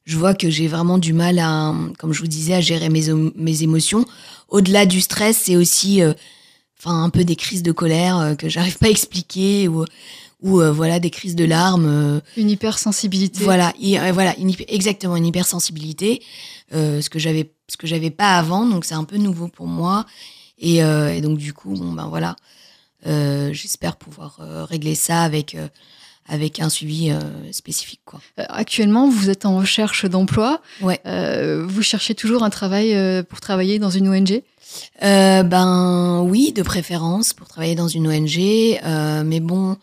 je, 0.05 0.17
vois 0.17 0.33
que 0.33 0.49
j'ai 0.49 0.67
vraiment 0.67 0.97
du 0.97 1.13
mal 1.13 1.39
à, 1.39 1.73
comme 1.97 2.13
je 2.13 2.21
vous 2.21 2.27
disais, 2.27 2.53
à 2.53 2.61
gérer 2.61 2.89
mes, 2.89 3.11
mes 3.35 3.63
émotions. 3.63 4.05
Au-delà 4.49 4.85
du 4.85 5.01
stress, 5.01 5.37
c'est 5.37 5.55
aussi 5.55 6.01
enfin 6.79 7.03
un 7.03 7.09
peu 7.09 7.23
des 7.23 7.35
crises 7.35 7.63
de 7.63 7.71
colère 7.71 8.35
que 8.37 8.49
j'arrive 8.49 8.77
pas 8.77 8.87
à 8.87 8.89
expliquer 8.89 9.67
ou 9.67 9.85
ou 10.45 10.61
euh, 10.61 10.71
voilà 10.71 10.99
des 10.99 11.09
crises 11.09 11.35
de 11.35 11.43
larmes. 11.43 11.87
Euh, 11.87 12.19
une 12.37 12.49
hypersensibilité. 12.49 13.43
Voilà, 13.43 13.73
euh, 13.83 14.11
voilà, 14.13 14.35
exactement 14.67 15.15
une 15.15 15.25
hypersensibilité, 15.25 16.21
ce 16.71 17.09
que 17.09 17.19
j'avais 17.19 17.51
ce 17.67 17.77
que 17.77 17.87
j'avais 17.87 18.11
pas 18.11 18.37
avant, 18.37 18.67
donc 18.67 18.85
c'est 18.85 18.93
un 18.93 19.03
peu 19.03 19.17
nouveau 19.17 19.47
pour 19.47 19.65
moi. 19.65 20.05
Et, 20.59 20.77
et, 20.77 21.21
donc 21.21 21.37
du 21.37 21.51
coup, 21.51 21.73
bon 21.73 21.91
ben 21.91 22.07
voilà, 22.07 22.35
j'espère 23.51 23.97
pouvoir 23.97 24.37
régler 24.69 24.95
ça 24.95 25.23
avec 25.23 25.57
avec 26.27 26.59
un 26.59 26.69
suivi 26.69 27.11
spécifique. 27.51 28.01
Quoi. 28.05 28.19
Actuellement, 28.37 29.09
vous 29.09 29.29
êtes 29.29 29.45
en 29.45 29.57
recherche 29.57 30.05
d'emploi. 30.05 30.61
Ouais. 30.81 31.01
vous 31.63 31.81
cherchez 31.81 32.13
toujours 32.13 32.43
un 32.43 32.51
travail 32.51 32.95
pour 33.23 33.41
travailler 33.41 33.79
dans 33.79 33.89
une 33.89 34.07
ONG 34.09 34.43
Ben 35.01 36.21
oui, 36.21 36.53
de 36.53 36.61
préférence 36.61 37.33
pour 37.33 37.47
travailler 37.47 37.75
dans 37.75 37.87
une 37.87 38.07
ONG. 38.07 38.37
mais 39.25 39.39
bon, 39.39 39.77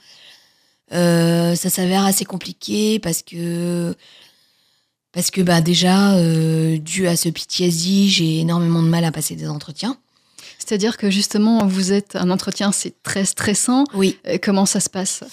ça 0.93 1.71
s'avère 1.71 2.05
assez 2.05 2.25
compliqué 2.25 2.99
parce 2.99 3.23
que 3.23 3.95
parce 5.13 5.31
que 5.31 5.43
bah 5.43 5.61
déjà 5.61 6.15
euh, 6.15 6.79
dû 6.79 7.07
à 7.07 7.17
ce 7.17 7.29
PTSD, 7.29 8.09
j'ai 8.09 8.39
énormément 8.41 8.83
de 8.83 8.89
mal 8.89 9.05
à 9.05 9.13
passer 9.13 9.37
des 9.37 9.49
entretiens. 9.49 9.99
C'est-à-dire 10.59 10.97
que 10.97 11.11
justement, 11.11 11.67
vous 11.67 11.93
êtes 11.93 12.17
un 12.17 12.31
entretien, 12.31 12.73
c'est 12.73 13.03
très 13.03 13.25
stressant. 13.25 13.85
Oui. 13.95 14.19
Euh, 14.27 14.39
comment 14.43 14.65
ça 14.65 14.81
se 14.81 14.89
passe? 14.89 15.25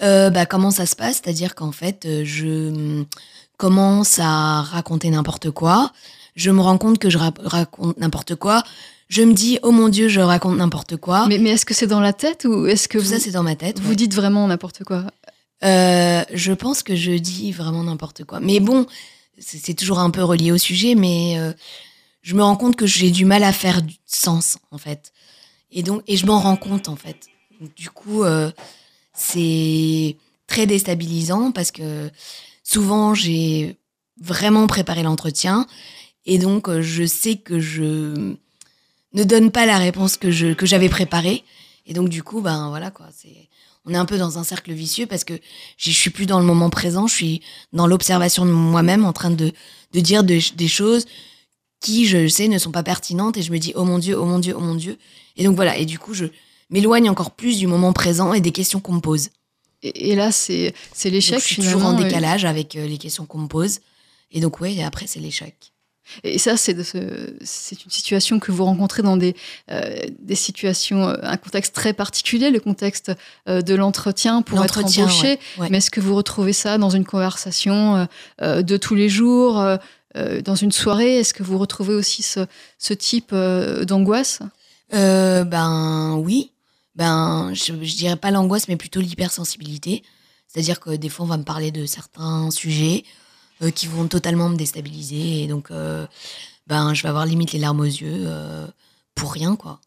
Bah, 0.00 0.46
Comment 0.46 0.70
ça 0.70 0.86
se 0.86 0.96
passe? 0.96 1.20
C'est-à-dire 1.22 1.54
qu'en 1.54 1.72
fait, 1.72 2.06
je 2.24 3.04
commence 3.56 4.18
à 4.20 4.62
raconter 4.62 5.10
n'importe 5.10 5.50
quoi. 5.50 5.92
Je 6.36 6.50
me 6.50 6.60
rends 6.60 6.78
compte 6.78 6.98
que 6.98 7.10
je 7.10 7.18
raconte 7.18 7.98
n'importe 7.98 8.36
quoi 8.36 8.62
je 9.08 9.22
me 9.22 9.32
dis 9.32 9.58
oh 9.62 9.70
mon 9.70 9.88
dieu 9.88 10.08
je 10.08 10.20
raconte 10.20 10.56
n'importe 10.58 10.96
quoi. 10.96 11.26
Mais, 11.28 11.38
mais 11.38 11.50
est-ce 11.50 11.66
que 11.66 11.74
c'est 11.74 11.86
dans 11.86 12.00
la 12.00 12.12
tête 12.12 12.44
ou 12.44 12.66
est-ce 12.66 12.88
que 12.88 12.98
tout 12.98 13.04
ça 13.04 13.18
c'est 13.18 13.30
dans 13.30 13.42
ma 13.42 13.56
tête 13.56 13.80
vous 13.80 13.94
dites 13.94 14.14
vraiment 14.14 14.46
n'importe 14.46 14.84
quoi? 14.84 15.04
Euh, 15.64 16.22
je 16.32 16.52
pense 16.52 16.82
que 16.82 16.94
je 16.94 17.12
dis 17.12 17.50
vraiment 17.52 17.82
n'importe 17.84 18.24
quoi. 18.24 18.40
Mais 18.40 18.60
bon 18.60 18.86
c'est 19.38 19.74
toujours 19.74 20.00
un 20.00 20.10
peu 20.10 20.22
relié 20.22 20.52
au 20.52 20.58
sujet 20.58 20.94
mais 20.94 21.38
euh, 21.38 21.52
je 22.22 22.34
me 22.34 22.42
rends 22.42 22.56
compte 22.56 22.76
que 22.76 22.86
j'ai 22.86 23.10
du 23.10 23.24
mal 23.24 23.42
à 23.44 23.52
faire 23.52 23.82
du 23.82 23.96
sens 24.06 24.58
en 24.70 24.78
fait. 24.78 25.12
Et 25.70 25.82
donc 25.82 26.02
et 26.06 26.16
je 26.16 26.26
m'en 26.26 26.38
rends 26.38 26.56
compte 26.56 26.88
en 26.88 26.96
fait. 26.96 27.28
Du 27.76 27.88
coup 27.88 28.24
euh, 28.24 28.50
c'est 29.14 30.16
très 30.46 30.66
déstabilisant 30.66 31.50
parce 31.50 31.70
que 31.70 32.10
souvent 32.62 33.14
j'ai 33.14 33.76
vraiment 34.20 34.66
préparé 34.66 35.02
l'entretien. 35.02 35.66
Et 36.26 36.36
donc 36.36 36.70
je 36.80 37.06
sais 37.06 37.36
que 37.36 37.58
je 37.58 38.36
ne 39.12 39.24
donne 39.24 39.50
pas 39.50 39.66
la 39.66 39.78
réponse 39.78 40.16
que 40.16 40.30
je 40.30 40.52
que 40.54 40.66
j'avais 40.66 40.88
préparée. 40.88 41.44
Et 41.86 41.94
donc 41.94 42.08
du 42.08 42.22
coup, 42.22 42.40
ben 42.40 42.68
voilà 42.68 42.90
quoi, 42.90 43.06
c'est 43.16 43.48
on 43.84 43.94
est 43.94 43.96
un 43.96 44.04
peu 44.04 44.18
dans 44.18 44.38
un 44.38 44.44
cercle 44.44 44.72
vicieux 44.72 45.06
parce 45.06 45.24
que 45.24 45.34
je 45.78 45.90
suis 45.90 46.10
plus 46.10 46.26
dans 46.26 46.40
le 46.40 46.44
moment 46.44 46.68
présent, 46.68 47.06
je 47.06 47.14
suis 47.14 47.40
dans 47.72 47.86
l'observation 47.86 48.44
de 48.44 48.50
moi-même, 48.50 49.04
en 49.04 49.12
train 49.12 49.30
de 49.30 49.52
de 49.92 50.00
dire 50.00 50.22
des 50.24 50.68
choses 50.68 51.06
qui, 51.80 52.06
je 52.06 52.28
sais, 52.28 52.48
ne 52.48 52.58
sont 52.58 52.72
pas 52.72 52.82
pertinentes 52.82 53.36
et 53.36 53.42
je 53.42 53.52
me 53.52 53.58
dis 53.58 53.72
oh 53.76 53.84
mon 53.84 53.98
dieu, 53.98 54.18
oh 54.18 54.24
mon 54.24 54.38
dieu, 54.38 54.54
oh 54.56 54.60
mon 54.60 54.74
dieu. 54.74 54.98
Et 55.36 55.44
donc 55.44 55.56
voilà, 55.56 55.76
et 55.76 55.86
du 55.86 55.98
coup 55.98 56.14
je 56.14 56.26
m'éloigne 56.70 57.08
encore 57.08 57.30
plus 57.30 57.58
du 57.58 57.66
moment 57.66 57.92
présent 57.92 58.32
et 58.32 58.40
des 58.40 58.52
questions 58.52 58.80
qu'on 58.80 58.94
me 58.94 59.00
pose. 59.00 59.30
Et, 59.82 60.16
là, 60.16 60.32
c'est 60.32 60.74
c'est 60.92 61.08
l'échec. 61.08 61.38
Je 61.38 61.44
suis 61.44 61.62
toujours 61.62 61.84
en 61.84 61.92
décalage 61.92 62.44
avec 62.44 62.74
euh, 62.74 62.86
les 62.86 62.98
questions 62.98 63.26
qu'on 63.26 63.38
me 63.38 63.46
pose. 63.46 63.78
Et 64.32 64.40
donc 64.40 64.60
ouais, 64.60 64.82
après 64.82 65.06
c'est 65.06 65.20
l'échec. 65.20 65.72
Et 66.24 66.38
ça, 66.38 66.56
c'est 66.56 66.72
une 66.72 67.90
situation 67.90 68.38
que 68.38 68.52
vous 68.52 68.64
rencontrez 68.64 69.02
dans 69.02 69.16
des, 69.16 69.34
euh, 69.70 69.96
des 70.20 70.34
situations, 70.34 71.08
euh, 71.08 71.16
un 71.22 71.36
contexte 71.36 71.74
très 71.74 71.92
particulier, 71.92 72.50
le 72.50 72.60
contexte 72.60 73.12
euh, 73.48 73.62
de 73.62 73.74
l'entretien 73.74 74.42
pour 74.42 74.62
être 74.64 74.78
embauché. 74.78 75.38
Mais 75.70 75.78
est-ce 75.78 75.90
que 75.90 76.00
vous 76.00 76.14
retrouvez 76.14 76.52
ça 76.52 76.78
dans 76.78 76.90
une 76.90 77.04
conversation 77.04 78.06
de 78.40 78.76
tous 78.76 78.94
les 78.94 79.08
jours, 79.08 79.62
dans 80.14 80.54
une 80.54 80.72
soirée? 80.72 81.18
Est-ce 81.18 81.34
que 81.34 81.42
vous 81.42 81.58
retrouvez 81.58 81.94
aussi 81.94 82.22
ce, 82.22 82.40
ce 82.78 82.94
type 82.94 83.34
d'angoisse? 83.82 84.40
Ben 84.92 86.16
oui. 86.16 86.52
Ben, 86.96 87.52
je, 87.54 87.72
je 87.80 87.96
dirais 87.96 88.16
pas 88.16 88.32
l'angoisse, 88.32 88.66
mais 88.66 88.76
plutôt 88.76 89.00
l'hypersensibilité. 89.00 90.02
C'est-à-dire 90.48 90.80
que 90.80 90.96
des 90.96 91.08
fois, 91.08 91.26
on 91.26 91.28
va 91.28 91.36
me 91.36 91.44
parler 91.44 91.70
de 91.70 91.86
certains 91.86 92.50
sujets. 92.50 93.04
Euh, 93.62 93.72
qui 93.72 93.88
vont 93.88 94.06
totalement 94.06 94.48
me 94.48 94.56
déstabiliser. 94.56 95.42
Et 95.42 95.46
donc, 95.48 95.72
euh, 95.72 96.06
ben, 96.68 96.94
je 96.94 97.02
vais 97.02 97.08
avoir 97.08 97.26
limite 97.26 97.52
les 97.52 97.58
larmes 97.58 97.80
aux 97.80 97.84
yeux 97.84 98.24
euh, 98.26 98.68
pour 99.16 99.32
rien, 99.32 99.56
quoi. 99.56 99.80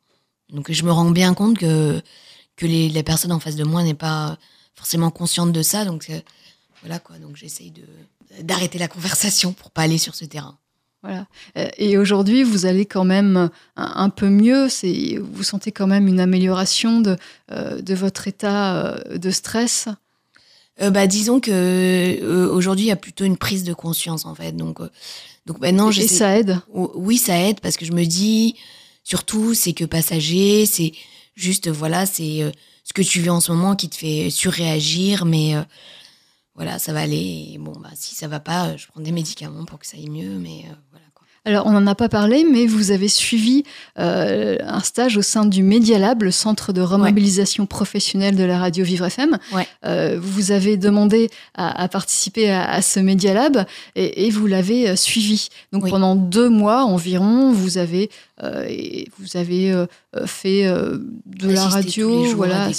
Donc, 0.50 0.70
je 0.70 0.84
me 0.84 0.92
rends 0.92 1.10
bien 1.10 1.34
compte 1.34 1.58
que, 1.58 2.02
que 2.58 2.66
les, 2.66 2.90
les 2.90 3.04
personnes 3.04 3.32
en 3.32 3.40
face 3.40 3.56
de 3.56 3.64
moi 3.64 3.82
n'est 3.84 3.94
pas 3.94 4.38
forcément 4.76 5.10
consciente 5.10 5.54
de 5.54 5.62
ça. 5.62 5.86
Donc, 5.86 6.12
voilà, 6.82 7.00
quoi. 7.00 7.18
Donc, 7.18 7.38
j'essaye 7.38 7.72
d'arrêter 8.42 8.78
la 8.78 8.90
conversation 8.90 9.54
pour 9.54 9.72
pas 9.72 9.84
aller 9.84 9.98
sur 9.98 10.16
ce 10.16 10.26
terrain. 10.26 10.58
Voilà. 11.02 11.26
Et 11.78 11.98
aujourd'hui, 11.98 12.44
vous 12.44 12.66
allez 12.66 12.86
quand 12.86 13.06
même 13.06 13.50
un, 13.78 14.10
peu 14.10 14.30
mieux. 14.30 14.68
Vous 15.20 15.44
sentez 15.44 15.72
quand 15.72 15.88
même 15.88 16.08
une 16.08 16.20
amélioration 16.20 17.00
de, 17.00 17.18
de 17.50 17.96
votre 17.96 18.28
état 18.28 19.00
de 19.10 19.32
stress 19.32 19.88
euh, 20.82 20.90
bah, 20.90 21.08
disons 21.08 21.40
que 21.40 21.52
euh, 21.52 22.52
aujourd'hui 22.52 22.86
il 22.86 22.90
y 22.90 22.92
a 22.92 22.98
plutôt 22.98 23.26
une 23.26 23.38
prise 23.38 23.64
de 23.64 23.74
conscience 23.74 24.26
en 24.26 24.36
fait. 24.36 24.54
Donc, 24.54 24.82
euh, 24.82 24.90
donc 25.46 25.60
maintenant, 25.60 25.92
et 25.92 26.08
ça 26.08 26.38
aide? 26.38 26.60
Oui, 26.70 27.18
ça 27.18 27.38
aide 27.38 27.60
parce 27.60 27.78
que 27.78 27.86
je 27.86 27.92
me 27.92 28.06
dis 28.06 28.56
surtout 29.04 29.54
c'est 29.54 29.74
que 29.74 29.86
passager, 29.86 30.66
c'est 30.66 30.94
juste 31.36 31.70
voilà, 31.70 32.06
c'est 32.06 32.52
ce 32.84 32.94
que 32.94 33.02
tu 33.02 33.22
vis 33.22 33.30
en 33.30 33.40
ce 33.40 33.52
moment 33.52 33.76
qui 33.76 33.90
te 33.90 33.96
fait 33.96 34.30
surréagir, 34.30 35.26
mais 35.26 35.56
voilà, 36.56 36.80
ça 36.80 36.94
va 36.94 37.02
aller. 37.02 37.58
bon, 37.60 37.74
bah 37.80 37.90
si 37.96 38.16
ça 38.16 38.28
va 38.28 38.40
pas, 38.40 38.76
je 38.78 38.88
prends 38.88 39.02
des 39.02 39.12
médicaments 39.12 39.66
pour 39.66 39.80
que 39.80 39.88
ça 39.88 39.98
aille 39.98 40.10
mieux, 40.10 40.38
mais 40.38 40.66
voilà. 40.92 41.06
Alors, 41.44 41.66
on 41.66 41.72
n'en 41.72 41.88
a 41.88 41.96
pas 41.96 42.08
parlé, 42.08 42.46
mais 42.50 42.68
vous 42.68 42.92
avez 42.92 43.08
suivi 43.08 43.64
euh, 43.98 44.58
un 44.62 44.82
stage 44.82 45.18
au 45.18 45.24
sein 45.24 45.44
du 45.46 45.64
Media 45.64 45.98
Lab, 45.98 46.22
le 46.22 46.30
centre 46.30 46.72
de 46.72 46.82
remobilisation 46.82 47.66
professionnelle 47.66 48.36
de 48.36 48.44
la 48.44 48.60
radio 48.60 48.86
Vivre 48.86 49.06
FM. 49.08 49.40
Ouais. 49.52 49.68
Euh, 49.84 50.20
vous 50.22 50.52
avez 50.52 50.78
demandé 50.78 51.32
à, 51.56 51.82
à 51.82 51.88
participer 51.88 52.52
à, 52.52 52.70
à, 52.70 52.84
ce 52.84 53.00
Media 53.00 53.34
Lab 53.34 53.66
et, 53.96 54.28
et 54.28 54.30
vous 54.30 54.46
l'avez 54.46 54.90
euh, 54.90 54.96
suivi. 54.96 55.48
Donc, 55.72 55.86
Oui. 55.86 55.90
pendant 55.90 56.16
deux 56.16 56.48
mois 56.48 56.84
environ, 56.84 57.52
vous 57.52 57.80
avez, 57.80 58.12
euh, 58.44 58.70
vous 59.18 59.36
avez 59.36 59.74
fait 60.28 60.66
de 60.66 61.50
la 61.50 61.66
radio. 61.66 62.24
voilà, 62.36 62.70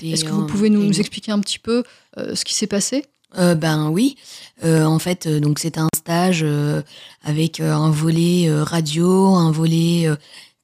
des 0.00 0.12
Est-ce 0.12 0.24
que 0.24 0.30
vous 0.30 0.46
pouvez 0.46 0.70
nous, 0.70 0.98
expliquer 0.98 1.32
un 1.32 1.40
petit 1.40 1.58
peu 1.58 1.82
ce 2.16 2.42
qui 2.46 2.54
s'est 2.54 2.66
passé? 2.66 3.04
Euh, 3.34 3.54
ben 3.54 3.90
oui, 3.90 4.16
Euh, 4.64 4.84
en 4.86 4.98
fait, 4.98 5.26
euh, 5.26 5.38
donc 5.40 5.58
c'est 5.58 5.76
un 5.76 5.88
stage 5.94 6.40
euh, 6.42 6.80
avec 7.22 7.60
un 7.60 7.90
volet 7.90 8.48
radio, 8.50 9.34
un 9.34 9.50
volet 9.52 10.08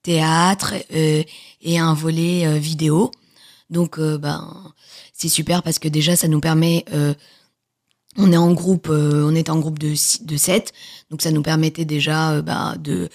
théâtre 0.03 0.75
et 0.91 1.79
un 1.79 1.95
volet 1.95 2.59
vidéo. 2.59 3.11
Donc 3.71 4.01
ben 4.01 4.73
c'est 5.13 5.29
super 5.29 5.63
parce 5.63 5.79
que 5.79 5.89
déjà 5.89 6.17
ça 6.17 6.29
nous 6.29 6.41
permet, 6.41 6.85
on 8.17 8.33
est 8.33 8.37
en 8.37 8.53
groupe, 8.53 8.89
on 8.91 9.35
est 9.35 9.51
en 9.51 9.59
groupe 9.59 9.79
de 9.79 9.95
de 10.25 10.37
sept, 10.37 10.73
donc 11.11 11.23
ça 11.23 11.31
nous 11.31 11.43
permettait 11.43 11.85
déjà 11.85 12.43
ben, 12.43 12.77
de 12.79 13.09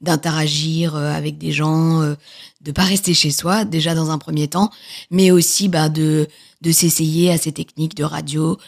d'interagir 0.00 0.96
avec 0.96 1.38
des 1.38 1.52
gens, 1.52 2.00
de 2.60 2.72
pas 2.72 2.84
rester 2.84 3.14
chez 3.14 3.30
soi 3.30 3.64
déjà 3.64 3.94
dans 3.94 4.10
un 4.10 4.18
premier 4.18 4.48
temps, 4.48 4.70
mais 5.10 5.30
aussi 5.30 5.68
bah, 5.68 5.88
de 5.88 6.28
de 6.62 6.72
s'essayer 6.72 7.30
à 7.30 7.38
ces 7.38 7.52
techniques 7.52 7.96
de 7.96 8.04
radio, 8.04 8.58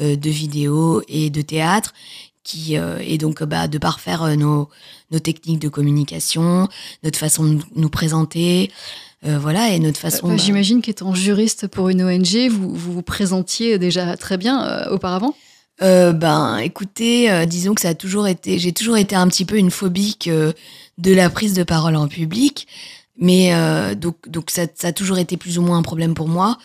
de 0.00 0.30
vidéo 0.30 1.02
et 1.08 1.30
de 1.30 1.42
théâtre, 1.42 1.92
qui 2.44 2.76
euh, 2.76 2.98
et 3.00 3.18
donc 3.18 3.42
bah, 3.42 3.68
de 3.68 3.78
parfaire 3.78 4.22
euh, 4.22 4.34
nos 4.36 4.68
nos 5.10 5.18
techniques 5.18 5.60
de 5.60 5.68
communication, 5.68 6.68
notre 7.02 7.18
façon 7.18 7.44
de 7.44 7.58
nous- 7.76 7.88
présenter, 7.90 8.70
euh, 9.24 9.38
voilà 9.38 9.68
et 9.70 9.78
notre 9.78 10.00
façon. 10.00 10.26
Euh, 10.28 10.30
bah, 10.30 10.36
J'imagine 10.38 10.80
qu'étant 10.82 11.14
juriste 11.14 11.68
pour 11.68 11.88
une 11.90 12.02
ONG, 12.02 12.48
vous 12.50 12.74
vous, 12.74 12.92
vous 12.94 13.02
présentiez 13.02 13.78
déjà 13.78 14.16
très 14.16 14.38
bien 14.38 14.64
euh, 14.66 14.90
auparavant? 14.94 15.34
Euh, 15.82 16.12
ben, 16.12 16.58
écoutez, 16.58 17.30
euh, 17.30 17.44
disons 17.46 17.74
que 17.74 17.80
ça 17.80 17.90
a 17.90 17.94
toujours 17.94 18.26
été, 18.28 18.58
j'ai 18.58 18.72
toujours 18.72 18.96
été 18.96 19.14
un 19.16 19.28
petit 19.28 19.44
peu 19.44 19.56
une 19.56 19.70
phobique 19.70 20.28
euh, 20.28 20.52
de 20.98 21.12
la 21.12 21.28
prise 21.30 21.54
de 21.54 21.62
parole 21.64 21.96
en 21.96 22.08
public, 22.08 22.66
mais 23.16 23.54
euh, 23.54 23.94
donc 23.94 24.16
donc 24.28 24.50
ça, 24.50 24.62
ça 24.74 24.88
a 24.88 24.92
toujours 24.92 25.18
été 25.18 25.36
plus 25.36 25.58
ou 25.58 25.62
moins 25.62 25.78
un 25.78 25.82
problème 25.82 26.14
pour 26.14 26.28
moi, 26.28 26.58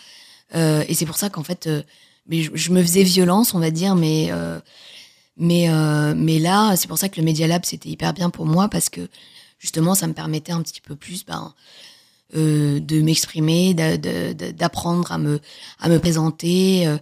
Euh, 0.54 0.82
et 0.88 0.94
c'est 0.94 1.04
pour 1.06 1.18
ça 1.18 1.28
qu'en 1.28 1.44
fait, 1.44 1.66
euh, 1.66 1.82
mais 2.28 2.42
je, 2.42 2.70
me 2.72 2.82
faisais 2.82 3.02
violence, 3.02 3.54
on 3.54 3.58
va 3.58 3.70
dire, 3.70 3.94
mais 3.94 4.28
euh, 4.30 4.60
mais 5.36 5.70
euh, 5.70 6.14
mais 6.16 6.38
là, 6.38 6.76
c'est 6.76 6.88
pour 6.88 6.98
ça 6.98 7.08
que 7.08 7.18
le 7.20 7.24
Media 7.24 7.46
Lab 7.46 7.64
c'était 7.64 7.88
hyper 7.88 8.12
bien 8.14 8.30
pour 8.30 8.46
moi 8.46 8.68
parce 8.68 8.88
que 8.90 9.08
justement, 9.58 9.94
ça 9.94 10.06
me 10.06 10.12
permettait 10.14 10.52
un 10.52 10.62
petit 10.62 10.80
peu 10.80 10.96
plus, 10.96 11.24
ben. 11.24 11.54
euh, 12.36 12.80
de 12.80 13.00
m'exprimer, 13.00 13.74
d'apprendre 13.74 15.10
à 15.12 15.18
me 15.18 15.40
à 15.80 15.88
me 15.88 15.98
présenter, 15.98 16.96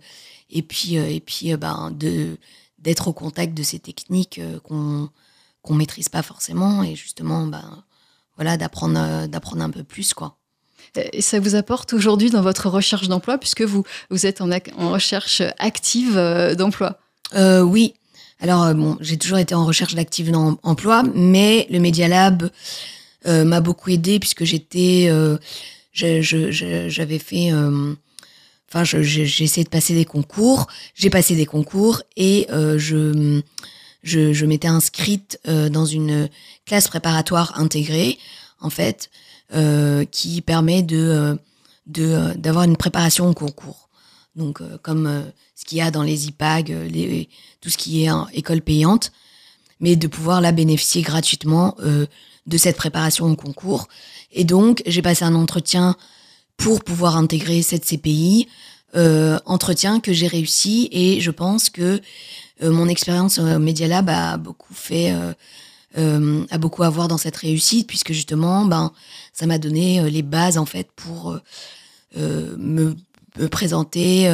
et 0.50 0.62
puis 0.62 0.94
et 0.96 1.20
puis 1.20 1.56
ben 1.56 1.90
de 1.92 2.38
d'être 2.78 3.08
au 3.08 3.12
contact 3.12 3.54
de 3.54 3.62
ces 3.64 3.80
techniques 3.80 4.40
qu'on 4.64 5.10
qu'on 5.62 5.74
maîtrise 5.74 6.08
pas 6.08 6.22
forcément 6.22 6.84
et 6.84 6.94
justement 6.94 7.46
ben 7.46 7.84
voilà 8.36 8.56
d'apprendre 8.56 9.26
d'apprendre 9.26 9.62
un 9.62 9.70
peu 9.70 9.82
plus 9.84 10.14
quoi. 10.14 10.38
Et 11.12 11.22
ça 11.22 11.40
vous 11.40 11.54
apporte 11.54 11.92
aujourd'hui 11.92 12.30
dans 12.30 12.42
votre 12.42 12.68
recherche 12.68 13.08
d'emploi, 13.08 13.38
puisque 13.38 13.62
vous, 13.62 13.84
vous 14.10 14.26
êtes 14.26 14.40
en, 14.40 14.48
recherche 14.90 15.42
active 15.58 16.16
euh, 16.16 16.54
d'emploi? 16.54 16.98
Euh, 17.34 17.60
oui. 17.60 17.94
Alors 18.40 18.64
euh, 18.64 18.74
bon, 18.74 18.96
j'ai 19.00 19.16
toujours 19.16 19.38
été 19.38 19.54
en 19.54 19.64
recherche 19.64 19.94
d'active 19.94 20.30
d'em- 20.30 20.56
emploi, 20.62 21.02
mais 21.14 21.66
le 21.70 21.78
Media 21.78 22.08
Lab 22.08 22.50
m'a 23.24 23.60
beaucoup 23.60 23.90
aidé 23.90 24.20
puisque 24.20 24.44
j'étais 24.44 25.10
j'avais 25.92 27.18
fait 27.18 27.52
enfin 28.70 28.84
j'ai 28.84 29.22
essayé 29.22 29.64
de 29.64 29.68
passer 29.68 29.94
des 29.94 30.04
concours, 30.04 30.68
j'ai 30.94 31.10
passé 31.10 31.34
des 31.34 31.46
concours 31.46 32.02
et 32.16 32.46
je 32.50 33.42
je, 34.04 34.44
m'étais 34.44 34.68
inscrite 34.68 35.40
dans 35.44 35.86
une 35.86 36.28
classe 36.66 36.86
préparatoire 36.86 37.58
intégrée 37.58 38.16
en 38.60 38.70
fait 38.70 39.10
qui 40.10 40.40
permet 40.42 40.82
de 40.82 40.96
euh, 40.96 41.34
euh, 41.98 42.34
d'avoir 42.34 42.64
une 42.64 42.76
préparation 42.76 43.28
au 43.28 43.34
concours. 43.34 43.88
Donc 44.36 44.60
euh, 44.60 44.78
comme 44.82 45.06
euh, 45.06 45.22
ce 45.54 45.64
qu'il 45.64 45.78
y 45.78 45.80
a 45.80 45.90
dans 45.90 46.02
les 46.02 46.26
IPAG, 46.26 46.70
euh, 46.70 47.24
tout 47.60 47.70
ce 47.70 47.78
qui 47.78 48.04
est 48.04 48.10
école 48.34 48.60
payante, 48.60 49.12
mais 49.80 49.96
de 49.96 50.06
pouvoir 50.06 50.40
la 50.40 50.52
bénéficier 50.52 51.02
gratuitement 51.02 51.74
euh, 51.80 52.06
de 52.46 52.56
cette 52.56 52.76
préparation 52.76 53.26
au 53.26 53.36
concours. 53.36 53.88
Et 54.32 54.44
donc, 54.44 54.82
j'ai 54.86 55.02
passé 55.02 55.24
un 55.24 55.34
entretien 55.34 55.96
pour 56.56 56.84
pouvoir 56.84 57.16
intégrer 57.16 57.62
cette 57.62 57.84
CPI, 57.84 58.48
euh, 58.94 59.38
entretien 59.44 60.00
que 60.00 60.12
j'ai 60.12 60.26
réussi 60.26 60.88
et 60.92 61.20
je 61.20 61.30
pense 61.30 61.70
que 61.70 62.00
euh, 62.62 62.70
mon 62.70 62.88
expérience 62.88 63.38
au 63.38 63.58
Media 63.58 63.88
Lab 63.88 64.08
a 64.08 64.36
beaucoup 64.36 64.72
fait, 64.74 65.12
euh, 65.12 65.32
euh, 65.98 66.44
a 66.50 66.58
beaucoup 66.58 66.82
à 66.82 66.90
voir 66.90 67.08
dans 67.08 67.16
cette 67.16 67.36
réussite 67.36 67.86
puisque 67.86 68.12
justement, 68.12 68.66
ben, 68.66 68.92
ça 69.32 69.46
m'a 69.46 69.58
donné 69.58 70.00
euh, 70.00 70.10
les 70.10 70.20
bases 70.22 70.58
en 70.58 70.66
fait 70.66 70.88
pour 70.94 71.38
euh, 72.18 72.56
me, 72.58 72.96
présenter 73.50 74.24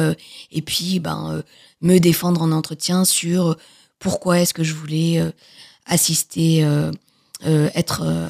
et 0.53 0.61
puis 0.61 1.01
ben 1.01 1.43
me 1.81 1.97
défendre 1.97 2.41
en 2.41 2.53
entretien 2.53 3.03
sur 3.03 3.57
pourquoi 3.99 4.39
est-ce 4.39 4.53
que 4.53 4.63
je 4.63 4.73
voulais 4.73 5.21
assister, 5.85 6.65
être 7.43 8.29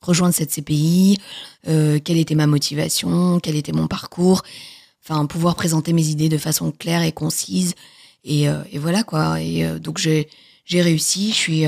rejoindre 0.00 0.34
cette 0.34 0.52
CPI, 0.52 1.20
quelle 1.64 2.16
était 2.16 2.34
ma 2.34 2.46
motivation, 2.46 3.40
quel 3.40 3.56
était 3.56 3.72
mon 3.72 3.88
parcours, 3.88 4.42
enfin 5.04 5.26
pouvoir 5.26 5.54
présenter 5.54 5.92
mes 5.92 6.06
idées 6.06 6.30
de 6.30 6.38
façon 6.38 6.72
claire 6.72 7.02
et 7.02 7.12
concise 7.12 7.74
et, 8.24 8.48
voilà 8.76 9.02
quoi. 9.02 9.42
Et 9.42 9.68
donc 9.80 9.98
j'ai 9.98 10.30
réussi, 10.70 11.28
je 11.28 11.36
suis 11.36 11.66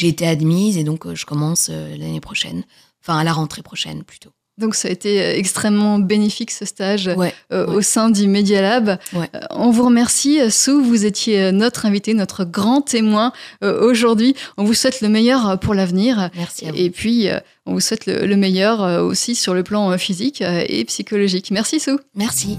j'ai 0.00 0.08
été 0.08 0.26
admise 0.26 0.76
et 0.78 0.84
donc 0.84 1.06
euh, 1.06 1.14
je 1.14 1.26
commence 1.26 1.68
euh, 1.70 1.96
l'année 1.98 2.20
prochaine, 2.20 2.62
enfin 3.02 3.18
à 3.18 3.24
la 3.24 3.32
rentrée 3.32 3.62
prochaine 3.62 4.02
plutôt. 4.02 4.30
Donc 4.58 4.74
ça 4.74 4.88
a 4.88 4.90
été 4.90 5.22
euh, 5.22 5.34
extrêmement 5.36 5.98
bénéfique 5.98 6.50
ce 6.50 6.64
stage 6.66 7.06
Ouais. 7.16 7.32
euh, 7.52 7.66
ouais. 7.66 7.76
au 7.76 7.82
sein 7.82 8.10
du 8.10 8.26
Media 8.28 8.60
Lab. 8.62 8.98
Ouais. 9.14 9.28
Euh, 9.34 9.40
on 9.50 9.70
vous 9.70 9.84
remercie, 9.84 10.38
Sue. 10.50 10.82
Vous 10.82 11.04
étiez 11.06 11.52
notre 11.52 11.86
invité, 11.86 12.12
notre 12.14 12.44
grand 12.44 12.82
témoin 12.82 13.32
euh, 13.62 13.88
aujourd'hui. 13.88 14.34
On 14.58 14.64
vous 14.64 14.74
souhaite 14.74 15.00
le 15.02 15.08
meilleur 15.08 15.58
pour 15.60 15.74
l'avenir. 15.74 16.30
Merci 16.34 16.66
à 16.66 16.72
vous. 16.72 16.78
Et 16.78 16.90
puis, 16.90 17.28
on 17.66 17.72
vous 17.74 17.80
souhaite 17.80 18.04
le, 18.06 18.26
le 18.26 18.36
meilleur 18.36 19.02
aussi 19.04 19.34
sur 19.34 19.54
le 19.54 19.62
plan 19.62 19.96
physique 19.98 20.42
et 20.42 20.84
psychologique. 20.84 21.50
Merci, 21.50 21.80
Sue. 21.80 21.98
Merci. 22.14 22.58